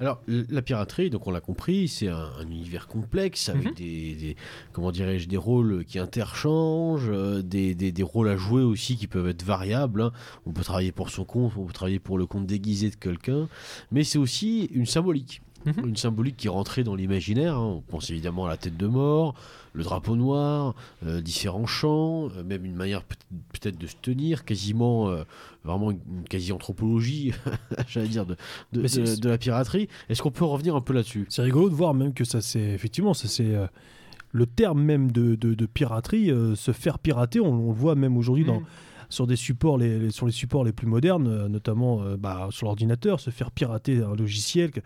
[0.00, 3.74] Alors, la piraterie, donc on l'a compris, c'est un, un univers complexe avec Mhm.
[3.74, 4.36] des, des-
[4.72, 9.06] comment dirais-je, des rôles qui interchangent, euh, des, des- des rôles à jouer aussi qui
[9.06, 10.02] peuvent être variables.
[10.02, 10.12] hein.
[10.46, 13.48] On peut travailler pour son compte, on peut travailler pour le compte déguisé de quelqu'un,
[13.92, 15.40] mais c'est aussi une symbolique.
[15.66, 15.88] Mhm.
[15.88, 17.56] Une symbolique qui rentrée dans l'imaginaire.
[17.56, 17.76] hein.
[17.78, 19.34] On pense évidemment à la tête de mort,
[19.72, 20.74] le drapeau noir,
[21.06, 23.16] euh, différents chants, euh, même une manière peut-
[23.52, 25.24] peut-être de se tenir, quasiment, euh,
[25.64, 27.32] vraiment une, une quasi-anthropologie,
[27.88, 28.36] j'allais dire, de,
[28.72, 29.88] de, la piraterie.
[30.08, 31.26] Est-ce qu'on peut revenir un peu là-dessus?
[31.30, 33.66] C'est rigolo de voir même que ça c'est effectivement ça c'est euh,
[34.32, 37.94] le terme même de, de- de piraterie, euh, se faire pirater, on, on le voit
[37.94, 38.66] même aujourd'hui dans Mm.
[39.08, 42.66] sur des supports les, les- sur les supports les plus modernes, notamment euh, bah, sur
[42.66, 44.70] l'ordinateur, se faire pirater un logiciel.
[44.72, 44.80] que-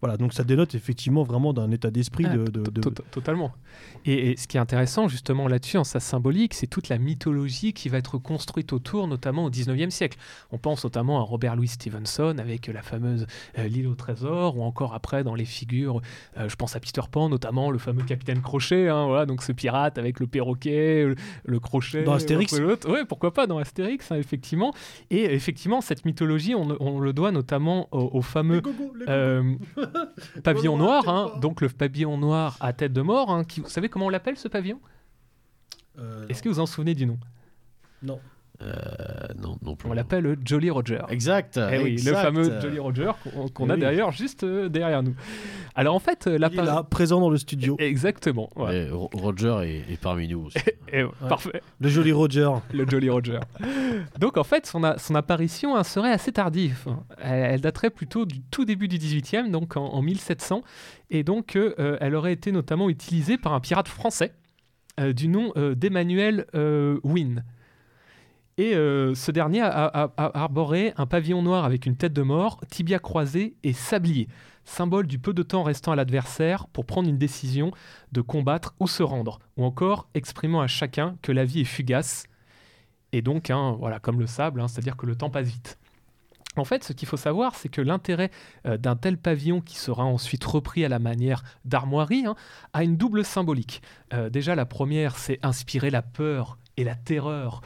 [0.00, 3.02] voilà, donc ça dénote effectivement vraiment d'un état d'esprit Ah, de, de- to- de- to-
[3.10, 3.52] Totalement.
[4.06, 7.72] Et, et ce qui est intéressant justement là-dessus, en sa symbolique, c'est toute la mythologie
[7.72, 10.16] qui va être construite autour, notamment au 19e siècle.
[10.52, 13.26] On pense notamment à Robert Louis Stevenson avec la fameuse
[13.58, 16.00] euh, L'île au trésor, ou encore après dans les figures,
[16.38, 19.52] euh, je pense à Peter Pan, notamment le fameux capitaine Crochet, hein, voilà, donc ce
[19.52, 21.14] pirate avec le perroquet, le,
[21.44, 22.04] le crochet.
[22.04, 22.52] Dans Astérix.
[22.58, 24.72] Ouais, pourquoi pas dans Astérix, hein, effectivement.
[25.10, 28.62] Et effectivement, cette mythologie, on, on le doit notamment au, au fameux
[29.08, 29.54] euh,
[30.44, 33.30] pavillon noir, hein, donc le pavillon noir à tête de mort.
[33.30, 34.80] hein, qui, vous savez comment on l'appelle ce pavillon?
[35.98, 37.18] Euh, Est-ce que vous en souvenez du nom?
[38.02, 38.20] Non.
[38.62, 38.74] Euh,
[39.40, 39.88] non, non plus.
[39.88, 41.00] On l'appelle le Jolly Roger.
[41.08, 41.58] Exact.
[41.72, 43.10] Eh oui, le fameux Jolly Roger
[43.54, 43.80] qu'on Eh a oui.
[43.80, 45.14] d'ailleurs juste euh, derrière nous.
[45.74, 47.76] Alors en fait, euh, Il est là, présent dans le studio.
[47.78, 48.50] Exactement.
[48.56, 48.64] ouais.
[48.66, 50.58] Ouais, Ro- Roger est, est parmi nous aussi.
[50.92, 51.62] Et, ouais, Parfait.
[51.80, 52.50] Le joli Roger.
[52.74, 53.40] le Jolly Roger.
[54.18, 56.86] Donc en fait, son, a- son apparition hein, serait assez tardive.
[57.18, 60.62] Elle, elle daterait plutôt du tout début du 18e, donc en, en 1700.
[61.10, 64.32] Et donc euh, elle aurait été notamment utilisée par un pirate français
[64.98, 67.42] euh, du nom euh, d'Emmanuel euh, Wynne.
[68.58, 72.98] Et euh, ce dernier a, arboré un pavillon noir avec une tête de mort, tibia
[72.98, 74.28] croisé et sablier,
[74.64, 77.70] symbole du peu de temps restant à l'adversaire pour prendre une décision
[78.12, 82.24] de combattre ou se rendre, ou encore exprimant à chacun que la vie est fugace
[83.12, 85.78] et donc, hein, voilà, comme le sable, hein, c'est-à-dire que le temps passe vite.
[86.56, 88.30] En fait, ce qu'il faut savoir, c'est que l'intérêt
[88.66, 92.34] euh, d'un tel pavillon, qui sera ensuite repris à la manière d'armoirie, hein,
[92.72, 93.82] a une double symbolique.
[94.12, 97.62] Euh, déjà, la première, c'est inspirer la peur et la terreur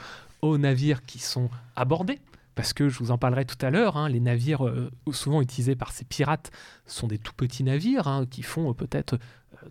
[0.49, 2.19] aux navires qui sont abordés.
[2.55, 5.75] Parce que je vous en parlerai tout à l'heure, hein, les navires euh, souvent utilisés
[5.75, 6.53] par ces pirates
[6.87, 9.19] sont des tout petits navires hein, qui font euh, peut-être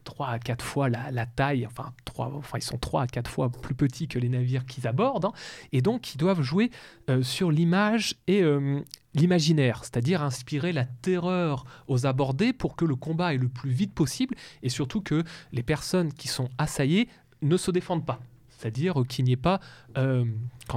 [0.03, 3.75] 3 à 4 fois la, taille, enfin, enfin ils sont 3 à 4 fois plus
[3.75, 5.33] petits que les navires qu'ils abordent, hein,
[5.71, 6.71] et donc ils doivent jouer
[7.09, 8.81] euh, sur l'image et euh,
[9.13, 13.93] l'imaginaire, c'est-à-dire inspirer la terreur aux abordés pour que le combat aille le plus vite
[13.93, 17.09] possible, et surtout que les personnes qui sont assaillées
[17.41, 18.19] ne se défendent pas,
[18.63, 19.59] c'est-à-dire qu'il n'y ait pas,
[19.97, 20.23] euh,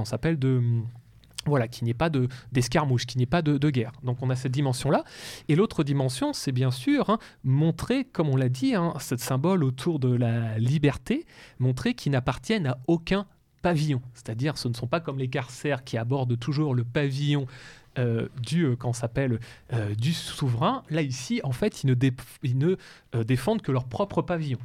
[0.03, 0.61] s'appelle, de...
[1.45, 3.93] Voilà, qu'il n'y ait pas de- d'escarmouche, qu'il n'y ait pas de, guerre.
[4.03, 5.05] Donc on a cette dimension-là.
[5.47, 9.63] Et l'autre dimension, c'est bien sûr hein, montrer, comme on l'a dit, hein, ce symbole
[9.63, 11.25] autour de la liberté,
[11.59, 13.25] montrer qu'ils n'appartiennent à aucun
[13.61, 14.01] pavillon.
[14.13, 17.45] C'est-à-dire, ce ne sont pas comme les corsaires qui abordent toujours le pavillon
[17.97, 19.39] euh, du, euh, s'appelle,
[19.97, 20.83] du souverain.
[20.89, 24.59] Là, ici, en fait, ils ne, défendent que leur propre pavillon.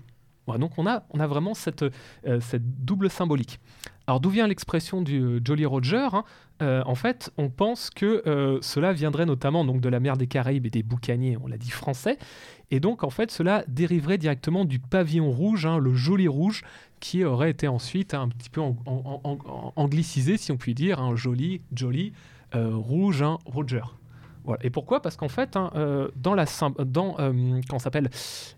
[0.48, 3.60] Donc on a, vraiment cette, euh, cette double symbolique.
[4.06, 6.24] Alors d'où vient l'expression du euh, Jolly Roger hein?
[6.62, 10.70] Euh, En fait, on pense que cela viendrait notamment de la mer des Caraïbes et
[10.70, 12.18] des boucaniers, on l'a dit français,
[12.70, 16.62] et donc en fait cela dériverait directement du pavillon rouge, hein, le Jolly Rouge,
[17.00, 18.60] qui aurait été ensuite un petit peu
[19.76, 22.12] anglicisé, si on peut dire, joli, jolly,
[22.54, 23.82] euh, rouge, hein, Roger.
[24.62, 25.00] Et pourquoi?
[25.02, 26.46] Parce qu'en fait, hein, euh, dans la
[26.84, 28.10] dans euh, s'appelle?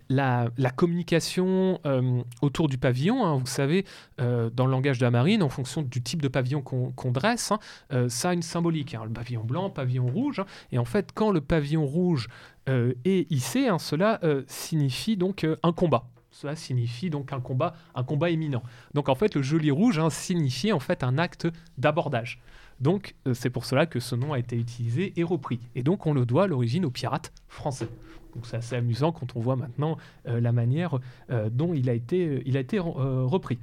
[0.09, 3.85] La, communication euh, autour du pavillon, hein, vous savez,
[4.21, 7.53] euh, dans le langage de la marine, en fonction du type de pavillon qu'on dresse,
[7.53, 8.97] hein, ça a une symbolique.
[9.03, 10.43] le pavillon blanc, pavillon rouge.
[10.73, 12.29] et en fait, quand le pavillon rouge
[12.67, 16.07] est hissé, cela signifie donc un combat.
[16.31, 18.63] Cela signifie donc un combat, un combat imminent.
[18.93, 21.47] Donc en fait, le joli rouge hein, signifie en fait un acte
[21.79, 22.41] d'abordage.
[22.81, 25.61] Donc euh, c'est pour cela que ce nom a été utilisé et repris.
[25.75, 27.89] Et donc on le doit à l'origine aux pirates français.
[28.35, 29.97] Donc c'est assez amusant quand on voit maintenant
[30.27, 30.99] euh, la manière
[31.31, 33.59] euh, dont il a été, il a été euh, repris.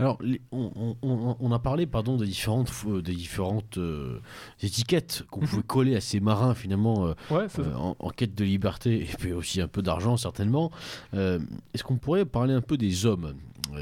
[0.00, 0.18] Alors,
[0.50, 2.72] on, on- on- on a parlé pardon, des différentes,
[3.04, 4.18] des différentes euh,
[4.60, 5.46] étiquettes qu'on Mhm.
[5.46, 9.16] pouvait coller à ces marins finalement euh, Ouais, euh, en, en quête de liberté et
[9.18, 10.72] puis aussi un peu d'argent certainement.
[11.12, 13.34] Est-ce qu'on pourrait parler un peu des hommes?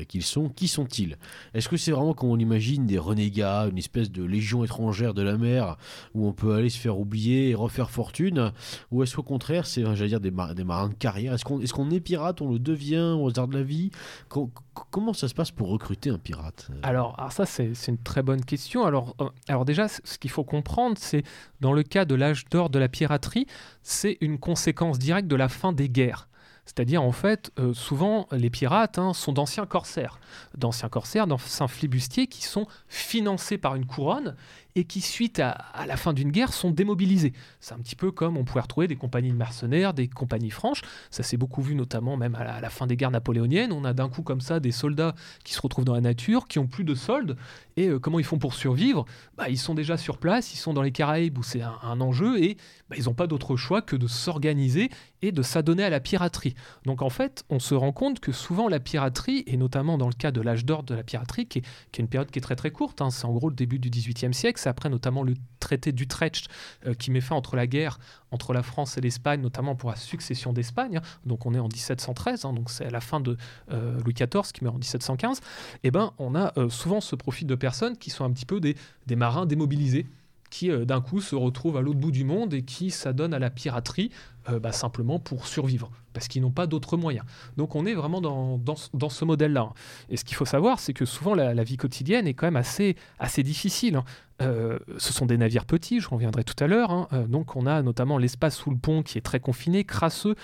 [0.09, 1.17] Qu'ils sont Qui sont-ils?
[1.55, 5.23] Est-ce que c'est vraiment comme on imagine des renégats, une espèce de légion étrangère de
[5.23, 5.77] la mer
[6.15, 8.53] où on peut aller se faire oublier et refaire fortune?
[8.91, 11.35] Ou est-ce qu'au contraire c'est dire des, des marins de carrière?
[11.35, 13.91] Est-ce qu'on est, pirate, on le devient au hasard de la vie?
[14.29, 16.71] Co- co- Comment ça se passe pour recruter un pirate?
[16.83, 18.85] Alors, ça, c'est une très bonne question.
[18.85, 21.23] Alors, euh, déjà, ce qu'il faut comprendre, c'est
[21.61, 23.47] dans le cas de l'âge d'or de la piraterie,
[23.83, 26.29] c'est une conséquence directe de la fin des guerres.
[26.65, 30.19] C'est-à-dire, en fait, euh, souvent, les pirates hein, sont d'anciens corsaires,
[30.57, 34.37] d'anciens corsaires, d'anciens flibustiers qui sont financés par une couronne
[34.75, 37.33] et qui, suite à, la fin d'une guerre, sont démobilisés.
[37.61, 40.83] C'est un petit peu comme on pouvait retrouver des compagnies de mercenaires, des compagnies franches.
[41.11, 43.73] Ça s'est beaucoup vu, notamment même à la, fin des guerres napoléoniennes.
[43.73, 46.59] On a d'un coup comme ça des soldats qui se retrouvent dans la nature, qui
[46.59, 47.37] ont plus de soldes.
[47.77, 49.05] Et euh, comment ils font pour survivre?
[49.37, 52.43] Bah, Ils sont déjà sur place, ils sont dans les Caraïbes où c'est un, enjeu
[52.43, 52.57] et
[52.89, 54.91] bah, ils n'ont pas d'autre choix que de s'organiser
[55.21, 56.55] et de s'adonner à la piraterie.
[56.85, 60.15] Donc en fait, on se rend compte que souvent la piraterie, et notamment dans le
[60.15, 61.63] cas de l'âge d'or de la piraterie, qui est,
[61.93, 63.79] qui est, une période qui est très très courte, hein, c'est en gros le début
[63.79, 66.49] du XVIIIe siècle, c'est après notamment le traité d'Utrecht
[66.87, 67.99] euh, qui met fin entre la guerre
[68.31, 71.03] entre la France et l'Espagne, notamment pour la succession d'Espagne, hein.
[71.27, 73.37] donc on est en 1713, hein, donc c'est à la fin de
[73.71, 75.43] euh, Louis XIV qui meurt en 1715, et
[75.85, 78.61] eh ben on a euh, souvent ce profil de personnes qui sont un petit peu
[78.61, 78.77] des
[79.17, 80.07] marins démobilisés,
[80.53, 83.39] qui euh, d'un coup se retrouvent à l'autre bout du monde et qui s'adonnent à
[83.39, 84.11] la piraterie
[84.51, 87.25] euh, bah, simplement pour survivre, parce qu'ils n'ont pas d'autres moyens.
[87.57, 89.71] Donc on est vraiment dans, dans, ce modèle-là.
[90.11, 92.97] Et ce qu'il faut savoir, c'est que souvent la, vie quotidienne est quand même assez,
[93.19, 93.97] assez difficile.
[93.97, 94.05] Hein.
[94.43, 96.91] Euh, ce sont des navires petits, je reviendrai tout à l'heure.
[96.91, 97.09] Hein.
[97.29, 100.35] donc on a notamment l'espace sous le pont qui est très confiné, crasseux,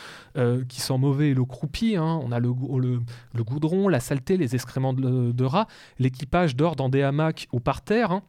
[0.69, 1.97] qui sent mauvais l'eau croupie.
[1.97, 2.21] Hein.
[2.23, 5.67] On a le, le, goudron, la saleté, les excréments de rats.
[5.99, 8.23] L'équipage dort dans des hamacs ou par terre.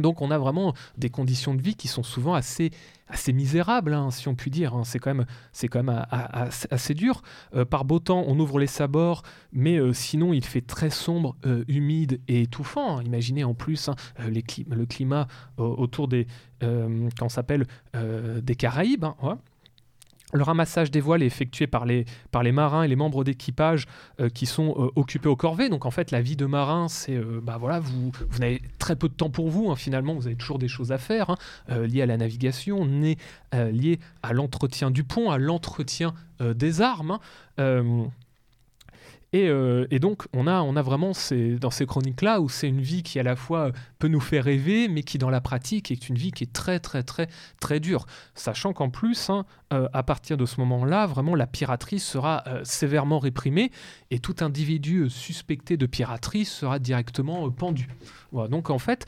[0.00, 2.70] Donc on a vraiment des conditions de vie qui sont souvent assez,
[3.28, 4.74] misérables, hein, si on peut dire.
[4.74, 4.82] Hein.
[4.84, 6.06] C'est quand même,
[6.70, 7.22] assez dur.
[7.54, 11.36] Euh, par beau temps, on ouvre les sabords, mais euh, sinon il fait très sombre,
[11.46, 13.00] euh, humide et étouffant.
[13.00, 16.26] Imaginez en plus le climat autour des,
[17.28, 19.04] s'appelle, des Caraïbes.
[19.04, 19.38] Hein,
[20.32, 22.04] le ramassage des voiles est effectué par les,
[22.52, 23.86] marins et les membres d'équipage
[24.20, 25.68] euh, qui sont euh, occupés au corvée.
[25.68, 28.96] Donc en fait, la vie de marin, c'est euh, bah voilà, vous, vous avez très
[28.96, 29.70] peu de temps pour vous.
[29.70, 29.76] Hein.
[29.76, 31.36] finalement, vous avez toujours des choses à faire hein,
[31.68, 37.18] liées à la navigation, liées à l'entretien du pont, à l'entretien des armes.
[37.58, 38.08] Hein.
[39.34, 41.12] Euh, et, donc, on a, on a vraiment
[41.60, 44.88] dans ces chroniques-là où c'est une vie qui à la fois peut nous faire rêver,
[44.88, 47.28] mais qui dans la pratique est une vie qui est très, très, très,
[47.60, 48.06] très dure.
[48.34, 52.60] Sachant qu'en plus, hein, euh, à partir de ce moment-là, vraiment, la piraterie sera euh,
[52.64, 53.70] sévèrement réprimée
[54.10, 57.88] et tout individu suspecté de piraterie sera directement pendu.
[58.32, 59.06] Voilà, donc, en fait,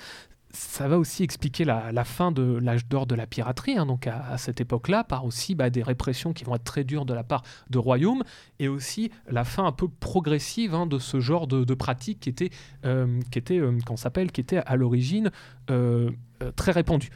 [0.51, 4.39] ça va aussi expliquer la, fin de l'âge d'or de la piraterie, hein, donc à,
[4.39, 7.43] cette époque-là, par aussi bah, des répressions qui vont être très dures de la part
[7.71, 8.23] de royaumes,
[8.59, 12.51] et aussi la fin un peu progressive hein, de ce genre de, pratique qui était,
[12.85, 13.21] euh,
[13.51, 15.31] euh, qui était à l'origine
[15.71, 16.11] euh,
[16.57, 17.11] très répandue.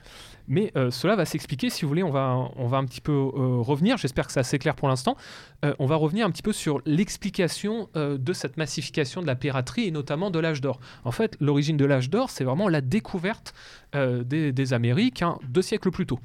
[0.53, 3.97] Mais euh, cela va s'expliquer, si vous voulez, on va, un petit peu euh, revenir,
[3.97, 5.17] j'espère que c'est assez clair pour l'instant,
[5.65, 9.87] euh, on va revenir un petit peu sur l'explication de cette massification de la piraterie
[9.87, 10.79] et notamment de l'âge d'or.
[11.05, 13.55] En fait, l'origine de l'âge d'or, c'est vraiment la découverte
[13.95, 16.19] des, Amériques hein, deux siècles plus tôt.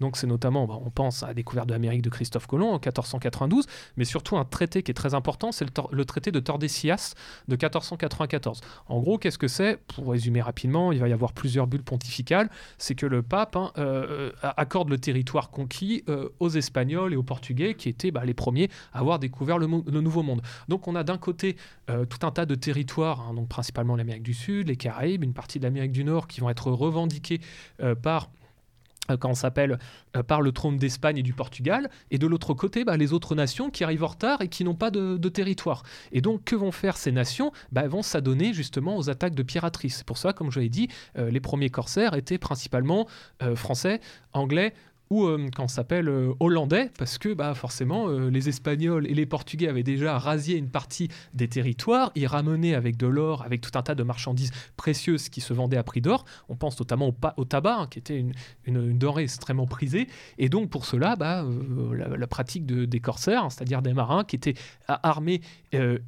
[0.00, 2.74] Donc c'est notamment, bah, on pense à la découverte de l'Amérique de Christophe Colomb en
[2.74, 7.14] 1492, mais surtout un traité qui est très important, c'est le, traité de Tordesillas
[7.48, 8.60] de 1494.
[8.88, 9.78] En gros, qu'est-ce que c'est?
[9.86, 12.50] Pour résumer rapidement, il va y avoir plusieurs bulles pontificales.
[12.78, 17.22] C'est que le pape hein, euh, accorde le territoire conquis euh, aux Espagnols et aux
[17.22, 20.42] Portugais, qui étaient bah, les premiers à avoir découvert le, Nouveau Monde.
[20.68, 21.56] Donc on a d'un côté
[21.88, 25.32] euh, tout un tas de territoires, hein, donc principalement l'Amérique du Sud, les Caraïbes, une
[25.32, 27.13] partie de l'Amérique du Nord, qui vont être revendiqués
[28.02, 28.30] par
[29.10, 29.78] euh, quand on s'appelle
[30.16, 33.34] euh, par le trône d'Espagne et du Portugal, et de l'autre côté, bah, les autres
[33.34, 35.82] nations qui arrivent en retard et qui n'ont pas de, territoire.
[36.12, 37.52] Et donc, que vont faire ces nations?
[37.72, 39.90] Bah, Elles vont s'adonner justement aux attaques de piraterie.
[39.90, 40.88] C'est pour ça, comme je l'ai dit,
[41.18, 43.06] euh, les premiers corsaires étaient principalement
[43.54, 44.00] français,
[44.32, 44.74] anglais,
[45.10, 49.26] ou euh, quand s'appelle euh, hollandais, parce que bah, forcément, euh, les Espagnols et les
[49.26, 53.76] Portugais avaient déjà rasié une partie des territoires, ils ramenaient avec de l'or, avec tout
[53.78, 56.24] un tas de marchandises précieuses qui se vendaient à prix d'or.
[56.48, 58.24] On pense notamment au, tabac, hein, qui était
[58.64, 60.08] une, denrée extrêmement prisée.
[60.38, 61.44] Et donc, pour cela, bah,
[61.92, 64.54] la, pratique de, des corsaires, hein, c'est-à-dire des marins qui étaient
[64.88, 65.40] armés,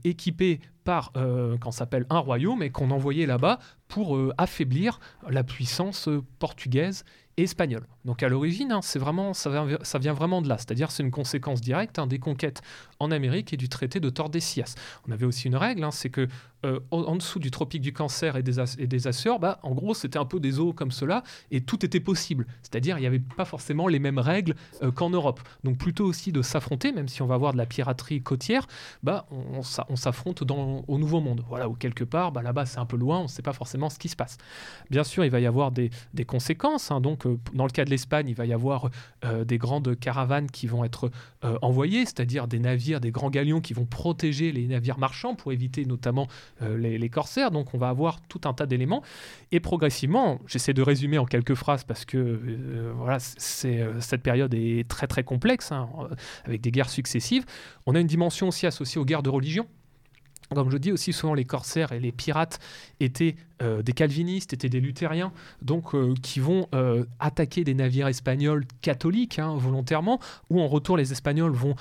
[0.05, 1.13] équipés par
[1.61, 3.59] quand s'appelle un royaume et qu'on envoyait là-bas
[3.89, 6.09] pour affaiblir la puissance
[6.39, 7.05] portugaise
[7.37, 7.87] espagnol.
[8.05, 12.07] Donc à l'origine, hein, ça vient, vraiment de là, c'est-à-dire c'est une conséquence directe hein,
[12.07, 12.63] des conquêtes
[12.99, 14.75] en Amérique et du traité de Tordesillas.
[15.09, 16.29] On avait aussi une règle, hein, c'est que
[16.67, 20.19] euh, en, dessous du tropique du Cancer et des, et Açores, bah, en gros c'était
[20.19, 22.47] un peu des eaux comme cela et tout était possible.
[22.63, 25.41] C'est-à-dire il n'y avait pas forcément les mêmes règles euh, qu'en Europe.
[25.65, 28.67] Donc plutôt aussi de s'affronter, même si on va avoir de la piraterie côtière,
[29.03, 31.45] bah, on, on s'affronte au Nouveau Monde.
[31.49, 33.91] Voilà, ou quelque part, bah, là-bas c'est un peu loin, on ne sait pas forcément
[33.91, 34.39] ce qui se passe.
[34.91, 35.91] Bien sûr, il va y avoir des,
[36.27, 36.91] conséquences.
[37.01, 38.91] donc euh, dans le cas de l'Espagne, il va y avoir
[39.45, 41.11] des grandes caravanes qui vont être
[41.63, 45.85] envoyées, c'est-à-dire des navires, des grands galions qui vont protéger les navires marchands pour éviter
[45.85, 46.29] notamment
[46.63, 47.51] euh, les, corsaires.
[47.51, 49.03] Donc on va avoir tout un tas d'éléments.
[49.53, 53.19] Et progressivement, j'essaie de résumer en quelques phrases parce que euh, voilà,
[53.65, 55.89] euh, cette période est très très complexe, hein,
[56.45, 57.45] avec des guerres successives.
[57.87, 59.67] On a une dimension aussi associée aux guerres de religion.
[60.55, 62.59] Comme je dis aussi souvent, les corsaires et les pirates
[63.01, 65.33] étaient euh, des calvinistes, étaient des luthériens,
[65.63, 70.21] donc euh, qui vont euh, attaquer des navires espagnols catholiques hein, volontairement,
[70.51, 71.75] ou en retour les Espagnols vont,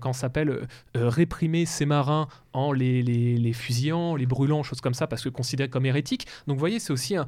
[0.00, 5.28] quand s'appelle, réprimer ces marins en les, fusillant, les brûlant, choses comme ça, parce que
[5.28, 6.26] considérés comme hérétiques.
[6.46, 7.26] Donc vous voyez, c'est aussi un,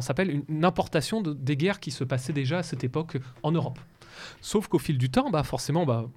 [0.00, 3.78] s'appelle une, importation de, des guerres qui se passaient déjà à cette époque en Europe.
[4.40, 6.08] Sauf qu'au fil du temps, bah, forcément, bah,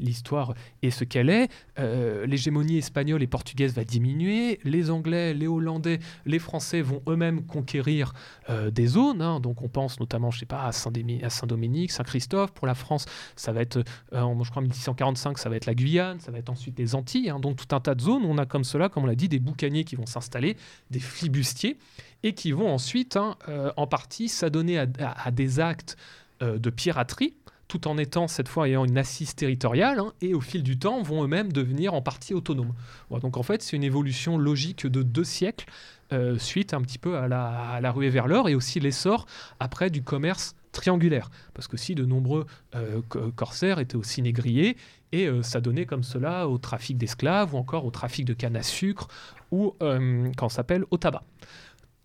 [0.00, 1.48] l'histoire est ce qu'elle est.
[1.78, 4.58] Euh, L'hégémonie espagnole et portugaise va diminuer.
[4.64, 8.12] Les Anglais, les Hollandais, les Français vont eux-mêmes conquérir
[8.50, 9.22] euh, des zones.
[9.22, 9.40] hein.
[9.40, 12.52] Donc on pense notamment, je sais pas, à Saint-Dominique, Saint-Christophe.
[12.52, 13.06] Pour la France,
[13.36, 13.78] ça va être,
[14.12, 16.94] euh, en- je crois, 1645, ça va être la Guyane, ça va être ensuite les
[16.94, 17.30] Antilles.
[17.30, 17.40] hein.
[17.40, 18.24] Donc tout un tas de zones.
[18.24, 20.56] On a comme cela, comme on l'a dit, des boucaniers qui vont s'installer,
[20.90, 21.76] des flibustiers,
[22.22, 23.36] et qui vont ensuite, hein,
[23.76, 25.96] en partie, s'adonner à, des actes
[26.40, 27.34] de piraterie
[27.68, 31.02] tout en étant cette fois ayant une assise territoriale, hein, et au fil du temps
[31.02, 32.72] vont eux-mêmes devenir en partie autonomes.
[33.10, 35.66] Donc en fait, c'est une évolution logique de deux siècles,
[36.12, 39.26] euh, suite un petit peu à la, ruée vers l'or, et aussi l'essor
[39.60, 41.30] après du commerce triangulaire.
[41.52, 44.78] Parce que si de nombreux euh, co- corsaires étaient aussi négriers,
[45.12, 48.56] et euh, ça donnait comme cela au trafic d'esclaves, ou encore au trafic de canne
[48.56, 49.08] à sucre,
[49.50, 49.74] ou,
[50.36, 51.22] quand s'appelle, au tabac.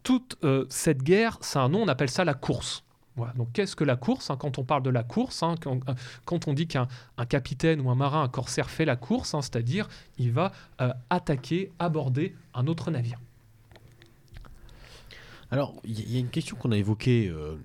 [0.03, 0.37] Toute
[0.69, 2.83] cette guerre, c'est un nom, on appelle ça la course.
[3.15, 5.93] Donc, qu'est-ce que la course hein Quand on parle de la course, hein, quand, euh,
[6.25, 6.87] quand on dit qu'un
[7.17, 9.87] un capitaine ou un marin, un corsaire fait la course, hein, c'est-à-dire
[10.17, 13.19] il va euh, attaquer, aborder un autre navire.
[15.51, 17.55] Alors, il y, il y a une question qu'on a évoquée euh,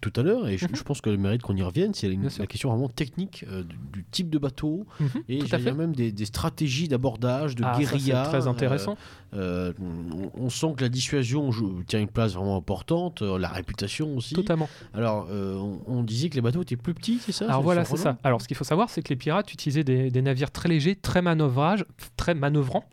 [0.00, 0.76] tout à l'heure, et je, Mhm.
[0.76, 2.08] je pense qu'elle mérite qu'on y revienne, c'est
[2.38, 4.86] la question vraiment technique euh, du, du type de bateau,
[5.28, 5.72] et il y a fait.
[5.72, 8.22] même des, des stratégies d'abordage, de Ah, ça, guérilla.
[8.24, 8.96] très euh, intéressant.
[9.34, 11.50] euh, on, on sent que la dissuasion
[11.86, 14.34] tient une place vraiment importante, la réputation aussi.
[14.34, 14.68] Totalement.
[14.92, 17.96] Alors, on, on disait que les bateaux étaient plus petits, c'est ça Alors voilà, c'est
[17.96, 18.18] ça.
[18.24, 20.96] Alors ce qu'il faut savoir, c'est que les pirates utilisaient des, des navires très légers,
[20.96, 21.84] très manœuvrage,
[22.16, 22.84] très manœuvrants,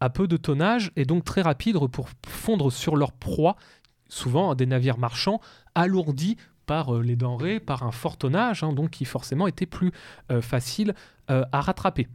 [0.00, 3.56] à peu de tonnage et donc très rapides pour fondre sur leur proie,
[4.08, 5.40] souvent des navires marchands
[5.74, 6.36] alourdis
[6.68, 9.90] par euh, les denrées, par un fort tonnage, hein, donc qui forcément était plus
[10.30, 10.94] euh, facile
[11.30, 12.06] euh, à rattraper.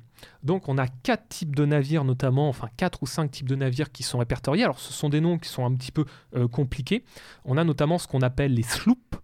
[0.44, 3.92] Donc on a quatre types de navires notamment, enfin quatre ou cinq types de navires
[3.92, 4.64] qui sont répertoriés.
[4.64, 6.06] Alors ce sont des noms qui sont un petit peu
[6.50, 7.04] compliqués.
[7.44, 9.18] On a notamment ce qu'on appelle les sloops.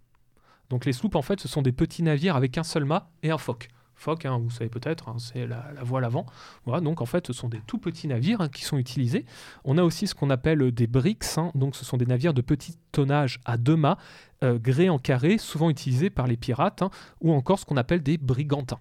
[0.68, 3.30] Donc les sloops en fait ce sont des petits navires avec un seul mât et
[3.30, 3.70] un foc.
[4.06, 6.26] Hein, vous savez peut-être, hein, c'est la, voile avant.
[6.66, 9.24] Donc en fait ce sont des tout petits navires hein, qui sont utilisés.
[9.64, 12.34] On a aussi ce qu'on appelle euh, des bricks, hein, donc ce sont des navires
[12.34, 13.98] de petit tonnage à deux mâts,
[14.42, 16.82] euh, gréés en carré, souvent utilisés par les pirates,
[17.20, 18.80] ou encore ce qu'on appelle des brigantins.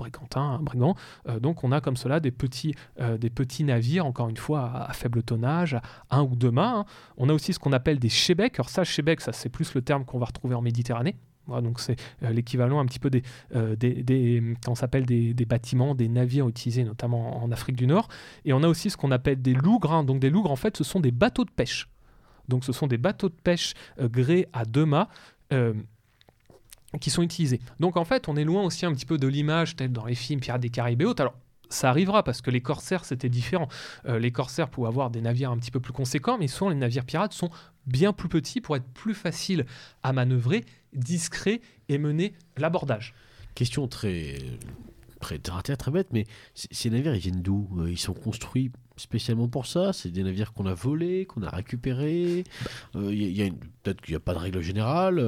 [0.00, 0.94] Brigantin, un.
[1.28, 4.86] Euh, donc on a comme cela des petits, euh, des petits navires, encore une fois
[4.88, 6.84] à, faible tonnage, à un ou deux mâts.
[7.16, 8.54] On a aussi ce qu'on appelle des chebecs.
[8.58, 11.16] Alors ça, chebec, ça c'est plus le terme qu'on va retrouver en Méditerranée.
[11.60, 13.22] Donc c'est euh, l'équivalent un petit peu des,
[13.54, 18.08] euh, des, bâtiments, des navires utilisés notamment en Afrique du Nord.
[18.44, 20.04] Et on a aussi ce qu'on appelle des lougres.
[20.04, 21.88] Donc des lougres, en fait, ce sont des bateaux de pêche.
[22.48, 25.08] Donc ce sont des bateaux de pêche euh, gréés à deux mâts.
[27.00, 27.60] qui sont utilisés.
[27.78, 30.16] Donc en fait, on est loin aussi un petit peu de l'image telle dans les
[30.16, 31.32] films Pirates des Caraïbes et autres.
[31.70, 33.68] Ça arrivera parce que les corsaires c'était différent.
[34.06, 36.76] Euh, les corsaires pouvaient avoir des navires un petit peu plus conséquents, mais souvent les
[36.76, 37.48] navires pirates sont
[37.86, 39.64] bien plus petits pour être plus faciles
[40.02, 43.14] à manœuvrer, discrets et mener l'abordage.
[43.54, 44.36] Question très,
[45.20, 47.68] très très bête, mais ces navires, ils viennent d'où?
[47.78, 49.92] Euh, Ils sont construits spécialement pour ça?
[49.92, 52.44] C'est des navires qu'on a volés, qu'on a récupérés?
[52.96, 53.52] Euh, il y a- y
[53.82, 55.18] Peut-être qu'il n'y a pas de règle générale.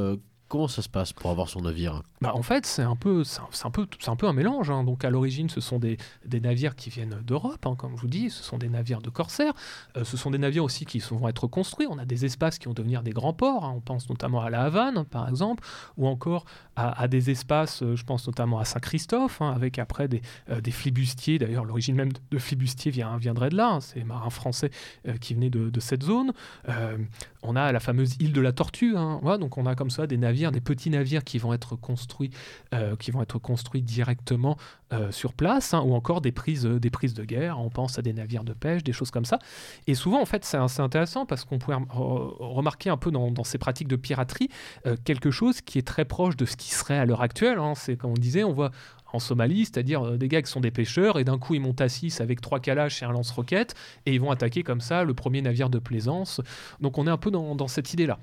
[0.52, 2.02] Comment ça se passe pour avoir son navire?
[2.20, 3.22] Bah, en fait, c'est un peu,
[3.64, 4.68] un, peu, un mélange.
[4.68, 4.84] hein.
[4.84, 5.96] Donc, à l'origine, ce sont des,
[6.26, 8.28] des navires qui viennent d'Europe, hein, comme je vous dis.
[8.28, 9.54] Ce sont des navires de corsaires.
[9.96, 11.86] Euh, ce sont des navires aussi qui vont être construits.
[11.88, 13.64] On a des espaces qui vont devenir des grands ports.
[13.64, 13.72] hein.
[13.74, 15.64] On pense notamment à la Havane, par exemple,
[15.96, 16.44] ou encore
[16.76, 17.82] à, des espaces.
[17.82, 20.20] euh, je pense notamment à Saint-Christophe, hein, avec après des,
[20.50, 21.38] euh, des flibustiers.
[21.38, 23.78] D'ailleurs, l'origine même de, de flibustier vient, viendrait de là.
[23.80, 24.70] C'est les marins français
[25.22, 26.34] qui venaient de, de cette zone.
[27.42, 28.92] On a la fameuse île de la Tortue.
[29.22, 32.30] Voilà, donc on a comme ça des navires, des petits navires qui vont être construits,
[32.74, 34.56] euh, qui vont être construits directement
[34.92, 37.60] euh, sur place, hein, ou encore des prises, euh, des prises de guerre.
[37.60, 39.38] On pense à des navires de pêche, des choses comme ça.
[39.86, 43.58] Et souvent, en fait, c'est intéressant parce qu'on pourrait re- remarquer un peu dans, ces
[43.58, 44.48] pratiques de piraterie
[45.04, 47.58] quelque chose qui est très proche de ce qui serait à l'heure actuelle.
[47.58, 47.74] hein.
[47.74, 48.70] C'est comme on disait, on voit
[49.12, 51.88] en Somalie, c'est-à-dire des gars qui sont des pêcheurs et d'un coup ils montent à
[51.88, 53.74] 6 avec trois calaches et un lance-roquettes
[54.06, 56.40] et ils vont attaquer comme ça le premier navire de plaisance.
[56.80, 58.18] Donc on est un peu dans cette idée-là.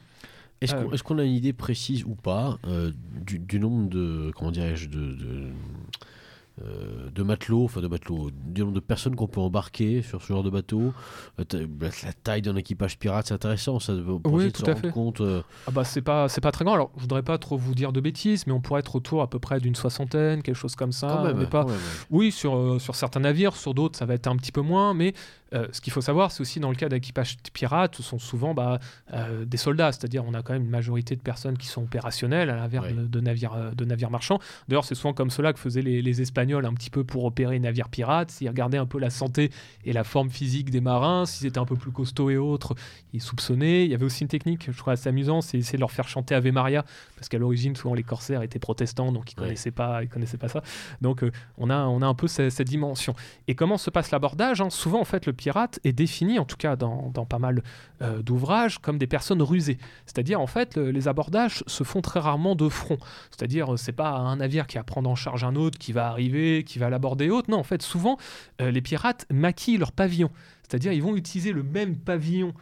[0.61, 2.91] Est-ce Euh, qu'on est-ce qu'on a une idée précise ou pas euh,
[3.26, 5.48] du, du nombre de comment dirais-je de, de,
[6.61, 10.27] euh, de matelots, enfin de matelots, du nombre de personnes qu'on peut embarquer sur ce
[10.27, 10.91] genre de bateau,
[11.53, 14.73] Euh, bah, la taille d'un équipage pirate, c'est intéressant, ça pour Oui, tout se à
[14.73, 14.91] rendre fait.
[14.91, 15.22] compte.
[15.68, 16.73] Ah bah c'est pas c'est pas très grand.
[16.73, 19.30] Alors je voudrais pas trop vous dire de bêtises, mais on pourrait être autour à
[19.30, 21.07] peu près d'une soixantaine, quelque chose comme ça.
[21.07, 21.80] quand même, mais pas, quand même.
[22.10, 25.14] Oui, sur, sur certains navires, sur d'autres, ça va être un petit peu moins, mais
[25.54, 28.54] Euh, ce qu'il faut savoir, c'est aussi dans le cas d'équipages pirates, ce sont souvent
[28.54, 28.80] bah,
[29.14, 32.50] euh, des soldats, c'est-à-dire on a quand même une majorité de personnes qui sont opérationnelles
[32.52, 34.40] à l'inverse de, navires, euh, de navires marchands.
[34.68, 37.54] D'ailleurs, c'est souvent comme cela que faisaient les, les Espagnols un petit peu pour opérer
[37.56, 38.32] les navires pirates.
[38.32, 39.50] S'ils regardaient un peu la santé
[39.86, 42.76] et la forme physique des marins, s'ils étaient un peu plus costauds et autres,
[43.14, 43.86] ils soupçonnaient.
[43.86, 46.08] Il y avait aussi une technique, je trouve assez amusant, c'est essayer de leur faire
[46.08, 46.86] chanter Ave Maria,
[47.16, 49.46] parce qu'à l'origine, souvent les corsaires étaient protestants, donc ils Ouais.
[49.48, 50.62] connaissaient pas, ils connaissaient pas ça.
[51.02, 53.16] Donc euh, on, a, on a un peu ce- cette, dimension.
[53.48, 54.70] Et comment se passe l'abordage hein?
[54.70, 57.64] Souvent, en fait, le pirate est défini, en tout cas dans, pas mal
[58.02, 59.78] euh, d'ouvrages, comme des personnes rusées.
[60.06, 62.98] C'est-à-dire, en fait, le- les abordages se font très rarement de front.
[63.32, 66.07] C'est-à-dire, euh, c'est pas un navire qui va prendre en charge un autre, qui va
[66.07, 67.49] arriver, qui va l'aborder et autres.
[67.49, 68.18] Non, en fait, souvent,
[68.61, 70.30] euh, les pirates maquillent leur pavillon.
[70.68, 72.53] C'est-à-dire, ils vont utiliser le même pavillon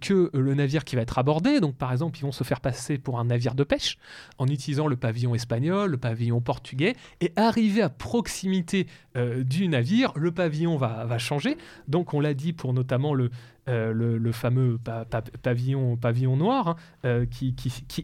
[0.00, 1.60] que le navire qui va être abordé.
[1.60, 3.98] Donc, par exemple, ils vont se faire passer pour un navire de pêche
[4.38, 8.86] en utilisant le pavillon espagnol, le pavillon portugais, et arriver à proximité
[9.16, 11.56] euh, du navire, le pavillon va, changer.
[11.88, 13.30] Donc, on l'a dit pour notamment le,
[13.68, 17.54] euh, le, fameux pa- pa- pavillon, pavillon noir, hein, euh, qui,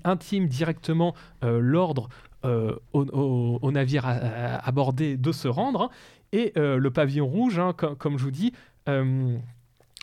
[0.04, 1.14] intime directement
[1.44, 2.08] euh, l'ordre
[2.44, 5.82] euh, au, navire abordé de se rendre.
[5.82, 5.90] hein.
[6.32, 8.52] et euh, le pavillon rouge, hein, com- comme je vous dis,
[8.88, 9.36] euh,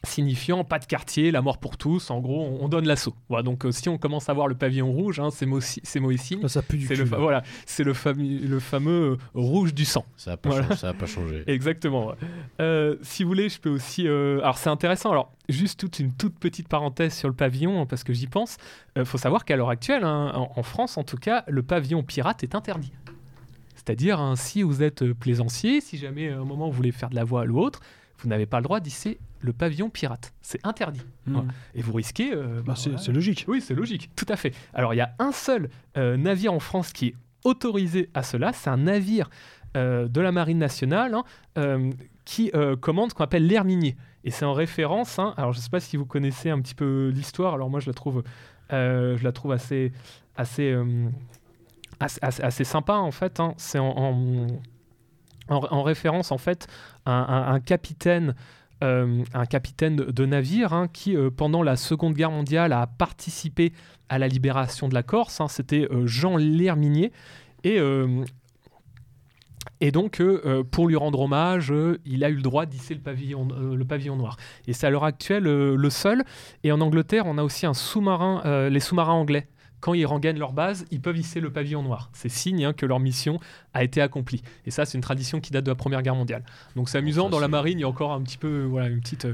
[0.07, 2.09] signifiant pas de quartier, la mort pour tous.
[2.09, 3.13] En gros, on, on donne l'assaut.
[3.29, 5.45] Voilà, donc, euh, si on commence à voir le pavillon rouge, hein, c'est
[6.17, 6.41] signe.
[6.41, 7.01] Ça, ça pue du C'est cul.
[7.01, 10.05] le, fa- voilà, c'est le, fami- le fameux euh, rouge du sang.
[10.17, 10.67] Ça n'a pas, Voilà.
[10.67, 11.43] changé- ça a pas changé.
[11.47, 12.07] Exactement.
[12.07, 12.15] ouais.
[12.61, 14.07] Euh, si vous voulez, je peux aussi.
[14.07, 15.11] euh, Alors, c'est intéressant.
[15.11, 18.57] Alors, juste toute une toute petite parenthèse sur le pavillon, hein, parce que j'y pense.
[18.95, 22.03] Il faut savoir qu'à l'heure actuelle, hein, en, en France en tout cas, le pavillon
[22.03, 22.91] pirate est interdit.
[23.75, 27.15] C'est-à-dire, hein, si vous êtes plaisancier, si jamais à un moment vous voulez faire de
[27.15, 27.79] la voile ou autre,
[28.19, 30.33] vous n'avez pas le droit d'hisser le pavillon pirate.
[30.41, 31.01] C'est interdit.
[31.25, 31.33] Mm.
[31.33, 31.47] Voilà.
[31.75, 32.33] Et vous risquez.
[32.33, 33.13] euh, Bah, bah, c'est voilà.
[33.13, 33.45] logique.
[33.47, 34.53] Oui, c'est logique, tout à fait.
[34.73, 38.51] Alors, il y a un seul euh, navire en France qui est autorisé à cela,
[38.53, 39.29] c'est un navire
[39.77, 41.23] euh, de la Marine nationale hein,
[41.57, 41.91] euh,
[42.25, 43.95] qui euh, commande ce qu'on appelle l'air minier.
[44.23, 46.75] Et c'est en référence, hein, alors je ne sais pas si vous connaissez un petit
[46.75, 48.23] peu l'histoire, alors moi je la trouve,
[48.73, 49.93] euh, je la trouve assez,
[50.35, 51.07] assez, euh,
[51.99, 53.39] assez, sympa en fait.
[53.39, 53.53] hein.
[53.57, 54.47] C'est en, en,
[55.49, 56.67] en- en référence en fait
[57.05, 58.35] à un, un capitaine
[58.83, 63.73] euh, un capitaine de, navire hein, qui, euh, pendant la Seconde Guerre mondiale, a participé
[64.07, 65.41] à la libération de la Corse.
[65.41, 65.47] hein.
[65.47, 67.11] C'était euh, Jean L'Herminier.
[67.63, 67.81] Et,
[69.91, 70.21] donc,
[70.71, 71.73] pour lui rendre hommage,
[72.05, 74.37] il a eu le droit d'hisser le pavillon, le pavillon noir.
[74.67, 76.23] Et c'est à l'heure actuelle le seul.
[76.63, 79.47] Et en Angleterre, on a aussi un sous-marin, les sous-marins anglais.
[79.79, 82.09] Quand ils regagnent leur base, ils peuvent hisser le pavillon noir.
[82.13, 83.39] C'est signe hein, que leur mission
[83.73, 84.41] a été accomplie.
[84.65, 86.43] Et ça, c'est une tradition qui date de la Première Guerre mondiale.
[86.75, 88.87] Donc c'est amusant, ça, dans la marine, il y a encore un petit peu, voilà,
[88.87, 89.25] une petite...
[89.25, 89.33] euh,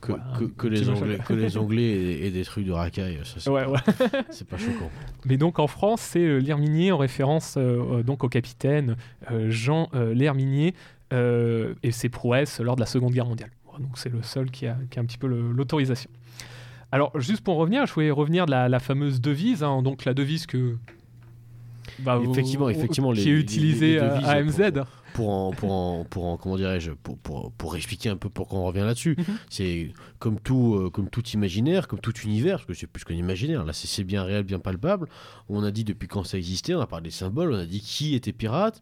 [0.00, 0.88] Que, Voilà, que- un que petit les.
[0.90, 3.78] Anglais, que les Anglais aient, aient des trucs de racaille, ça c'est Ouais, ouais.
[4.30, 4.90] c'est pas choquant.
[5.24, 8.96] Mais donc en France, c'est euh, l'Herminier en référence euh, donc au capitaine
[9.32, 10.74] euh, Jean euh, l'Herminier
[11.12, 13.50] euh, et ses prouesses lors de la Seconde Guerre mondiale.
[13.80, 16.10] Donc c'est le seul qui a, qui a un petit peu l'autorisation.
[16.92, 20.14] Alors juste pour revenir, je voulais revenir de la, la fameuse devise, hein, donc la
[20.14, 20.76] devise que
[22.00, 24.84] bah, Effectivement, au- effectivement, qui les- est utilisée les à MZ.
[25.14, 28.58] pour en, pour en, pour en- comment dirais-je, pour, pour, pour expliquer un peu pourquoi
[28.60, 29.16] on revient là-dessus.
[29.18, 29.24] Mhm.
[29.50, 33.14] C'est comme tout, euh, comme tout imaginaire, comme tout univers, parce que c'est plus qu'un
[33.14, 33.64] imaginaire.
[33.64, 35.08] Là, c'est c'est bien réel, bien palpable.
[35.48, 37.80] On a dit depuis quand ça existait, on a parlé des symboles, on a dit
[37.80, 38.80] qui était pirate.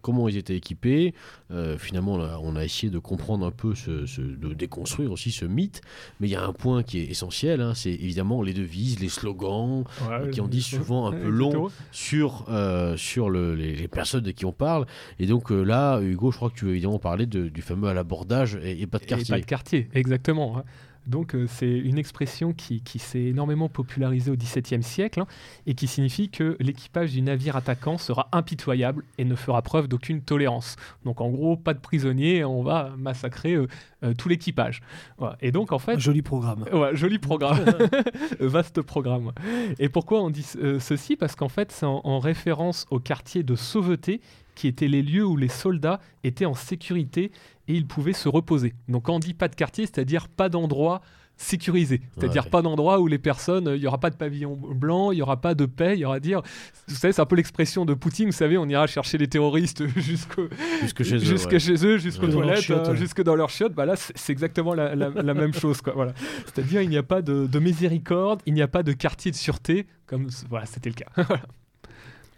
[0.00, 1.14] Comment ils étaient équipés.
[1.50, 5.10] Euh, finalement, on a, on a essayé de comprendre un peu, ce, ce- de déconstruire
[5.12, 5.80] aussi ce mythe.
[6.20, 9.08] Mais il y a un point qui est essentiel, hein, c'est évidemment les devises, les
[9.08, 13.88] slogans, Ouais, qui en disent souvent un peu long sur, euh, sur le- les, les
[13.88, 14.86] personnes de qui on parle.
[15.18, 17.88] Et donc euh, là, Hugo, je crois que tu veux évidemment parler de- du fameux
[17.88, 19.34] à l'abordage et, et pas de Et quartier.
[19.34, 20.62] pas de quartier, exactement.
[21.08, 25.26] Donc euh, c'est une expression qui, qui s'est énormément popularisée au XVIIe siècle hein,
[25.66, 30.20] et qui signifie que l'équipage du navire attaquant sera impitoyable et ne fera preuve d'aucune
[30.20, 30.76] tolérance.
[31.04, 33.66] Donc en gros, pas de prisonniers, on va massacrer euh,
[34.04, 34.80] euh, tout l'équipage.
[35.40, 36.64] Et donc en fait, joli programme.
[36.72, 37.64] Ouais, joli programme.
[38.40, 39.32] Vaste programme.
[39.78, 40.42] Et pourquoi on dit
[40.78, 41.16] ceci?
[41.16, 44.20] Parce qu'en fait, c'est en, en référence au quartier de Sauveté,
[44.58, 47.30] qui étaient les lieux où les soldats étaient en sécurité
[47.68, 48.74] et ils pouvaient se reposer.
[48.88, 51.00] Donc quand on dit pas de quartier, c'est-à-dire pas d'endroit
[51.40, 52.50] sécurisé, c'est-à-dire Ouais.
[52.50, 55.40] pas d'endroit où les personnes, il y aura pas de pavillon blanc, il y aura
[55.40, 56.42] pas de paix, il y aura dire,
[56.88, 59.86] vous savez, c'est un peu l'expression de Poutine, vous savez, on ira chercher les terroristes
[59.96, 60.48] jusqu'au
[60.80, 61.18] Jusque chez eux.
[61.20, 61.60] jusque ouais.
[61.60, 62.32] chez eux, jusqu'aux Ouais.
[62.32, 62.96] Toilettes, chiottes, euh, ouais.
[62.96, 63.72] jusque dans leurs chiottes.
[63.74, 65.80] Bah là, c'est exactement la, la- la même chose.
[65.80, 66.12] quoi, Voilà.
[66.46, 69.36] C'est-à-dire, il n'y a pas de, de miséricorde, il n'y a pas de quartier de
[69.36, 71.12] sûreté, comme voilà, c'était le cas.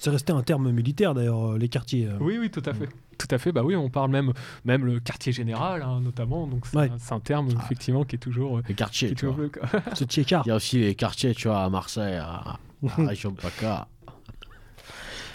[0.02, 2.06] C'est resté un terme militaire d'ailleurs, euh, les quartiers.
[2.06, 2.16] euh.
[2.20, 2.88] oui, oui, tout à fait.
[3.18, 3.52] Tout à fait.
[3.52, 4.32] Bah oui, on parle même,
[4.64, 6.46] même le quartier général, hein, notamment.
[6.46, 6.90] Donc c'est Ouais.
[7.10, 8.58] un, terme effectivement qui est toujours.
[8.58, 9.36] euh, Les quartiers, tu vois.
[10.16, 12.58] Il y a aussi les quartiers, tu vois, à Marseille, à, à
[12.96, 13.88] Rayon-Paca.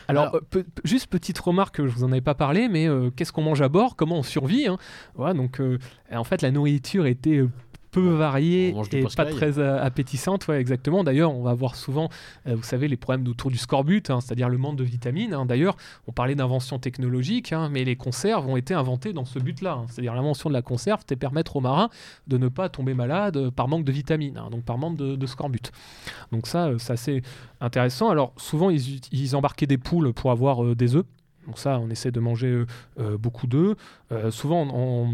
[0.07, 3.09] Alors, Alors- euh, pe- juste petite remarque, je vous en avais pas parlé, mais euh,
[3.15, 3.95] qu'est-ce qu'on mange à bord?
[3.95, 4.77] Comment on survit hein?
[5.15, 5.79] Voilà, donc euh,
[6.11, 7.43] en fait, la nourriture était
[7.95, 11.03] peu variée et pas très euh, appétissante, ouais, exactement.
[11.05, 12.09] D'ailleurs, on va voir souvent,
[12.45, 15.34] euh, vous savez, les problèmes autour du scorbut, hein, c'est-à-dire le manque de vitamines.
[15.34, 15.45] hein.
[15.45, 15.77] D'ailleurs,
[16.07, 19.85] on parlait d'invention technologique, hein, mais les conserves ont été inventées dans ce but-là.
[19.88, 21.89] C'est-à-dire l'invention de la conserve, c'était permettre aux marins
[22.27, 25.26] de ne pas tomber malade euh, par manque de vitamines, donc par manque de, de
[25.26, 25.72] scorbut.
[26.34, 27.22] Donc ça, euh, c'est assez
[27.61, 28.09] intéressant.
[28.09, 31.05] Alors souvent, ils, embarquaient des poules pour avoir euh, des œufs.
[31.45, 32.65] Donc ça, on essaie de manger euh,
[32.99, 33.76] euh, beaucoup d'œufs.
[34.11, 34.65] Euh, souvent,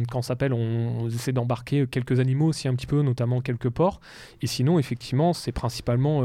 [0.09, 3.99] quand on s'appelle, on, essaie d'embarquer quelques animaux aussi un petit peu, notamment quelques porcs.
[4.41, 6.23] Et sinon, effectivement, c'est principalement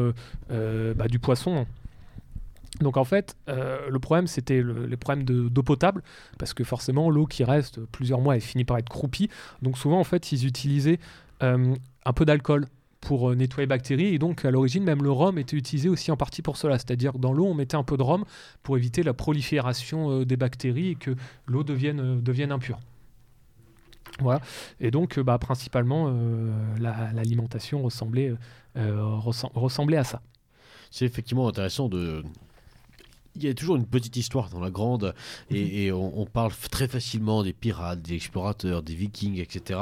[0.49, 1.67] bah, du poisson.
[2.81, 6.03] Donc en fait, le problème, c'était le- les problèmes de- d'eau potable,
[6.39, 9.29] parce que forcément, l'eau qui reste plusieurs mois, elle finit par être croupie.
[9.63, 10.99] Donc souvent, en fait, ils utilisaient
[11.41, 12.67] un peu d'alcool
[13.07, 14.15] pour euh, nettoyer les bactéries.
[14.15, 16.77] Et donc, à l'origine, même le rhum était utilisé aussi en partie pour cela.
[16.79, 18.25] C'est-à-dire dans l'eau, on mettait un peu de rhum
[18.63, 21.15] pour éviter la prolifération euh, des bactéries et que
[21.47, 22.79] l'eau devienne, euh, impure.
[24.21, 24.41] Voilà.
[24.81, 26.13] Et donc, bah, principalement,
[26.81, 28.33] la- l'alimentation ressemblait,
[28.77, 30.23] ressem- ressemblait à ça.
[30.91, 32.23] C'est effectivement intéressant de.
[33.37, 35.15] Il y a toujours une petite histoire dans la grande
[35.51, 35.57] Mhm.
[35.57, 39.79] et, et on, on parle très facilement des pirates, des explorateurs, des vikings, etc.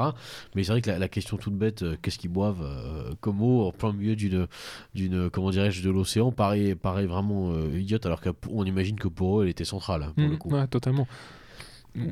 [0.55, 3.41] Mais c'est vrai que la, la question toute bête, euh, qu'est-ce qu'ils boivent euh, comme
[3.43, 4.47] eau en plein milieu d'une,
[4.95, 9.41] d'une comment dirais-je, de l'océan, paraît, paraît vraiment euh, idiote alors qu'on imagine que pour
[9.41, 10.51] eux elle était centrale hein, pour le Mhm, coup.
[10.51, 11.07] ouais, totalement.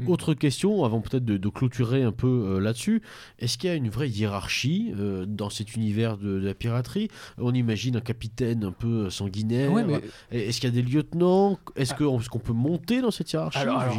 [0.06, 3.02] Autre question, avant peut-être de, de clôturer un peu euh, là-dessus,
[3.40, 7.08] est-ce qu'il y a une vraie hiérarchie euh, dans cet univers de, de la piraterie?
[7.38, 9.72] On imagine un capitaine un peu sanguinaire.
[9.72, 10.00] Ouais, mais-
[10.30, 11.58] Est-ce qu'il y a des lieutenants?
[11.74, 13.58] Est-ce qu'on est-ce qu'on peut monter dans cette hiérarchie?
[13.58, 13.98] Alors- alors,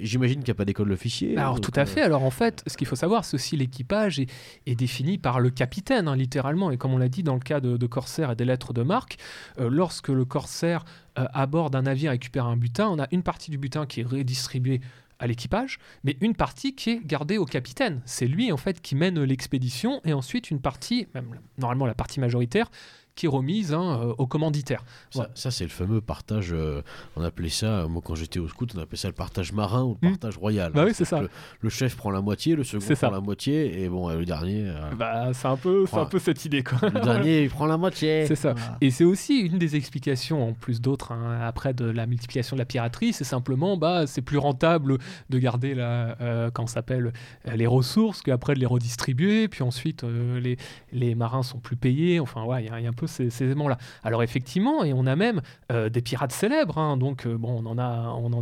[0.00, 1.36] J'imagine qu'il n'y a pas d'école d'officier.
[1.36, 2.02] Alors donc, tout à euh, fait.
[2.02, 4.30] Alors en fait, ce qu'il faut savoir, c'est aussi l'équipage est,
[4.66, 6.70] est défini par le capitaine, hein, littéralement.
[6.70, 8.82] Et comme on l'a dit dans le cas de, de Corsair et des lettres de
[8.82, 9.16] marque,
[9.58, 10.84] euh, lorsque le Corsair
[11.18, 14.00] euh, aborde un navire et récupère un butin, on a une partie du butin qui
[14.00, 14.80] est redistribuée
[15.18, 18.02] à l'équipage, mais une partie qui est gardée au capitaine.
[18.04, 22.20] C'est lui en fait qui mène l'expédition et ensuite une partie, même normalement la partie
[22.20, 22.70] majoritaire,
[23.16, 24.84] qui est remise hein, euh, au commanditaire.
[25.10, 25.26] Ça, Ouais.
[25.34, 26.52] ça, c'est le fameux partage.
[26.52, 26.82] euh,
[27.16, 29.82] on appelait ça, euh, moi quand j'étais au scout, on appelait ça le partage marin
[29.82, 30.12] ou le Hmm.
[30.12, 30.72] partage royal.
[30.72, 31.20] Bah oui, c'est ça.
[31.22, 31.30] Le,
[31.60, 33.10] le chef prend la moitié, le second prend ça.
[33.10, 36.62] la moitié, et bon, le dernier, euh, Bah, c'est un peu, un peu cette idée
[36.62, 36.78] quoi.
[36.88, 38.26] le dernier il prend la moitié.
[38.28, 38.52] C'est ça.
[38.52, 38.76] Voilà.
[38.80, 42.60] Et c'est aussi une des explications, en plus d'autres, hein, après de la multiplication de
[42.60, 44.98] la piraterie, c'est simplement, bah, c'est plus rentable
[45.30, 47.12] de garder la, euh, ça s'appelle,
[47.54, 50.56] les ressources qu'après de les redistribuer, puis ensuite les,
[50.92, 52.20] les marins sont plus payés.
[52.20, 53.78] Enfin, ouais, il y, a- il y a un peu ces, éléments-là.
[54.02, 55.40] Alors effectivement, et on a même
[55.72, 56.78] euh, des pirates célèbres.
[56.78, 57.78] hein, donc euh, bon, on en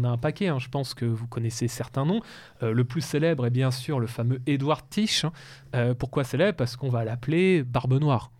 [0.04, 0.48] a, un paquet.
[0.48, 2.20] hein, je pense que vous connaissez certains noms.
[2.62, 5.24] Euh, le plus célèbre est bien sûr le fameux Edward Tish.
[5.24, 5.94] hein.
[5.98, 6.56] Pourquoi célèbre?
[6.56, 8.30] Parce qu'on va l'appeler Barbe Noire.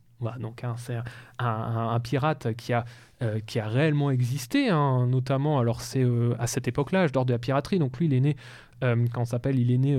[0.40, 0.96] Donc c'est
[1.38, 2.84] un, pirate qui a,
[3.56, 6.06] réellement existé, notamment, alors c'est
[6.38, 8.36] à cette époque-là, âge d'or de la piraterie, donc lui il est né,
[8.80, 9.98] quand s'appelle, il est né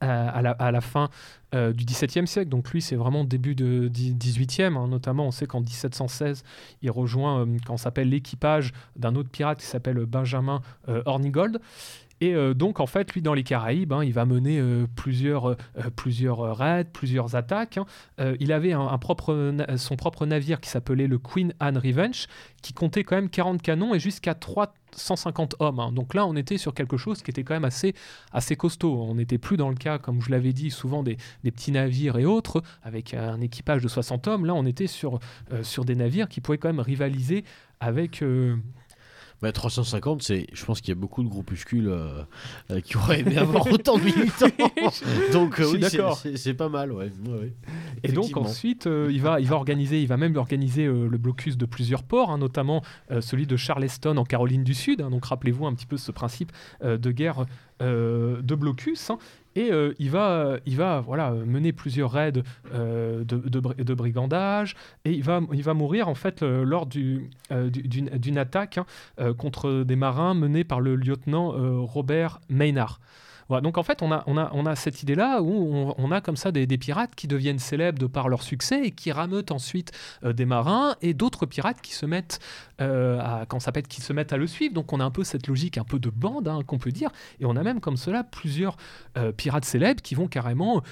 [0.00, 1.08] à, la, fin
[1.54, 5.46] euh, du XVIIe siècle, donc lui c'est vraiment début de XVIIIe, hein, notamment on sait
[5.46, 6.42] qu'en 1716
[6.82, 11.60] il rejoint, euh, quand s'appelle l'équipage d'un autre pirate qui s'appelle Benjamin euh, Hornigold,
[12.20, 15.50] et euh, donc, en fait, lui, dans les Caraïbes, hein, il va mener euh, plusieurs,
[15.50, 15.56] euh,
[15.94, 17.78] plusieurs raids, plusieurs attaques.
[17.78, 17.86] hein.
[18.40, 22.26] Il avait un, propre, son propre navire qui s'appelait le Queen Anne Revenge,
[22.62, 25.78] qui comptait quand même 40 canons et jusqu'à 350 hommes.
[25.80, 25.92] hein.
[25.92, 27.94] Donc là, on était sur quelque chose qui était quand même assez,
[28.32, 29.02] assez costaud.
[29.02, 32.16] On n'était plus dans le cas, comme je l'avais dit, souvent des, des petits navires
[32.16, 34.46] et autres, avec un équipage de 60 hommes.
[34.46, 35.18] Là, on était sur,
[35.62, 37.44] sur des navires qui pouvaient quand même rivaliser
[37.80, 38.24] avec...
[39.36, 42.22] euh, Bah, 350, c'est, je pense qu'il y a beaucoup de groupuscules euh,
[42.70, 44.46] euh, qui auraient aimé avoir autant de militants.
[45.32, 46.18] Donc euh, oui, c'est- d'accord.
[46.36, 47.10] c'est, pas mal, ouais.
[47.26, 47.52] ouais, ouais.
[48.02, 51.66] Et donc ensuite, il, va, il va organiser, il va même organiser le blocus de
[51.66, 52.82] plusieurs ports, hein, notamment
[53.20, 55.00] celui de Charleston en Caroline du Sud.
[55.02, 55.10] hein.
[55.10, 56.52] donc rappelez-vous un petit peu ce principe
[56.82, 57.44] de guerre
[57.80, 59.10] de blocus.
[59.10, 59.18] hein.
[59.56, 62.42] Et euh, il va, il va voilà, mener plusieurs raids
[62.72, 64.76] euh, de, de bri- de brigandage.
[65.04, 65.40] Et il va,
[65.74, 70.94] mourir en fait lors euh, du- d'une, attaque hein, contre des marins menée par le
[70.94, 71.52] lieutenant
[71.84, 73.00] Robert Maynard.
[73.48, 76.10] Voilà, donc en fait, on a, on a, on a cette idée-là où on, on
[76.10, 79.12] a comme ça des, des pirates qui deviennent célèbres de par leur succès et qui
[79.12, 79.92] rameutent ensuite
[80.24, 82.40] euh, des marins et d'autres pirates qui se mettent
[82.80, 84.74] euh, à, quand ça s'appelle, qui se mettent à le suivre.
[84.74, 87.10] Donc on a un peu cette logique un peu de bande hein, qu'on peut dire.
[87.38, 88.76] Et on a même comme cela plusieurs
[89.16, 90.82] euh, pirates célèbres qui vont carrément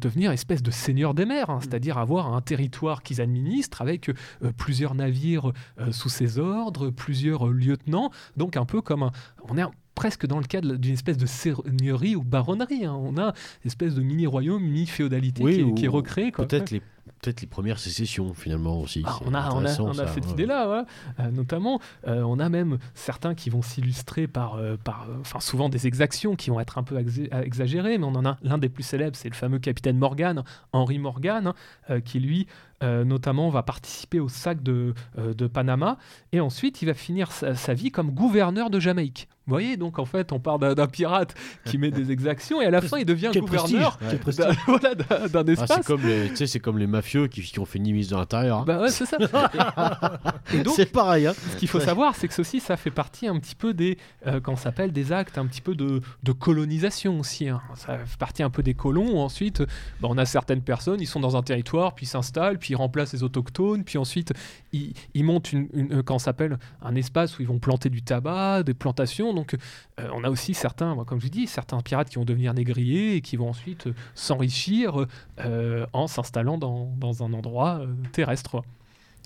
[0.00, 4.08] devenir espèce de seigneurs des mers, hein, c'est-à-dire avoir un territoire qu'ils administrent avec
[4.56, 5.52] plusieurs navires
[5.90, 8.10] sous ses ordres, plusieurs lieutenants.
[8.36, 9.10] Donc un peu comme un,
[9.48, 12.84] on est un- presque dans le cadre d'une espèce de seigneurie ou baronnerie.
[12.84, 12.94] hein.
[12.98, 16.32] On a une espèce de mini-royaume, mini-féodalité Oui, qui, est- ou qui est recréée.
[16.32, 16.82] Peut-être les
[17.20, 19.02] peut-être les premières sécessions finalement aussi.
[19.06, 20.32] Ah, on a, on a, intéressant, on a ça, cette ouais.
[20.32, 20.82] idée-là, ouais.
[21.20, 25.68] Euh, notamment, euh, on a même certains qui vont s'illustrer par, euh, par enfin souvent
[25.70, 26.98] des exactions qui vont être un peu
[27.42, 30.98] exagérées, mais on en a l'un des plus célèbres, c'est le fameux capitaine Morgan, Henry
[30.98, 31.52] Morgan,
[31.88, 32.46] hein, qui lui,
[32.82, 35.96] notamment, va participer au sac de, de Panama,
[36.32, 39.28] et ensuite il va finir sa, sa vie comme gouverneur de Jamaïque.
[39.46, 41.34] Vous voyez, donc en fait, on part d'un pirate
[41.66, 45.42] qui met des exactions, et à la fin, il devient Quel gouverneur d'un voilà, Ah,
[45.52, 45.70] espace.
[45.76, 48.60] c'est comme les, comme les mafieux qui, qui ont fait Nimise dans l'intérieur.
[48.60, 48.64] hein.
[48.66, 49.18] Bah ouais, c'est ça.
[50.74, 51.26] C'est pareil.
[51.26, 51.34] Hein.
[51.52, 54.40] ce qu'il faut savoir, c'est que ceci, ça fait partie un petit peu des, euh,
[54.44, 57.48] ça s'appelle, des actes un petit peu de, de colonisation aussi.
[57.48, 57.60] hein.
[57.76, 59.14] Ça fait partie un peu des colons.
[59.14, 59.60] où Ensuite,
[60.00, 62.76] bah, on a certaines personnes, ils sont dans un territoire, puis ils s'installent, puis ils
[62.76, 64.32] remplacent les autochtones, puis ensuite
[64.72, 68.02] ils, ils montent une, une- euh, ça s'appelle, un espace où ils vont planter du
[68.02, 69.33] tabac, des plantations.
[69.34, 69.54] Donc,
[70.00, 72.54] euh, on a aussi certains, moi, comme je vous dis, certains pirates qui vont devenir
[72.54, 75.06] négriers et qui vont ensuite euh, s'enrichir
[75.40, 78.62] euh, en s'installant dans, dans un endroit euh, terrestre.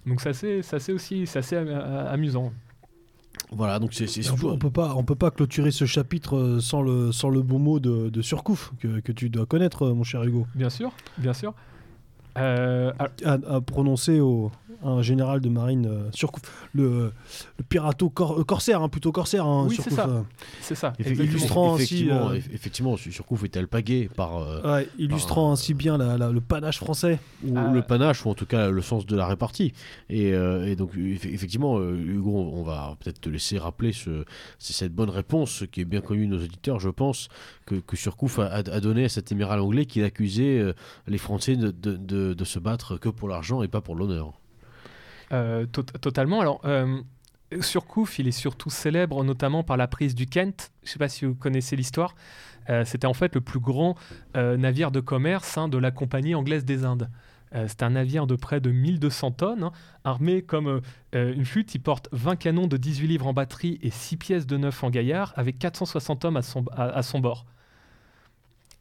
[0.07, 2.53] Donc ça c'est ça c'est aussi assez amusant.
[3.51, 4.55] Voilà, donc c'est c'est On peut, surtout.
[4.55, 7.79] on peut pas, on peut pas clôturer ce chapitre sans le, sans le bon mot
[7.81, 10.47] de, de surcouf que, que tu dois connaître, mon cher Hugo.
[10.55, 11.53] Bien sûr, bien sûr.
[12.37, 13.13] Euh, alors,
[13.51, 14.51] À, à prononcer au
[14.85, 16.43] un général de marine euh, surcouf,
[16.75, 17.13] le,
[17.59, 19.47] le pirato cor- euh, corsaire, hein, plutôt corsaire.
[19.47, 20.09] hein, Oui, c'est surcouf, ça.
[20.09, 20.23] euh.
[20.61, 20.93] c'est ça.
[20.99, 25.97] Illustrant ainsi, effectivement, euh, eff- effectivement, Surcouf est alpagué par euh, Ouais, illustrant ainsi bien
[25.99, 27.19] la- la- le panache français.
[27.47, 27.71] ou Ah.
[27.73, 29.73] le panache ou en tout cas le sens de la répartie.
[30.11, 34.25] Et, euh, et donc eff- effectivement, Hugo, on va peut-être te laisser rappeler ce,
[34.59, 37.29] c'est cette bonne réponse qui est bien connue de nos auditeurs, je pense,
[37.67, 40.75] que, que Surcouf a, a- donné à cet amiral anglais qui accusait
[41.07, 44.33] les Français de, de- de- de se battre que pour l'argent et pas pour l'honneur.
[45.33, 46.41] Euh, tot- totalement.
[46.41, 47.01] Alors, euh,
[47.61, 50.71] Surcouf, il est surtout célèbre notamment par la prise du Kent.
[50.83, 52.15] Je ne sais pas si vous connaissez l'histoire.
[52.71, 53.97] Euh, C'était en fait le plus grand
[54.35, 57.09] navire de commerce hein, de la Compagnie anglaise des Indes.
[57.55, 59.73] Euh, C'est un navire de près de 1200 tonnes, hein,
[60.05, 60.81] armé comme
[61.15, 61.75] une flûte.
[61.75, 64.91] Il porte 20 canons de 18 livres en batterie et 6 pièces de neuf en
[64.91, 67.47] gaillard, avec 460 hommes à son, à son bord.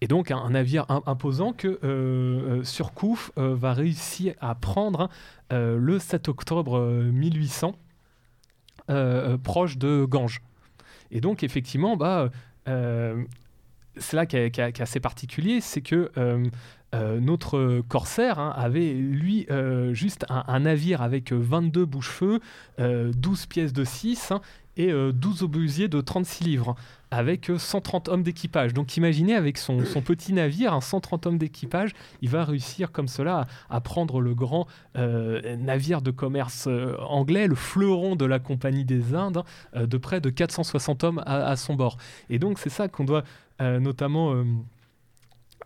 [0.02, 5.10] Et donc un, navire im- imposant que euh, euh, Surcouf euh, va réussir à prendre
[5.52, 7.74] le 7 octobre euh, 1800,
[8.90, 10.42] euh, euh, proche de Ganges.
[11.10, 12.30] Et donc effectivement, bah,
[12.66, 16.12] c'est là qui est, est assez particulier, c'est que
[16.94, 19.48] notre corsaire hein, avait, lui,
[19.94, 22.40] juste un, navire avec euh, 22 bouches-feu,
[22.80, 24.42] euh, 12 pièces de 6 hein,
[24.78, 26.76] et euh, 12 obusiers de 36 livres,
[27.12, 28.74] avec euh, 130 hommes d'équipage.
[28.74, 33.48] Donc imaginez, avec son, petit navire, un 130 hommes d'équipage, il va réussir comme cela
[33.70, 34.68] à, prendre le grand
[34.98, 39.44] euh, navire de commerce euh, anglais, le fleuron de la Compagnie des Indes,
[39.76, 41.98] euh, de près de 460 hommes à, son bord.
[42.30, 43.24] Et donc c'est ça qu'on doit
[43.62, 44.44] euh, notamment...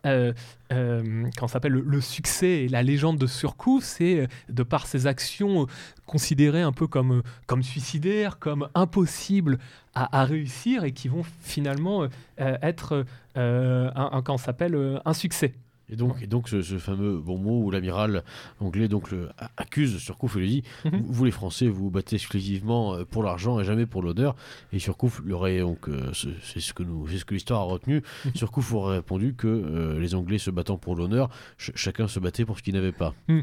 [0.05, 0.33] euh,
[0.71, 5.05] euh, quand s'appelle le, succès et la légende de Surcouf, c'est euh, de par ses
[5.07, 5.65] actions euh,
[6.05, 9.59] considérées un peu comme, euh, comme suicidaires, comme impossibles
[9.93, 12.07] à, réussir et qui vont finalement
[12.37, 13.05] être
[13.35, 15.53] un, quand s'appelle un succès.
[15.91, 18.23] Et donc, et donc ce, ce fameux bon mot où l'amiral
[18.61, 21.01] anglais donc le accuse Surcouf et lui dit Mhm.
[21.01, 24.35] vous, vous, les Français vous vous battez exclusivement euh, pour l'argent et jamais pour l'honneur
[24.71, 28.01] et Surcouf donc euh, ce- c'est ce que nous c'est ce que l'histoire a retenu
[28.25, 28.31] Mhm.
[28.35, 32.45] Surcouf aurait répondu que euh, les Anglais se battant pour l'honneur ch- chacun se battait
[32.45, 33.13] pour ce qu'il n'avait pas.
[33.29, 33.41] Euh,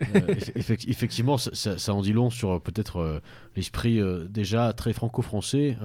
[0.00, 3.20] eff- effect- effectivement ça, ça- ça en dit long sur peut-être
[3.56, 5.76] l'esprit déjà très franco-français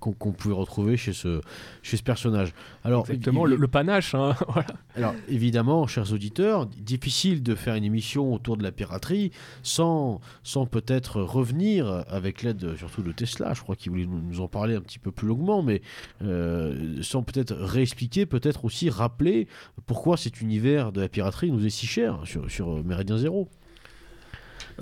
[0.00, 1.40] qu'on pouvait retrouver chez ce
[1.82, 2.52] chez ce personnage
[2.84, 4.14] alors Exactement, il- le, le panache.
[4.14, 4.66] hein, voilà.
[4.96, 9.30] alors évidemment, chers auditeurs, difficile de faire une émission autour de la piraterie
[9.62, 14.48] sans, sans peut-être revenir avec l'aide surtout de Tesla, je crois qu'il voulait nous en
[14.48, 15.82] parler un petit peu plus longuement, mais
[16.22, 19.48] euh, sans peut-être réexpliquer, peut-être aussi rappeler
[19.86, 23.48] pourquoi cet univers de la piraterie nous est si cher sur, sur Méridien Zéro.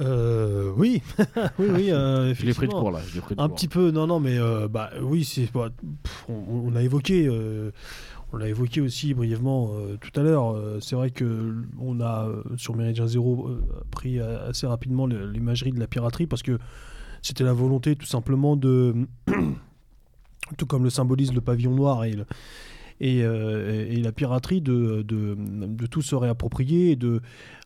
[0.00, 1.02] Euh, oui,
[1.58, 1.90] oui, oui.
[1.92, 3.00] euh, Je l'ai pris de court là.
[3.22, 3.56] pris de Un court.
[3.56, 5.70] petit peu, non, non, mais euh, bah oui, c'est bah,
[6.28, 6.34] on,
[6.72, 7.72] on a évoqué, euh,
[8.32, 10.54] on l'a évoqué aussi brièvement euh, tout à l'heure.
[10.54, 13.50] euh, c'est vrai que on a euh, sur Méridien Zéro
[13.90, 16.58] pris assez rapidement l'imagerie de la piraterie parce que
[17.22, 18.94] c'était la volonté tout simplement de,
[20.56, 22.26] tout comme le symbolise le pavillon noir et le-
[23.00, 27.20] et, euh, et- la piraterie de, de, de tout se réapproprier et de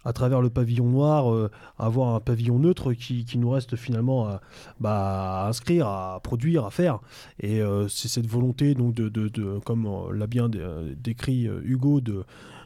[0.05, 4.27] à travers le pavillon noir euh, avoir un pavillon neutre qui, qui nous reste finalement
[4.29, 4.41] à,
[4.81, 6.99] bah, à inscrire, à produire, à faire.
[7.41, 10.61] Et euh, c'est cette volonté, donc, de, de, de- comme l'a bien dé-
[11.03, 12.25] décrit Hugo, de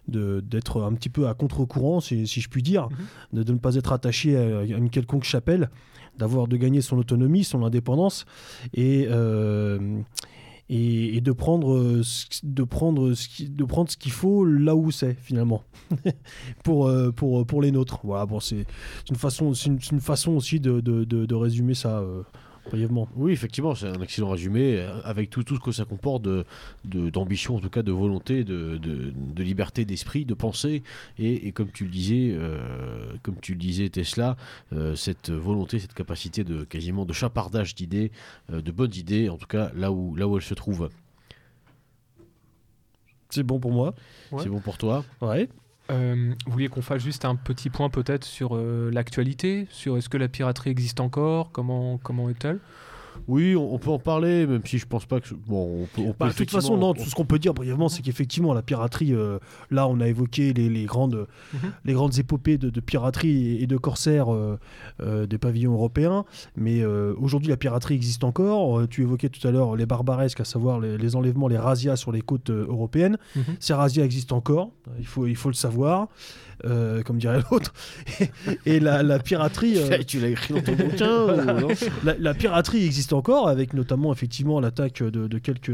[0.09, 2.89] d'être un petit peu à contre-courant, si, si je puis dire,
[3.35, 5.69] de, de ne pas être attaché à, à une quelconque chapelle,
[6.17, 8.25] d'avoir de gagner son autonomie, son indépendance,
[8.73, 10.01] et, euh,
[10.71, 14.91] et, de prendre euh, ce- de prendre qui- de prendre ce qu'il faut là où
[14.91, 15.63] c'est finalement
[16.65, 18.01] pour, euh, pour, pour les nôtres.
[18.05, 18.67] Voilà, bon, c'est
[19.11, 22.23] une façon, c'est une, façon aussi de, de, de, de résumer ça euh,
[22.69, 23.09] brièvement.
[23.17, 26.45] Oui, effectivement, c'est un excellent résumé, euh, avec tout, tout ce que ça comporte de-
[26.85, 30.83] de- d'ambition, en tout cas de volonté, de, de- de liberté d'esprit, de pensée,
[31.19, 34.37] et, et comme tu le disais, euh, comme tu le disais Tesla,
[34.73, 38.13] euh, cette volonté, cette capacité de quasiment de chapardage d'idées,
[38.53, 40.89] euh, de bonnes idées, en tout cas là où, là où elles se trouvent.
[43.31, 43.95] C'est bon pour moi.
[44.33, 44.43] Ouais.
[44.43, 45.49] C'est bon pour toi Ouais.
[45.91, 50.09] Euh, vous vouliez qu'on fasse juste un petit point peut-être sur euh, l'actualité, sur est-ce
[50.09, 52.59] que la piraterie existe encore, comment, comment est-elle?
[53.27, 55.35] Oui, on, on peut en parler, même si je pense pas que.
[55.47, 56.03] Bon, on peut.
[56.03, 58.55] on peut Bah, de toute façon, non, tout ce qu'on peut dire brièvement, c'est qu'effectivement,
[58.55, 59.39] la piraterie, euh,
[59.71, 61.73] là, on a évoqué les, les grandes, Mhm.
[61.85, 64.59] les grandes épopées de, de piraterie et, et de corsaires euh,
[65.01, 66.25] euh, des pavillons européens.
[66.57, 68.87] Mais euh, aujourd'hui, la piraterie existe encore.
[68.89, 72.13] Tu évoquais tout à l'heure les barbaresques, à savoir les, les enlèvements, les razzias sur
[72.13, 73.17] les côtes européennes.
[73.37, 73.43] Mhm.
[73.61, 76.09] Ces razzias existent encore, il faut, il faut le savoir,
[76.65, 77.73] euh, comme dirait l'autre.
[78.21, 79.75] Et, et la, la piraterie.
[79.79, 81.69] euh, tu l'as écrit dans ton bouquin ou non
[82.05, 85.73] la, la piraterie existe encore, avec notamment effectivement l'attaque de, de quelques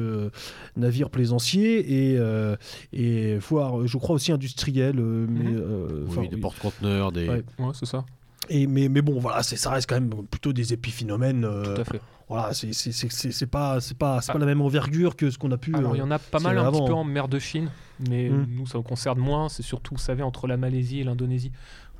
[0.77, 2.57] navires plaisanciers et, euh,
[2.93, 4.99] et voire, je crois aussi industriels.
[4.99, 6.41] euh, mais, enfin, Oui, des oui.
[6.41, 7.29] porte-conteneurs, des.
[7.29, 7.43] Ouais.
[7.59, 8.05] Ouais, c'est ça,
[8.49, 11.45] Et, mais, mais bon, voilà, ça reste quand même plutôt des épiphénomènes.
[11.45, 12.01] euh, tout à fait.
[12.29, 14.33] voilà, c'est pas, c'est pas, c'est Ah.
[14.33, 15.75] pas la même envergure que ce qu'on a pu.
[15.75, 16.97] Alors, euh, il y en a pas mal un avant, petit peu hein.
[17.01, 17.71] en mer de Chine,
[18.09, 18.47] mais Mm.
[18.51, 19.49] nous, ça nous concerne moins.
[19.49, 21.53] C'est surtout, vous savez, entre la Malaisie et l'Indonésie.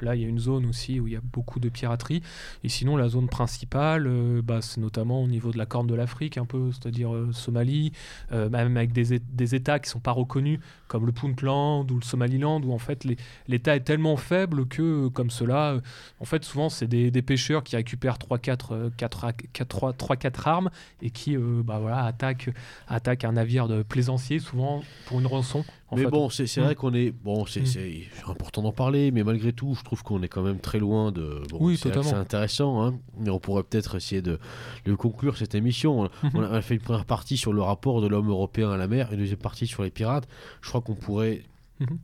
[0.05, 2.23] Là, il y a une zone aussi où il y a beaucoup de piraterie.
[2.63, 5.95] Et sinon, la zone principale, euh, bah, c'est notamment au niveau de la Corne de
[5.95, 7.93] l'Afrique, un peu, c'est-à-dire euh, Somalie,
[8.33, 12.05] euh, même avec des, des États qui sont pas reconnus, comme le Puntland ou le
[12.05, 13.07] Somaliland, où en fait
[13.49, 15.79] l'État est tellement faible que, comme cela,
[16.21, 20.71] en fait, souvent, c'est des, pêcheurs qui récupèrent 3-4 armes
[21.01, 22.51] et qui bah, voilà, attaquent,
[22.87, 25.65] attaquent un navire de plaisancier, souvent pour une rançon.
[25.89, 26.11] En mais fait.
[26.11, 26.65] bon, c'est Mm.
[26.65, 27.11] vrai qu'on est.
[27.11, 27.67] Bon, c'est Mm.
[27.67, 31.13] c'est important d'en parler, mais malgré tout, je trouve qu'on est quand même très loin
[31.13, 31.43] de.
[31.51, 34.39] Bon, Oui, c'est intéressant, hein, mais on pourrait peut-être essayer de,
[34.87, 36.05] de conclure cette émission.
[36.23, 36.31] Mhm.
[36.35, 38.77] On a, on a fait une première partie sur le rapport de l'homme européen à
[38.77, 40.27] la mer, une deuxième partie sur les pirates.
[40.63, 41.43] Je crois qu'on pourrait.
[41.81, 41.99] Mhm.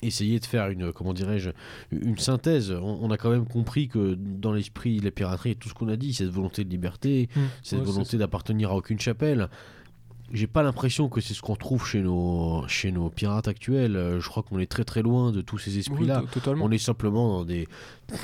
[0.00, 1.50] essayer de faire une comment dirais-je
[1.90, 5.68] une synthèse on, on a quand même compris que dans l'esprit de la piraterie tout
[5.68, 7.40] ce qu'on a dit cette volonté de liberté Mm.
[7.62, 9.48] cette Ouais, volonté d'appartenir à aucune chapelle.
[10.32, 13.96] J'ai pas l'impression que c'est ce qu'on trouve chez nos, chez nos pirates actuels.
[13.96, 16.20] Euh, Je crois qu'on est très très loin de tous ces esprits-là.
[16.62, 17.68] on est simplement dans des,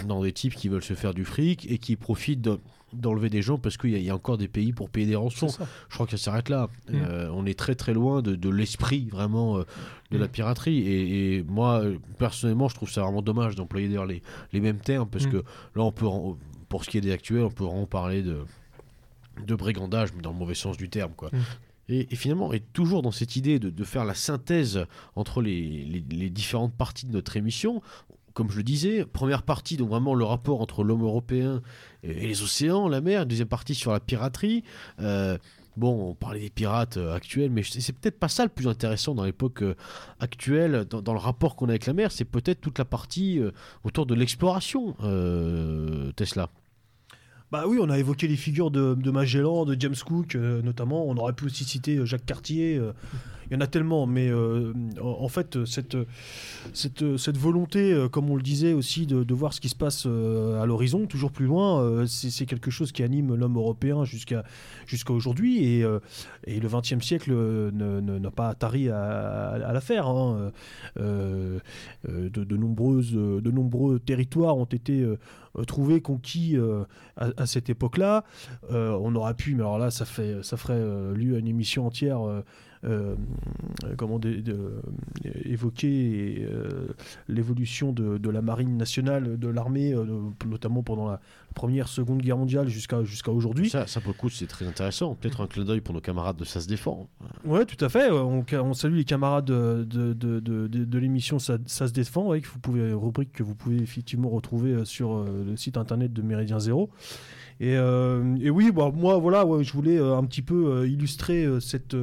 [0.06, 2.58] dans des types qui veulent se faire du fric et qui profitent de-
[2.94, 5.06] d'enlever des gens parce qu'il y, a- il y a encore des pays pour payer
[5.06, 5.48] des rançons.
[5.90, 6.68] Je crois que ça s'arrête là.
[6.88, 6.94] Mm.
[6.94, 9.64] Euh, on est très très loin de, de l'esprit vraiment euh,
[10.10, 10.30] de la Mm.
[10.30, 10.78] piraterie.
[10.78, 11.82] Et, et moi,
[12.18, 14.22] personnellement, je trouve ça vraiment dommage d'employer d'ailleurs les,
[14.54, 15.30] les mêmes termes parce Mm.
[15.32, 15.36] que
[15.76, 16.38] là, on peut, en-
[16.70, 18.38] pour ce qui est des actuels, on peut vraiment parler de,
[19.46, 21.12] de brigandage, mais dans le mauvais sens du terme.
[21.14, 21.30] Quoi.
[21.88, 24.84] Et, et finalement, et toujours dans cette idée de, faire la synthèse
[25.16, 27.82] entre les, différentes parties de notre émission,
[28.34, 31.62] comme je le disais, première partie, donc vraiment le rapport entre l'homme européen
[32.02, 34.64] et, les océans, la mer, deuxième partie sur la piraterie.
[35.00, 35.38] Euh,
[35.76, 39.14] Bon, on parlait des pirates euh, actuels, mais c'est peut-être pas ça le plus intéressant
[39.14, 39.76] dans l'époque euh,
[40.18, 43.40] actuelle, dans, le rapport qu'on a avec la mer, c'est peut-être toute la partie
[43.84, 44.96] autour de l'exploration,
[46.16, 46.50] Tesla.
[47.50, 51.06] Bah oui, on a évoqué les figures de, Magellan, de James Cook, euh, notamment.
[51.06, 52.76] On aurait pu aussi citer euh, Jacques Cartier.
[52.76, 52.92] euh,
[53.50, 55.96] Il y en a tellement, mais euh, en, fait, cette,
[57.36, 60.66] volonté, euh, comme on le disait aussi, de, voir ce qui se passe euh, à
[60.66, 64.44] l'horizon, toujours plus loin, c'est quelque chose qui anime l'homme européen jusqu'à
[65.08, 65.64] aujourd'hui.
[65.64, 70.06] Et, le XXe siècle n'a pas tari à, à, à la faire.
[70.08, 70.50] hein.
[70.98, 75.06] De, nombreux territoires ont été
[75.66, 76.56] trouvés, conquis
[77.16, 78.24] à, cette époque-là.
[78.70, 80.34] On aurait pu, mais alors là, ça ferait
[80.70, 82.20] euh, lieu à une émission entière.
[82.84, 83.14] Euh,
[83.96, 84.80] comment de- euh,
[85.44, 86.88] évoquer euh,
[87.28, 89.94] l'évolution de, de la marine nationale, de l'armée,
[90.46, 91.20] notamment pendant la
[91.54, 93.68] première, seconde guerre mondiale jusqu'à jusqu'à aujourd'hui.
[93.68, 95.14] Ça, ça, pour le coup, c'est très intéressant.
[95.14, 97.08] Peut-être un clin d'œil pour nos camarades de Ça se défend.
[97.44, 98.10] Ouais, tout à fait.
[98.10, 102.48] On, on salue les camarades de, de, de, l'émission ça, Ça se défend, ouais, que
[102.48, 106.90] vous pouvez, rubrique que vous pouvez effectivement retrouver sur le site internet de Méridien Zéro.
[107.60, 111.46] Et, euh, et oui, bah, moi, voilà, je voulais euh, un petit peu euh, illustrer
[111.60, 111.96] cette,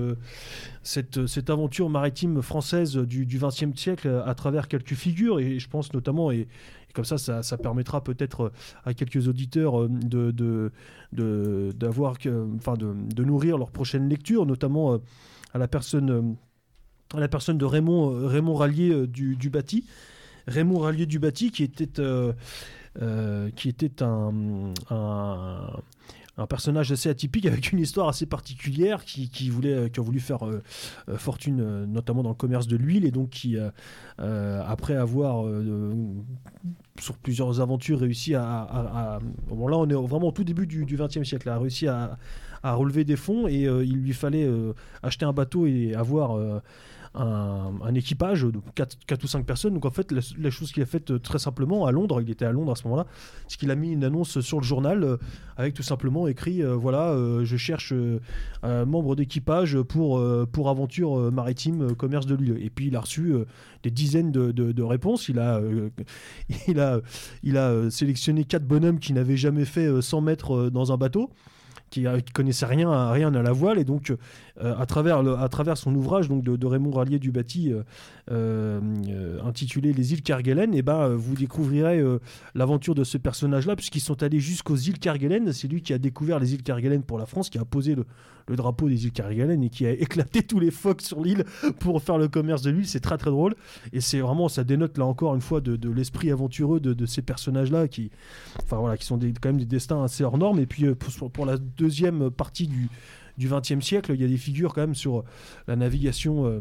[0.83, 5.39] cette, cette aventure maritime française du XXe siècle à travers quelques figures.
[5.39, 6.47] Et je pense notamment, et,
[6.93, 8.51] comme ça, ça, permettra peut-être
[8.85, 10.71] à quelques auditeurs de,
[11.11, 12.15] d'avoir
[12.57, 14.99] enfin, de, nourrir leur prochaine lecture, notamment
[15.53, 16.35] à la personne,
[17.13, 19.85] à la personne de Raymond, Raymond Rallier du, Bâti.
[20.47, 21.99] Raymond Rallier du Bâti, qui était,
[23.01, 29.49] euh, qui était un, un, personnage assez atypique avec une histoire assez particulière qui, qui
[29.49, 30.61] voulait, qui a voulu faire euh,
[31.09, 33.57] euh, fortune notamment dans le commerce de l'huile et donc qui,
[34.17, 35.45] après avoir
[36.99, 39.19] sur plusieurs aventures réussi à, à-
[39.49, 42.17] bon là on est vraiment au tout début du XXe siècle, a réussi à,
[42.63, 44.49] à relever des fonds et il lui fallait
[45.03, 46.61] acheter un bateau et avoir
[47.15, 49.73] un, équipage de 4, ou 5 personnes.
[49.73, 52.45] Donc en fait, la, chose qu'il a faite euh, très simplement à Londres, il était
[52.45, 53.05] à Londres à ce moment-là,
[53.47, 55.17] c'est qu'il a mis une annonce sur le journal euh,
[55.57, 57.93] avec tout simplement écrit euh, voilà, je cherche
[58.63, 60.21] un membre d'équipage pour,
[60.51, 62.57] pour aventure maritime, commerce de l'île.
[62.61, 63.33] Et puis il a reçu
[63.83, 65.29] des dizaines de, de- réponses.
[65.29, 65.61] Il a,
[66.67, 67.01] il a,
[67.43, 71.29] il a sélectionné quatre bonhommes qui n'avaient jamais fait euh, 100 mètres dans un bateau
[71.89, 74.11] qui, connaissait rien rien à la voile et donc
[74.59, 77.83] à travers à travers son ouvrage donc de, Raymond Rallier du Bâti euh,
[78.31, 78.79] euh,
[79.09, 82.19] euh, intitulé Les îles Kerguelen et ben euh, vous découvrirez euh,
[82.55, 85.53] l'aventure de ce personnage là puisqu'ils sont allés jusqu'aux îles Kerguelen.
[85.53, 88.05] C'est lui qui a découvert les îles Kerguelen pour la France qui a posé le,
[88.47, 91.45] le drapeau des îles Kerguelen et qui a éclaté tous les phoques sur l'île
[91.79, 92.87] pour faire le commerce de l'huile.
[92.87, 93.55] C'est très très drôle.
[93.93, 97.71] Et c'est vraiment ça dénote là encore une fois de, l'esprit aventureux de, ces personnages
[97.71, 98.09] là qui
[98.63, 100.59] enfin voilà qui sont des, quand même des destins assez hors normes.
[100.59, 100.95] Et puis euh,
[101.31, 102.89] pour la deuxième partie du
[103.37, 105.23] du XXe siècle, il y a des figures quand même sur
[105.67, 106.59] la navigation, euh,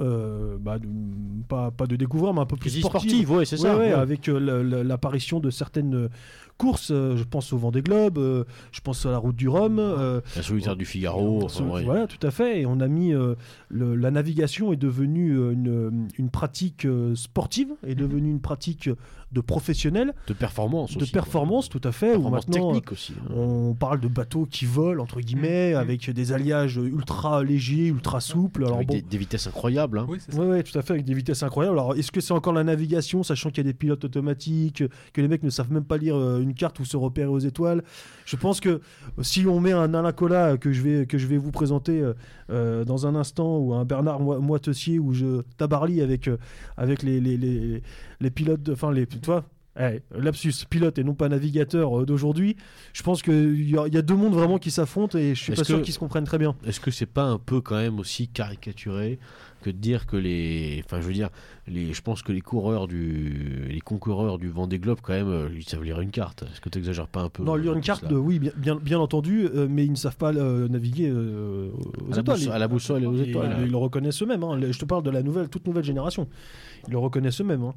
[0.00, 0.88] euh, bah, de-
[1.48, 3.10] pas, pas de découvrir, mais un peu plus sportive.
[3.10, 3.78] sportive, ouais, c'est Ouais, ça.
[3.78, 6.08] ouais, avec euh, la- la- l'apparition de certaines
[6.58, 9.76] courses, euh, je pense au Vendée Globe, je pense à la route du Rhum.
[9.78, 11.44] La solitaire du Figaro.
[11.44, 11.64] enfin.
[11.84, 12.62] Voilà, tout à fait.
[12.62, 18.30] Et on a mis le- la navigation est devenue une, une pratique sportive, est devenue
[18.30, 18.90] une pratique
[19.34, 21.12] de professionnel, De performance de aussi.
[21.12, 22.10] performance, tout à fait.
[22.14, 23.12] Où Performance maintenant, technique aussi.
[23.20, 23.34] hein.
[23.36, 25.76] on parle de bateaux qui volent, entre guillemets, Mhm.
[25.80, 28.64] avec des alliages ultra légers, ultra souples.
[28.64, 29.98] Alors Avec bon, des, des vitesses incroyables.
[29.98, 30.06] hein.
[30.08, 30.18] Oui.
[30.32, 31.78] Ouais, ouais, tout à fait, avec des vitesses incroyables.
[31.78, 34.82] Alors, est-ce que c'est encore la navigation, sachant qu'il y a des pilotes automatiques,
[35.12, 37.38] que les mecs ne savent même pas lire euh, une carte ou se repérer aux
[37.40, 37.82] étoiles?
[38.24, 38.80] Je pense que
[39.20, 42.14] si on met un Alain Colas que je vais, que je vais vous présenter euh,
[42.50, 46.36] euh, dans un instant, ou un Bernard Moi- Moitessier, ou je Tabarly avec, euh,
[46.76, 47.82] avec les, les, les,
[48.24, 49.18] les pilotes, de- enfin, les, tu
[49.78, 52.56] eh, lapsus, pilote et non pas navigateur euh, d'aujourd'hui.
[52.92, 55.42] Je pense qu'il y, a- il y a deux mondes vraiment qui s'affrontent et je
[55.42, 56.54] suis pas sûr qu'ils se comprennent très bien.
[56.66, 59.18] Est-ce que c'est pas un peu quand même aussi caricaturé
[59.62, 61.30] que de dire que les, enfin je veux dire,
[61.66, 65.48] les, je pense que les coureurs du, les concurreurs du Vendée Globe quand même, euh,
[65.56, 66.42] ils savent lire une carte.
[66.42, 68.52] Est-ce que tu exagères pas un peu Non, lire euh, une carte, euh, oui, bien,
[68.56, 71.70] bien, bien entendu, mais ils ne savent pas naviguer aux
[72.12, 72.36] à la, étoiles.
[72.38, 73.56] boussole, à la boussole et aux étoiles.
[73.64, 74.44] Ils, le reconnaissent eux-mêmes.
[74.44, 74.60] hein.
[74.70, 76.28] Je te parle de la nouvelle, toute nouvelle génération.
[76.86, 77.62] Ils le reconnaissent eux-mêmes.
[77.64, 77.74] hein.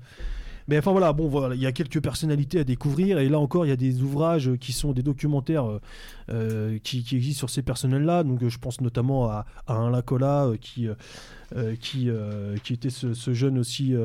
[0.67, 3.65] Mais enfin voilà, bon voilà, il y a quelques personnalités à découvrir et là encore
[3.65, 5.79] il y a des ouvrages qui sont des documentaires euh,
[6.29, 8.23] euh, qui, existent sur ces personnels-là.
[8.23, 10.87] Donc euh, je pense notamment à, à un Lacola qui
[11.79, 12.09] qui
[12.73, 13.95] était ce, jeune aussi.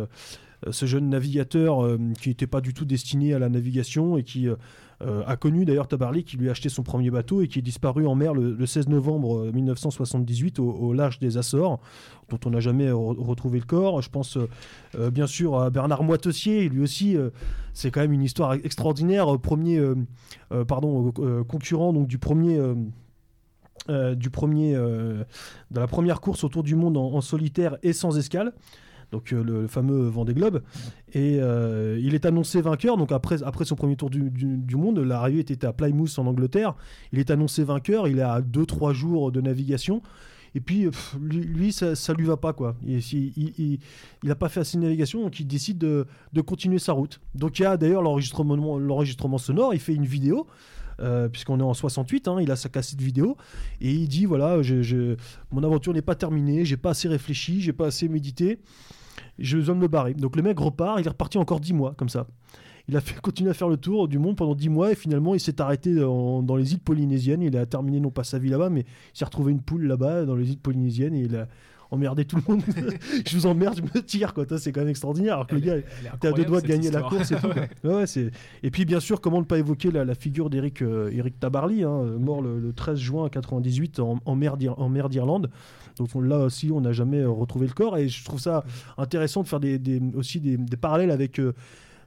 [0.70, 4.46] ce jeune navigateur qui n'était pas du tout destiné à la navigation et qui
[5.02, 7.62] euh, a connu d'ailleurs Tabarly qui lui a acheté son premier bateau et qui est
[7.62, 11.80] disparu en mer le, le 16 novembre euh, 1978 au, au large des Açores,
[12.28, 14.00] dont on n'a jamais re- retrouvé le corps.
[14.02, 14.48] Je pense euh,
[14.98, 17.30] euh, bien sûr à Bernard Moitessier, lui aussi, euh,
[17.74, 19.32] c'est quand même une histoire extraordinaire.
[19.34, 19.94] euh, Premier, euh,
[20.52, 22.18] euh, pardon, euh, concurrent donc du
[22.60, 22.74] euh,
[23.90, 24.14] euh,
[24.74, 25.24] euh,
[25.70, 28.52] de la première course autour du monde en solitaire et sans escale,
[29.12, 30.62] donc euh, le, fameux Vendée Globe.
[31.14, 34.98] Et euh, il est annoncé vainqueur, donc après, après son premier tour du, du- monde,
[34.98, 36.74] l'arrivée était à Plymouth en Angleterre.
[37.12, 40.02] Il est annoncé vainqueur, il est à 2-3 jours de navigation.
[40.54, 42.76] Et puis, pff, lui, ça, ça lui va pas, quoi.
[42.84, 43.78] Il, il, il,
[44.22, 47.20] il a pas fait assez de navigation, donc il décide de, de continuer sa route.
[47.34, 50.46] Donc il y a d'ailleurs l'enregistrement l'enregistrement sonore, il fait une vidéo.
[51.00, 53.36] euh, puisqu'on est en 68, hein, il a sa cassette vidéo
[53.80, 54.58] et il dit voilà,
[55.50, 58.58] mon aventure n'est pas terminée, j'ai pas assez réfléchi, j'ai pas assez médité,
[59.38, 60.14] je dois me barrer.
[60.14, 62.26] Donc le mec repart, il est reparti encore 10 mois comme ça.
[62.88, 65.34] Il a fait, continué à faire le tour du monde pendant 10 mois et finalement
[65.34, 67.42] il s'est arrêté dans, dans les îles polynésiennes.
[67.42, 70.24] Il a terminé non pas sa vie là-bas, mais il s'est retrouvé une poule là-bas
[70.24, 71.48] dans les îles polynésiennes et il a
[71.90, 72.62] emmerdé tout le monde.
[73.26, 74.44] je vous emmerde, je me tire quoi.
[74.58, 75.34] C'est quand même extraordinaire.
[75.34, 75.76] Alors que le gars,
[76.20, 77.46] T'es à deux doigts de gagner la course et tout.
[77.84, 78.30] Ouais, ouais.
[78.62, 82.02] Et puis bien sûr, comment ne pas évoquer la, la figure d'Éric euh, Tabarly, hein,
[82.18, 85.50] mort le, le 13 juin 98 en, en mer d'Irlande.
[85.98, 87.96] Donc on- là aussi, on n'a jamais euh, retrouvé le corps.
[87.98, 88.64] Et je trouve ça
[88.98, 91.52] intéressant de faire des, des- aussi des, des parallèles avec euh,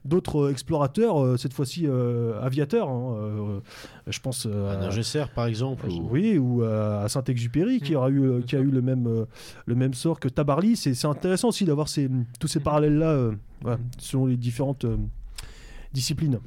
[0.04, 2.88] d'autres euh, explorateurs, euh, cette fois-ci euh, aviateurs.
[2.88, 3.60] hein, euh,
[4.06, 5.88] je pense euh, à- Ingesser, par exemple.
[5.88, 9.06] ou- oui, ou euh, à Saint-Exupéry qui, Mm, aura eu, qui a eu le même,
[9.08, 9.24] euh,
[9.66, 10.76] le même sort que Tabarly.
[10.76, 12.08] C'est c'est intéressant aussi d'avoir ces,
[12.38, 12.64] tous ces Mhm.
[12.64, 13.32] parallèles-là euh,
[13.62, 14.96] voilà, selon les différentes euh,
[15.92, 16.38] disciplines.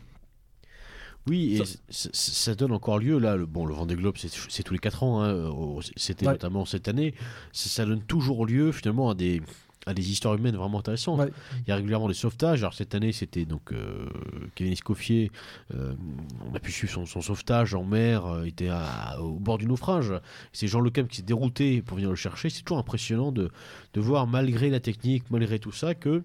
[1.30, 4.80] Oui, et Ça- donne encore lieu, là, le, bon, le Vendée Globe, c'est tous les
[4.80, 6.34] 4 ans, hein, c'était Ouais.
[6.34, 7.14] notamment cette année,
[7.51, 9.41] ça, ça donne toujours lieu finalement à des,
[9.85, 11.19] à des histoires humaines vraiment intéressantes.
[11.19, 11.31] Ouais.
[11.65, 12.60] Il y a régulièrement des sauvetages.
[12.61, 14.07] Alors cette année, c'était donc euh,
[14.56, 15.31] Kevin Escoffier.
[15.73, 15.93] euh,
[16.51, 18.26] on a pu suivre son, son sauvetage en mer.
[18.26, 20.14] euh, il était à- au bord du naufrage.
[20.51, 22.49] C'est Jean Lecam qui s'est dérouté pour venir le chercher.
[22.49, 23.49] C'est toujours impressionnant de,
[23.93, 26.23] de voir, malgré la technique, malgré tout ça, que.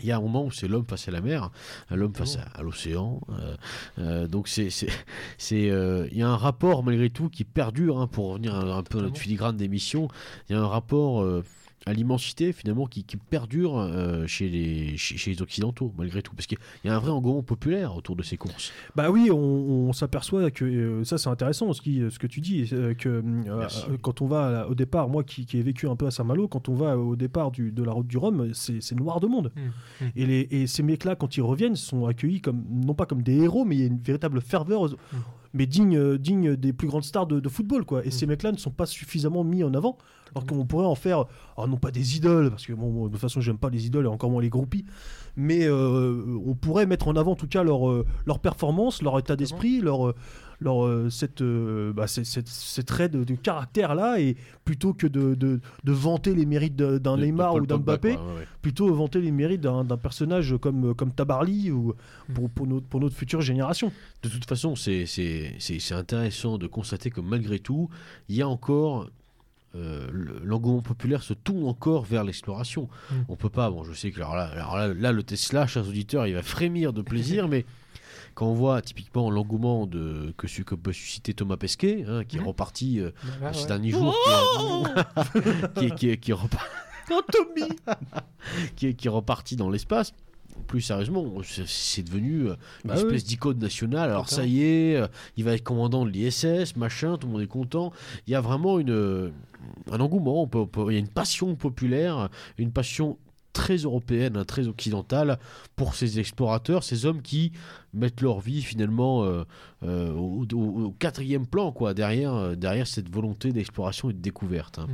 [0.00, 1.50] Il y a un moment où c'est l'homme face à la mer,
[1.90, 3.20] l'homme face à, à l'océan.
[3.30, 3.56] euh,
[3.98, 4.68] euh, donc c'est,
[5.52, 7.98] euh, il y a un rapport malgré tout qui perdure.
[7.98, 10.08] hein, pour revenir un, un peu à notre filigrane d'émission,
[10.48, 11.24] il y a un rapport
[11.86, 16.34] à l'immensité finalement qui, qui perdure euh, chez, les, chez, chez les occidentaux malgré tout,
[16.34, 18.72] parce qu'il y a un vrai engouement populaire autour de ces courses.
[18.96, 22.40] Bah oui, on, on s'aperçoit que euh, ça c'est intéressant ce, qui, ce que tu
[22.40, 25.88] dis, euh, que euh, euh, quand on va au départ, moi qui, qui ai vécu
[25.88, 28.52] un peu à Saint-Malo, quand on va au départ du- de la route du Rhum,
[28.52, 29.52] c'est noir de monde.
[29.56, 30.04] Mm.
[30.04, 30.10] Mm.
[30.16, 33.36] Et, les, et ces mecs-là, quand ils reviennent, sont accueillis comme non pas comme des
[33.36, 34.88] héros, mais il y a une véritable ferveur,
[35.54, 38.04] mais digne, euh, digne des plus grandes stars de, de football, quoi.
[38.04, 38.12] Et Mm.
[38.12, 39.98] ces mecs-là ne sont pas suffisamment mis en avant,
[40.34, 41.24] alors qu'on pourrait en faire,
[41.56, 44.04] ah, non pas des idoles, parce que bon, de toute façon j'aime pas les idoles
[44.04, 44.84] et encore moins les groupies,
[45.36, 49.18] mais euh, on pourrait mettre en avant en tout cas leur, euh, leur performance, leur
[49.18, 50.14] état d'esprit, leur,
[50.60, 54.92] leur euh, cette, euh, bah, cette, cette- ces traits de, de caractère là, et plutôt
[54.92, 58.46] que de, de, de vanter les mérites d'un Neymar ou d'un Mbappé, quoi, ouais, ouais.
[58.60, 61.94] plutôt vanter les mérites d'un d'un personnage comme, comme Tabarly ou
[62.28, 62.32] Mm.
[62.34, 63.92] pour, pour, notre, pour notre future génération.
[64.22, 67.88] De toute façon, c'est- c'est c'est- c'est intéressant de constater que malgré tout,
[68.28, 69.08] il y a encore.
[69.76, 72.88] euh, le- L'engouement populaire se tourne encore vers l'exploration.
[73.10, 73.14] Mm.
[73.28, 75.86] On peut pas, bon, je sais que alors là, alors là, là, le Tesla, chers
[75.86, 77.66] auditeurs, il va frémir de plaisir, mais
[78.38, 82.40] quand on voit typiquement l'engouement de que, que peut susciter Thomas Pesquet, hein, qui est
[82.40, 83.10] reparti euh,
[83.40, 83.66] Voilà, ces ouais.
[83.66, 84.14] derniers jours,
[85.74, 86.62] qui, est- qui, est- qui qui est repa-
[88.76, 90.12] qui est- qui est reparti dans l'espace.
[90.68, 92.54] Plus sérieusement, c'est- devenu euh,
[92.84, 93.28] une Bah espèce oui.
[93.28, 94.10] d'icône nationale.
[94.10, 97.42] Alors ça y est, euh, il va être commandant de l'ISS, machin, tout le monde
[97.42, 97.92] est content.
[98.28, 99.30] Il y a vraiment une, euh,
[99.90, 100.48] un engouement,
[100.88, 103.18] il y a une passion populaire, une passion
[103.62, 105.38] très européenne, hein, très occidentale
[105.74, 107.50] pour ces explorateurs, ces hommes qui
[107.92, 109.42] mettent leur vie finalement euh,
[109.82, 114.20] euh, au, au- au quatrième plan, quoi, derrière, euh, derrière cette volonté d'exploration et de
[114.20, 114.78] découverte.
[114.78, 114.86] hein.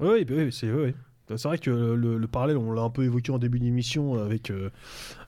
[0.00, 0.94] Oui, oui, oui, c'est oui, oui.
[1.36, 4.50] C'est vrai que le, le parallèle, on l'a un peu évoqué en début d'émission avec,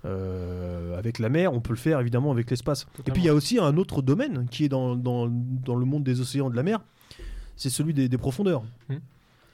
[0.05, 2.87] euh, avec la mer, on peut le faire évidemment avec l'espace.
[3.07, 5.85] Et puis il y a aussi un autre domaine qui est dans, dans, dans le
[5.85, 6.81] monde des océans de la mer,
[7.57, 8.63] c'est celui des, des profondeurs.
[8.89, 8.97] Hmm.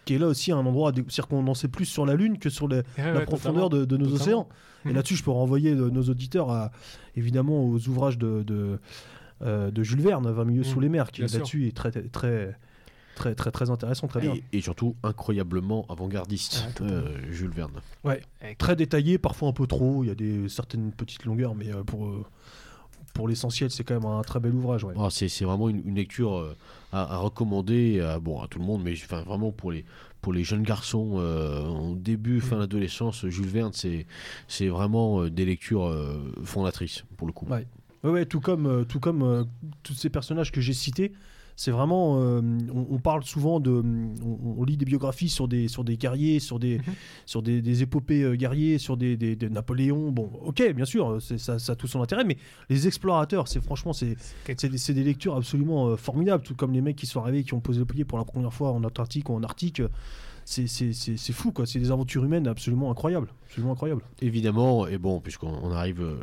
[0.06, 2.38] Qui est là aussi un endroit, dé- c'est-à-dire qu'on en sait plus sur la Lune
[2.38, 4.22] que sur les- Ouais, la ouais, profondeur de, de nos totalement.
[4.22, 4.48] océans.
[4.84, 4.94] Et Mhm.
[4.94, 6.70] là-dessus, je peux renvoyer euh, nos auditeurs à,
[7.16, 8.78] évidemment aux ouvrages de, de,
[9.42, 10.64] euh, de Jules Verne, 20 milieux Mhm.
[10.64, 12.56] sous les mers, qui là-dessus est très, très,
[13.16, 14.34] très, très, très intéressant, très bien.
[14.34, 17.80] Et, et surtout incroyablement avant-gardiste, Ah, euh, Jules Verne.
[18.58, 20.04] très détaillé, parfois un peu trop.
[20.04, 22.24] Il y a des certaines petites longueurs, mais euh, pour euh,
[23.16, 24.84] pour l'essentiel, c'est quand même un très bel ouvrage.
[24.84, 24.94] Ouais.
[24.98, 26.56] Ah, c'est vraiment une, une lecture euh,
[26.92, 29.84] à, à recommander à, bon, à tout le monde, mais vraiment pour les,
[30.20, 35.44] pour les jeunes garçons euh, en début, fin d'adolescence, Jules Verne, c'est vraiment euh, des
[35.44, 37.46] lectures euh, fondatrices pour le coup.
[37.46, 37.66] Ouais.
[38.26, 39.48] Tout comme tout comme
[39.82, 41.12] tous ces personnages que j'ai cités.
[41.58, 42.42] C'est vraiment, euh,
[42.74, 43.82] on, on parle souvent de,
[44.22, 46.94] on, on lit des biographies sur des sur des guerriers, sur des Mhm.
[47.24, 50.10] sur des, des épopées euh, guerriers, sur des, des, des Napoléon.
[50.12, 52.36] Bon, ok, bien sûr, c'est ça, ça a tout son intérêt, mais
[52.68, 54.16] les explorateurs, c'est franchement, c'est
[54.46, 57.54] des, c'est des lectures absolument euh, formidables, tout comme les mecs qui sont arrivés, qui
[57.54, 59.80] ont posé le pied pour la première fois en Antarctique ou en Arctique.
[60.48, 61.66] C'est c'est- c'est- c'est fou, quoi.
[61.66, 64.02] C'est des aventures humaines absolument incroyables, absolument incroyables.
[64.20, 66.16] Évidemment, et bon, puisqu'on on arrive euh,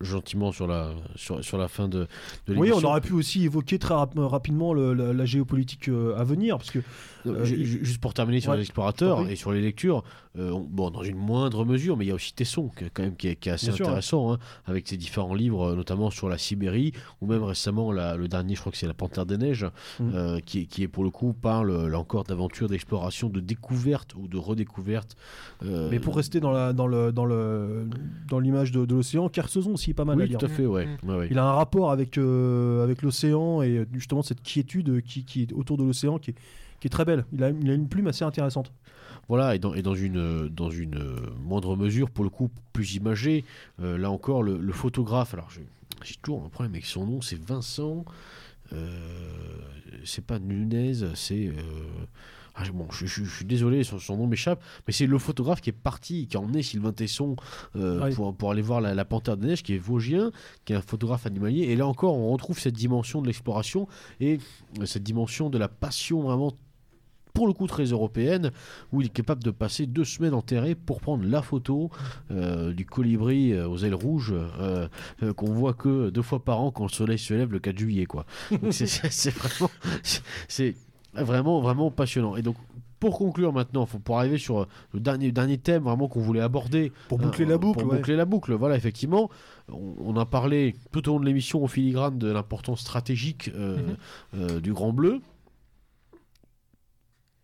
[0.00, 2.06] gentiment sur la, sur, sur la fin de,
[2.46, 6.16] de Oui, on aurait pu aussi évoquer très rap- rapidement le- la, la géopolitique euh,
[6.16, 6.80] à venir, parce que
[7.24, 10.02] Euh, Juste pour terminer sur Ouais, les explorateurs et sur les lectures,
[10.36, 13.04] on- bon, dans une moindre mesure, mais il y a aussi Tesson, qui, est quand
[13.04, 16.10] même, qui, est, qui est assez Bien sûr, intéressant, hein, avec ses différents livres, notamment
[16.10, 19.24] sur la Sibérie, ou même récemment, la- le dernier, je crois que c'est La Panthère
[19.24, 19.66] des Neiges,
[20.00, 24.26] euh, qui, qui est pour le coup, parle là encore d'aventures, d'exploration, de découverte ou
[24.26, 25.16] de redécouverte.
[25.62, 27.88] Mais pour rester dans la dans le dans le
[28.28, 30.38] dans l'image de, de l'océan, Kersozon aussi est pas mal à Oui, lire.
[30.38, 30.86] tout à fait, ouais.
[31.02, 31.10] Mhm.
[31.16, 31.28] ouais.
[31.30, 35.42] Il a un rapport avec euh, avec l'océan et euh, justement cette quiétude qui, qui
[35.42, 36.34] est autour de l'océan qui est
[36.80, 37.24] qui est très belle.
[37.32, 38.72] Il a, il a une plume assez intéressante.
[39.28, 42.50] Voilà, et dans, et dans une, euh, dans une euh, moindre mesure, pour le coup,
[42.72, 43.44] plus imagée,
[43.80, 45.60] euh, là encore, le, le photographe, alors je-
[46.02, 48.04] j'ai toujours un problème avec son nom, c'est Vincent,
[48.72, 48.98] euh,
[50.04, 51.46] c'est pas Nunez, c'est...
[51.48, 51.52] euh,
[52.54, 55.60] ah, bon, je, je- je suis désolé, son, son nom m'échappe, mais c'est le photographe
[55.60, 57.36] qui est parti, qui a emmené Sylvain Tesson
[57.76, 60.30] euh, pour, pour aller voir la, la panthère des neiges, qui est vosgien,
[60.64, 61.62] qui est un photographe animalier.
[61.64, 63.88] Et là encore, on retrouve cette dimension de l'exploration
[64.20, 64.38] et
[64.80, 66.52] euh, cette dimension de la passion vraiment
[67.34, 68.50] pour le coup très européenne,
[68.92, 71.90] où il est capable de passer deux semaines enterré pour prendre la photo
[72.30, 74.86] euh, du colibri aux ailes rouges euh,
[75.22, 77.78] euh, qu'on voit que deux fois par an quand le soleil se lève le 4
[77.78, 78.04] juillet.
[78.04, 78.26] quoi.
[78.70, 79.70] C'est- vraiment,
[80.46, 80.74] c'est
[81.14, 82.36] vraiment, vraiment passionnant.
[82.36, 82.56] Et donc,
[83.00, 86.92] pour conclure maintenant, faut, pour arriver sur le dernier, dernier thème vraiment qu'on voulait aborder.
[87.08, 87.96] Pour boucler euh, la boucle, Pour ouais.
[87.98, 89.28] boucler la boucle, voilà, effectivement.
[89.68, 93.76] On, on a parlé tout au long de l'émission au filigrane de l'importance stratégique euh,
[93.76, 93.96] Mhm.
[94.34, 95.20] euh, du Grand Bleu.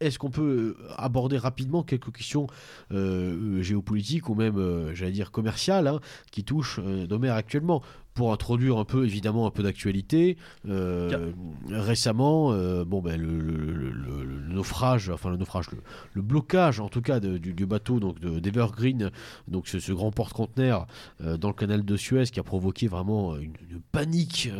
[0.00, 2.46] Est-ce qu'on peut euh, aborder rapidement quelques questions
[2.92, 5.98] euh, euh, géopolitiques ou même, euh, j'allais dire, commerciales hein,
[6.30, 7.82] qui touchent euh, Domer actuellement?
[8.18, 10.36] Pour introduire un peu, évidemment, un peu d'actualité.
[10.68, 11.30] euh,
[11.70, 15.66] Récemment, euh, bon, ben, le, le- le- le- le naufrage, enfin le naufrage,
[16.14, 19.12] le, blocage en tout cas de- du, du bateau donc de- d'Evergreen,
[19.46, 20.88] donc ce, ce grand porte-conteneur
[21.22, 24.50] euh, dans le canal de Suez qui a provoqué vraiment une, une panique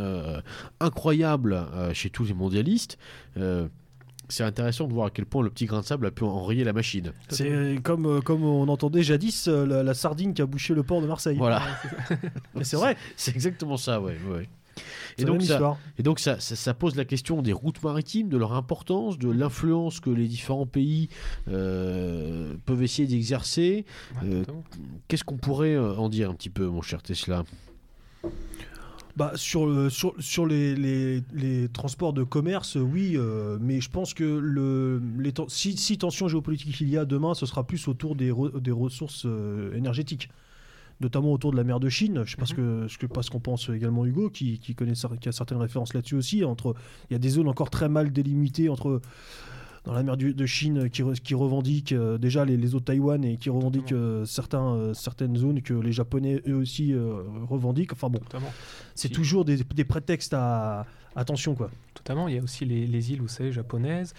[0.79, 2.97] incroyable chez tous les mondialistes.
[4.29, 6.63] C'est intéressant de voir à quel point le petit grain de sable a pu enrayer
[6.65, 7.13] la machine.
[7.31, 10.83] C'est comme, euh, comme on entendait jadis euh, la, la sardine qui a bouché le
[10.83, 11.37] port de Marseille.
[11.39, 11.63] Voilà,
[12.55, 14.17] Mais c'est vrai, c'est exactement ça, ouais.
[14.31, 14.49] ouais.
[15.17, 15.79] c'est Et la donc, même ça, histoire.
[15.99, 19.31] et donc ça, ça- ça pose la question des routes maritimes, de leur importance, de
[19.31, 21.09] l'influence que les différents pays
[21.49, 23.85] euh, peuvent essayer d'exercer.
[24.25, 24.45] Euh.
[25.09, 27.45] Qu'est-ce qu'on pourrait en dire un petit peu, mon cher Tesla?
[29.19, 33.81] Bah, sur, le- sur, sur les, les, les transports de commerce, euh, oui, euh, mais
[33.81, 37.67] je pense que le, les, si, si tension géopolitique il y a demain, ce sera
[37.67, 40.29] plus autour des, re- des ressources euh, énergétiques,
[41.01, 42.23] notamment autour de la mer de Chine.
[42.25, 44.77] Je sais pas ce que ce que pas ce qu'on pense également Hugo, qui, qui
[44.77, 46.45] connaît qui a certaines références là-dessus aussi.
[46.45, 46.77] Entre,
[47.11, 49.01] il y a des zones encore très mal délimitées entre
[49.85, 52.85] dans la mer du- de Chine qui, qui revendiquent euh, déjà les, les eaux de
[52.85, 57.23] Taïwan et qui revendiquent euh, certains, euh, certaines zones que les Japonais eux aussi euh,
[57.49, 57.93] revendiquent.
[57.93, 58.21] Enfin bon,
[58.95, 59.15] c'est Si.
[59.15, 60.85] toujours des, des prétextes à
[61.17, 61.71] attention quoi.
[61.95, 62.29] Totalement.
[62.29, 64.15] Il y a aussi les, les îles, vous savez, japonaises,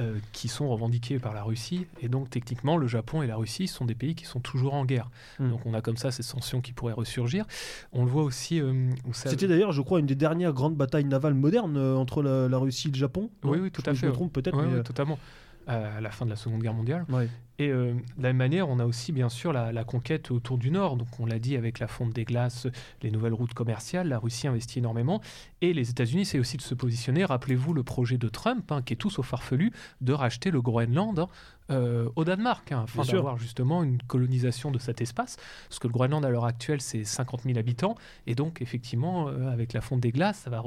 [0.00, 1.86] euh, qui sont revendiquées par la Russie.
[2.02, 4.84] Et donc, techniquement, le Japon et la Russie sont des pays qui sont toujours en
[4.84, 5.08] guerre.
[5.38, 5.48] Mm.
[5.50, 7.46] Donc, on a comme ça ces sanctions qui pourraient ressurgir.
[7.92, 8.60] On le voit aussi.
[8.60, 12.48] euh, C'était d'ailleurs, je crois, une des dernières grandes batailles navales modernes euh, entre la,
[12.48, 13.30] la Russie et le Japon.
[13.44, 14.16] Oui, oui, tout Je- à Je fait, me ouais.
[14.16, 15.18] trompe peut-être, Ouais, mais totalement.
[15.66, 17.06] À la fin de la Seconde Guerre mondiale.
[17.08, 17.28] ouais.
[17.62, 20.58] Et euh, de la même manière, on a aussi bien sûr la, la conquête autour
[20.58, 20.96] du Nord.
[20.96, 22.66] Donc on l'a dit avec la fonte des glaces,
[23.02, 25.20] les nouvelles routes commerciales, la Russie investit énormément.
[25.60, 27.24] Et les États-Unis, c'est aussi de se positionner.
[27.24, 29.70] Rappelez-vous le projet de Trump, hein, qui est tout sauf farfelu,
[30.00, 31.28] de racheter le Groenland hein,
[31.70, 35.36] euh, au Danemark, hein, afin d'avoir justement une colonisation de cet espace.
[35.68, 37.94] Parce que le Groenland à l'heure actuelle, c'est 50 000 habitants.
[38.26, 40.62] Et donc effectivement, euh, avec la fonte des glaces, ça va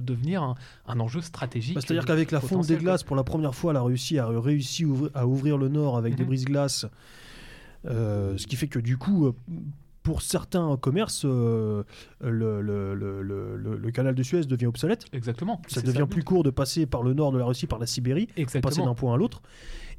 [0.00, 0.54] devenir un,
[0.86, 1.74] un enjeu stratégique.
[1.74, 4.84] Bah, C'est-à-dire qu'avec la fonte des glaces, pour la première fois, la Russie a réussi
[4.86, 6.28] ouvri- à ouvrir le nord avec des Mhm.
[6.28, 6.37] brises-glaces.
[7.86, 9.32] Euh, ce qui fait que du coup, euh,
[10.02, 11.84] pour certains commerces, euh,
[12.20, 15.04] le, le- le- le- le- le canal de Suez devient obsolète.
[15.12, 15.60] Exactement.
[15.68, 18.26] Ça devient plus court de passer par le nord de la Russie, par la Sibérie.
[18.26, 18.86] passer Exactement.
[18.86, 19.42] d'un point à l'autre.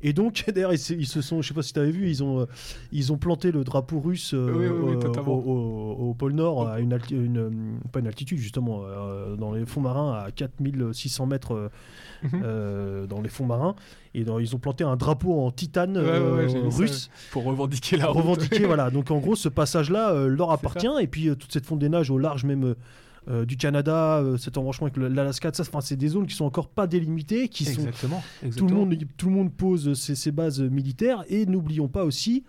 [0.01, 2.07] Et donc, d'ailleurs, ils, se- ils se sont, je sais pas si tu avais vu,
[2.09, 2.45] ils ont, euh,
[2.91, 6.93] ils ont planté le drapeau russe euh, Oui, oui, oui, au- pôle Nord, à une,
[6.93, 7.49] euh,
[7.91, 11.69] pas une altitude justement, euh, dans les fonds marins à 4600 mètres euh,
[12.23, 12.41] Mhm.
[12.43, 13.75] euh, dans les fonds marins.
[14.13, 17.09] Et dans- ils ont planté un drapeau en titane Ouais, ouais, euh, russe.
[17.31, 18.39] pour revendiquer la route.
[18.65, 18.89] voilà.
[18.89, 20.87] Donc en gros, ce passage-là euh, leur appartient.
[21.01, 22.75] Et puis euh, toute cette fonte des nages au large même
[23.27, 26.69] euh, du Canada, euh, cet embranchement avec l'Alaska, ça, c'est des zones qui sont encore
[26.69, 28.23] pas délimitées, qui sont Exactement.
[28.55, 32.43] tout le, monde, tout le monde pose ses, ses bases militaires et n'oublions pas aussi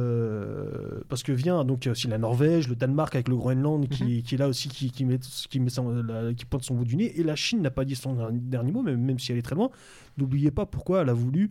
[0.00, 4.34] euh, parce que vient donc aussi la Norvège, le Danemark avec le Groenland qui, qui
[4.34, 5.18] est là aussi qui, qui met,
[5.48, 7.84] qui, met son- la- qui pointe son bout du nez et la Chine n'a pas
[7.84, 9.70] dit son dernier mot même, même si elle est très loin.
[10.18, 11.50] N'oubliez pas pourquoi elle a voulu.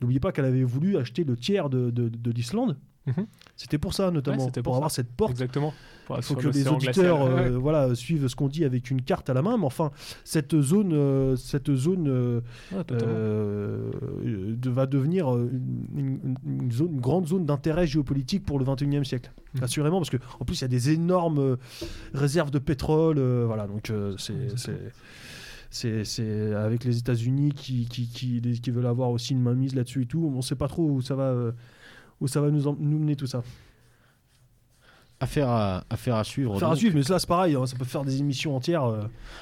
[0.00, 2.76] N'oubliez pas qu'elle avait voulu acheter le tiers de, de, de l'Islande.
[3.06, 3.26] Mhm.
[3.56, 5.72] C'était pour ça notamment, Ouais, pour, avoir cette porte Exactement.
[6.16, 7.50] Il faut que les auditeurs euh, Ouais.
[7.50, 9.56] voilà, suivent ce qu'on dit avec une carte à la main.
[9.58, 9.90] Mais enfin,
[10.24, 12.40] cette zone, euh, cette zone euh,
[12.72, 13.14] Ouais, totalement.
[13.14, 19.04] de- va devenir une, une- une zone, une grande zone d'intérêt géopolitique pour le 21e
[19.04, 19.32] siècle.
[19.54, 19.64] Mhm.
[19.64, 21.56] Assurément, parce qu'en plus, il y a des énormes
[22.12, 23.18] réserves de pétrole.
[23.46, 24.34] voilà, donc c'est.
[26.54, 30.30] Avec les États-Unis qui, qui, qui, qui veulent avoir aussi une mainmise là-dessus et tout.
[30.32, 31.34] On ne sait pas trop où ça va,
[32.20, 33.42] où ça va nous, nous mener tout ça.
[35.18, 36.58] Affaire à, affaire à suivre.
[36.58, 38.84] Faire à suivre, mais là c'est pareil, hein, ça peut faire des émissions entières.
[38.84, 39.00] euh.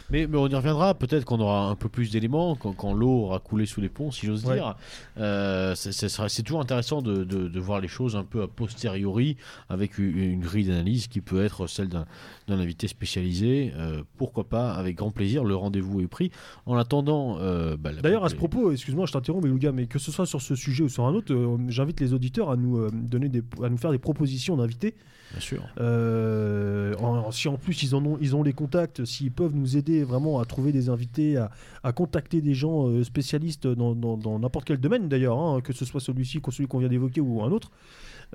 [0.08, 3.24] Mais, mais on y reviendra, peut-être qu'on aura un peu plus d'éléments quand, quand l'eau
[3.24, 4.54] aura coulé sous les ponts, si j'ose Ouais.
[4.54, 4.76] dire.
[5.18, 9.36] Euh, c'est- toujours intéressant de, de- de voir les choses un peu a posteriori,
[9.68, 12.04] avec une, une grille d'analyse qui peut être celle d'un
[12.48, 13.72] invité spécialisé.
[13.76, 16.30] Euh, pourquoi pas, avec grand plaisir, le rendez-vous est pris.
[16.66, 17.38] En attendant...
[17.40, 20.54] euh, bah, D'ailleurs, à ce propos, excuse-moi, je t'interromps, mais que ce soit sur ce
[20.54, 21.34] sujet ou sur un autre,
[21.66, 24.94] j'invite les auditeurs à nous, donner des, à nous faire des propositions d'invités.
[25.32, 25.62] Bien sûr.
[25.80, 29.76] Euh, en- si en plus ils, en ont, ils ont les contacts, s'ils peuvent nous
[29.76, 31.50] aider vraiment à trouver des invités, à,
[31.82, 35.72] à contacter des gens euh, spécialistes dans dans- dans n'importe quel domaine d'ailleurs, hein, que
[35.72, 37.70] ce soit celui-ci, celui qu'on vient d'évoquer ou un autre,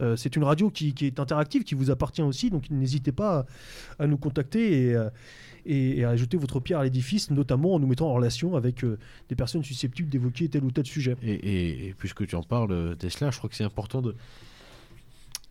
[0.01, 3.45] Euh, c'est une radio qui, qui est interactive, qui vous appartient aussi, donc n'hésitez pas
[3.99, 4.97] à, à nous contacter et,
[5.65, 8.83] et, et à ajouter votre pierre à l'édifice, notamment en nous mettant en relation avec
[8.83, 8.97] euh,
[9.29, 11.17] des personnes susceptibles d'évoquer tel ou tel sujet.
[11.23, 14.15] Et, puisque tu en parles, Tesla, je crois que c'est important de,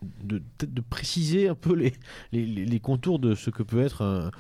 [0.03, 1.93] de, de préciser un peu les,
[2.33, 4.31] les, les- contours de ce que peut être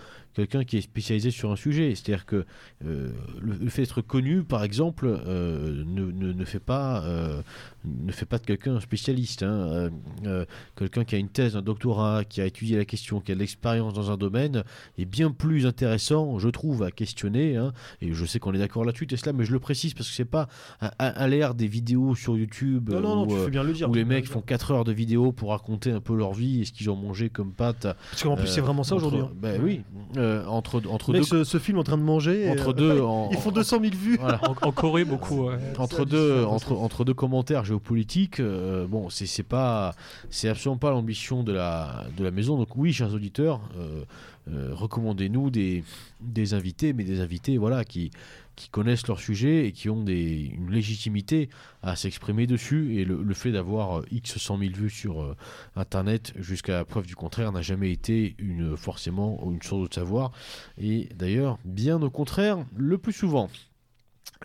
[0.47, 1.94] quelqu'un qui est spécialisé sur un sujet.
[1.94, 2.44] C'est-à-dire que
[2.85, 3.10] euh,
[3.40, 7.43] le, le fait d'être connu, par exemple, euh, ne, ne, ne fait pas, euh,
[7.85, 9.43] ne fait pas de quelqu'un un spécialiste.
[9.43, 9.90] hein.
[10.77, 13.40] Quelqu'un qui a une thèse, un doctorat, qui a étudié la question, qui a de
[13.40, 14.62] l'expérience dans un domaine,
[14.97, 17.56] est bien plus intéressant, je trouve, à questionner.
[17.56, 17.73] hein.
[18.01, 20.24] Et je sais qu'on est d'accord là-dessus, Tesla, mais je le précise parce que c'est
[20.24, 20.48] pas
[20.81, 23.62] à, à- à l'ère des vidéos sur YouTube Non, non, non, où, tu fais bien
[23.65, 23.89] le dire.
[23.89, 24.47] où tu les mecs font dire.
[24.47, 27.28] 4 heures de vidéos pour raconter un peu leur vie et ce qu'ils ont mangé
[27.31, 27.86] comme pâtes.
[28.10, 29.20] Parce qu'en plus, c'est vraiment ça aujourd'hui.
[29.20, 29.31] hein.
[29.40, 29.81] Ben oui,
[30.29, 31.45] euh, entre, deux.
[31.45, 32.51] se filment en train de manger.
[32.51, 34.17] Entre euh, deux, en- ils font 200 000 vues.
[34.21, 34.41] Voilà.
[34.49, 35.49] En, en Corée, beaucoup.
[35.49, 35.57] ouais.
[35.79, 39.95] entre deux, entre, entre deux commentaires géopolitiques, euh, bon, c'est c'est pas,
[40.31, 42.57] c'est absolument pas l'ambition de la, de la maison.
[42.57, 44.03] Donc oui, chers auditeurs, euh,
[44.51, 45.85] euh, recommandez-nous des,
[46.21, 48.11] des invités, mais des invités, voilà, qui,
[48.59, 51.49] qui connaissent leur sujet et qui ont des, une légitimité
[51.83, 52.99] à s'exprimer dessus.
[52.99, 55.37] Et le, le fait d'avoir euh, X 100 000 vues sur euh,
[55.77, 60.33] Internet jusqu'à preuve du contraire n'a jamais été une, forcément une source de savoir.
[60.77, 63.49] Et d'ailleurs, bien au contraire, le plus souvent.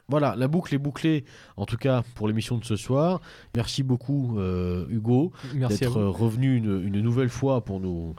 [0.10, 1.24] Voilà, la boucle est bouclée,
[1.56, 3.22] en tout cas pour l'émission de ce soir.
[3.56, 8.16] Merci beaucoup, euh, Hugo, d'être euh, revenu une, une nouvelle fois pour nous,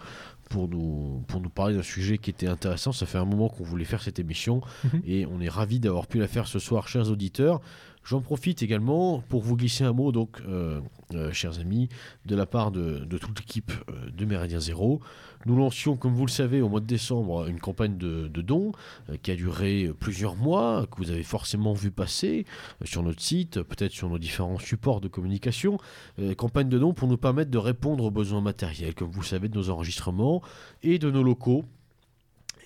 [0.51, 2.93] pour nous, pour nous parler d'un sujet qui était intéressant.
[2.93, 5.03] Ça fait un moment qu'on voulait faire cette émission Mhm.
[5.07, 7.61] et on est ravis d'avoir pu la faire ce soir, chers auditeurs.
[8.07, 10.81] J'en profite également pour vous glisser un mot, donc, euh,
[11.15, 11.89] euh, chers amis,
[12.27, 15.01] de la part de, de toute l'équipe euh, de Méridien Zéro.
[15.47, 18.73] Nous lancions, comme vous le savez, au mois de décembre, une campagne de, dons
[19.11, 22.47] euh, qui a duré plusieurs mois, que vous avez forcément vu passer
[22.81, 25.79] euh, sur notre site, peut-être sur nos différents supports de communication.
[26.19, 29.27] Euh, campagne de dons pour nous permettre de répondre aux besoins matériels, comme vous le
[29.27, 30.43] savez, de nos enregistrements
[30.83, 31.65] et de nos locaux,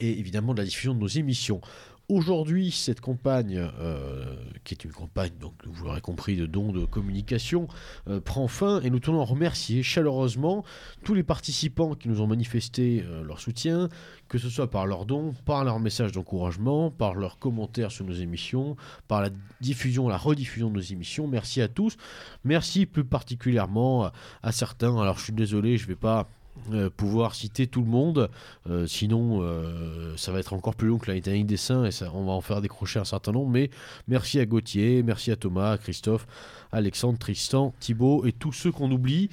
[0.00, 1.60] et évidemment de la diffusion de nos émissions.
[2.10, 6.86] Aujourd'hui, cette campagne, euh, qui est une campagne, donc vous l'aurez compris, de dons de
[6.86, 7.68] communication,
[8.08, 10.64] euh, prend fin et nous tenons à remercier chaleureusement
[11.04, 13.90] tous les participants qui nous ont manifesté euh, leur soutien,
[14.28, 18.14] que ce soit par leurs dons, par leurs messages d'encouragement, par leurs commentaires sur nos
[18.14, 18.74] émissions,
[19.06, 19.28] par la
[19.60, 21.28] diffusion, la rediffusion de nos émissions.
[21.28, 21.98] Merci à tous.
[22.42, 24.12] Merci plus particulièrement à,
[24.42, 24.98] à certains.
[24.98, 26.26] Alors je suis désolé, je ne vais pas
[26.72, 28.30] euh, pouvoir citer tout le monde,
[28.68, 31.90] euh, sinon euh, ça va être encore plus long que la litanie des saints et
[31.90, 33.50] ça, on va en faire décrocher un certain nombre.
[33.50, 33.70] Mais
[34.06, 36.26] merci à Gauthier, merci à Thomas, Christophe,
[36.72, 39.30] Alexandre, Tristan, Thibaut et tous ceux qu'on oublie.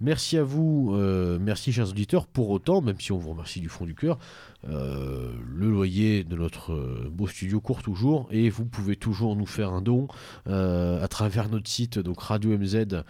[0.00, 0.92] Merci à vous,
[1.40, 2.28] merci chers auditeurs.
[2.28, 4.16] Pour autant, même si on vous remercie du fond du cœur,
[4.62, 9.82] le loyer de notre beau studio court toujours et vous pouvez toujours nous faire un
[9.82, 10.06] don
[10.46, 13.04] à travers notre site donc radiomz.org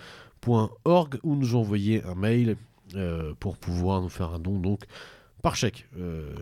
[1.23, 2.57] ou nous envoyer un mail
[2.95, 4.81] euh, pour pouvoir nous faire un don donc
[5.43, 5.87] par chèque.
[5.99, 6.33] Euh,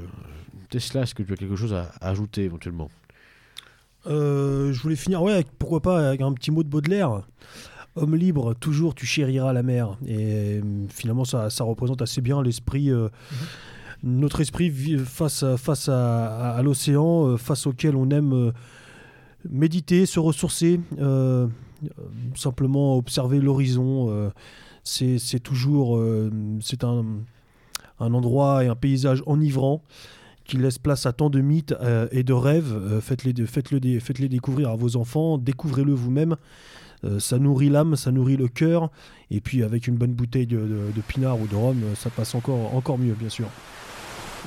[0.70, 2.89] Tesla, est-ce que tu as quelque chose à, à ajouter éventuellement?
[4.06, 7.23] Euh, je voulais finir, ouais, avec- pourquoi pas, avec un petit mot de Baudelaire.
[7.97, 9.97] Homme libre, toujours tu chériras la mer.
[10.06, 10.60] Et
[10.90, 13.09] finalement, ça, ça représente assez bien l'esprit, euh,
[14.02, 18.52] notre esprit face à, face à, à- à l'océan, euh, face auquel on aime euh,
[19.48, 21.47] méditer, se ressourcer, euh,
[22.35, 24.10] simplement observer l'horizon.
[24.86, 26.30] C'est toujours, euh,
[26.60, 27.04] c'est un,
[28.00, 29.82] un endroit et un paysage enivrant
[30.44, 32.72] qui laisse place à tant de mythes euh, et de rêves.
[32.72, 36.36] Euh, faites-les, faites-le faites-les découvrir à vos enfants, découvrez-le vous-même.
[37.18, 38.90] Ça nourrit l'âme, ça nourrit le cœur.
[39.30, 42.74] Et puis avec une bonne bouteille de, de- pinard ou de rhum, ça passe encore,
[42.74, 43.46] encore mieux, bien sûr.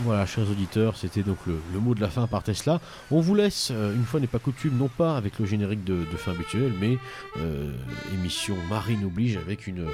[0.03, 2.79] Voilà, chers auditeurs, c'était donc le, mot de la fin par Tesla.
[3.11, 6.05] On vous laisse, euh, une fois n'est pas coutume, non pas avec le générique de,
[6.17, 6.97] fin habituel, mais
[7.37, 7.73] euh,
[8.13, 9.85] émission Marine oblige avec une,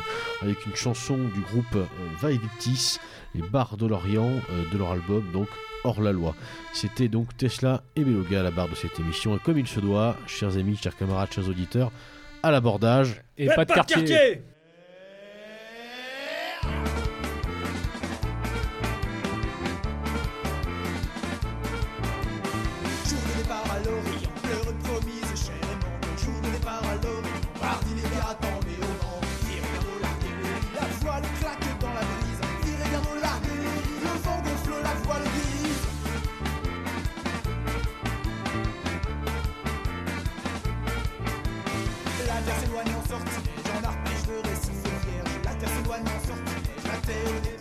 [0.41, 1.85] avec une chanson du groupe euh,
[2.19, 2.99] Vae Victis,
[3.33, 5.47] les Barres de l'Orient, euh, de leur album, donc
[5.83, 6.33] Hors la loi.
[6.73, 9.35] C'était donc Tesla et Beloga à la barre de cette émission.
[9.35, 11.91] Et comme il se doit, chers amis, chers camarades, chers auditeurs,
[12.41, 13.21] à l'abordage.
[13.37, 14.41] Et pas de quartier.
[47.07, 47.54] nothing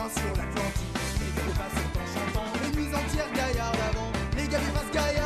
[0.00, 0.86] province sur l'Atlantique.
[1.20, 1.54] Les gars des
[2.14, 4.12] chantant, les nuits entières gaillards d'avant.
[4.36, 5.19] Les gars des Gaillard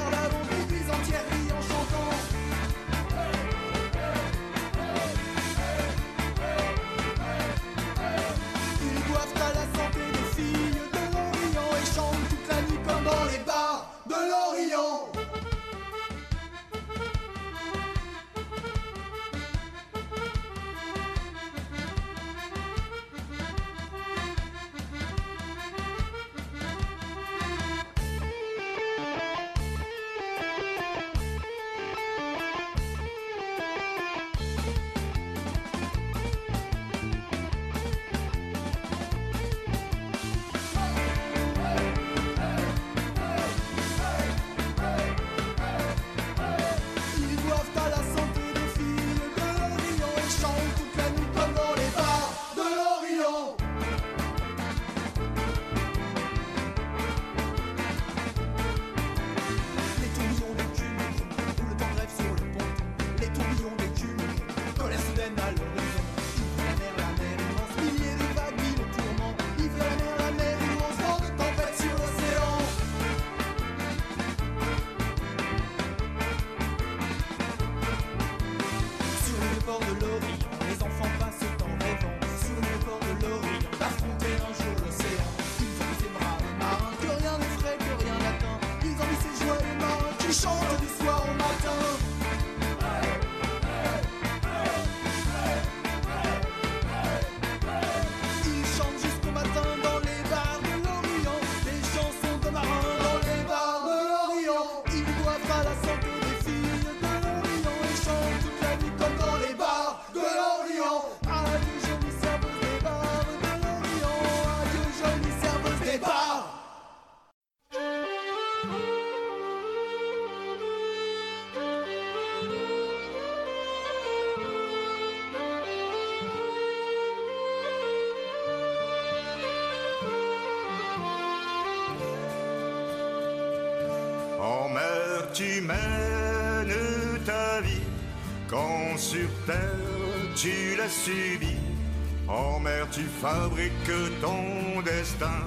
[142.28, 143.73] En mer, tu fabriques
[144.20, 145.40] ton destin.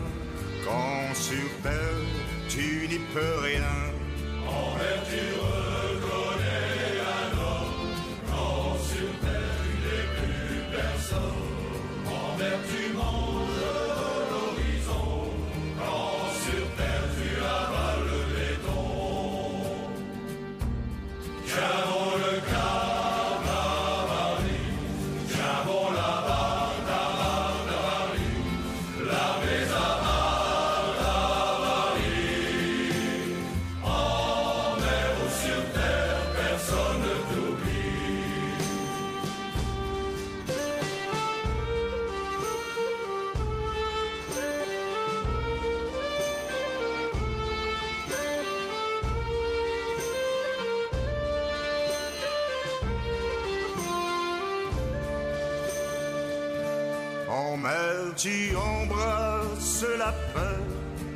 [0.66, 1.77] Quand sur terre,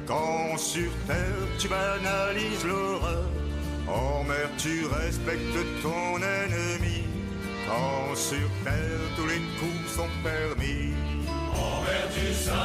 [0.07, 3.25] Quand sur terre tu banalises l'horreur,
[3.87, 7.03] en mer tu respectes ton ennemi.
[7.67, 10.93] Quand sur terre tous les coups sont permis,
[11.29, 12.60] en mer tu sais.